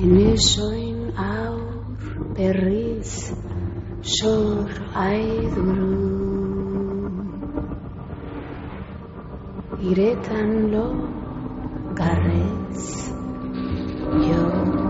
Enesoin 0.00 1.00
aur 1.24 2.06
berriz 2.36 3.32
sor 4.18 4.78
aiduru 5.06 6.00
Iretan 9.90 10.50
lo 10.72 10.86
garrez 12.00 12.84
jo 14.26 14.89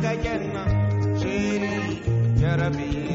يتجنى 0.00 0.64
سيري 1.20 2.00
يا 2.40 2.56
ربي 2.56 3.09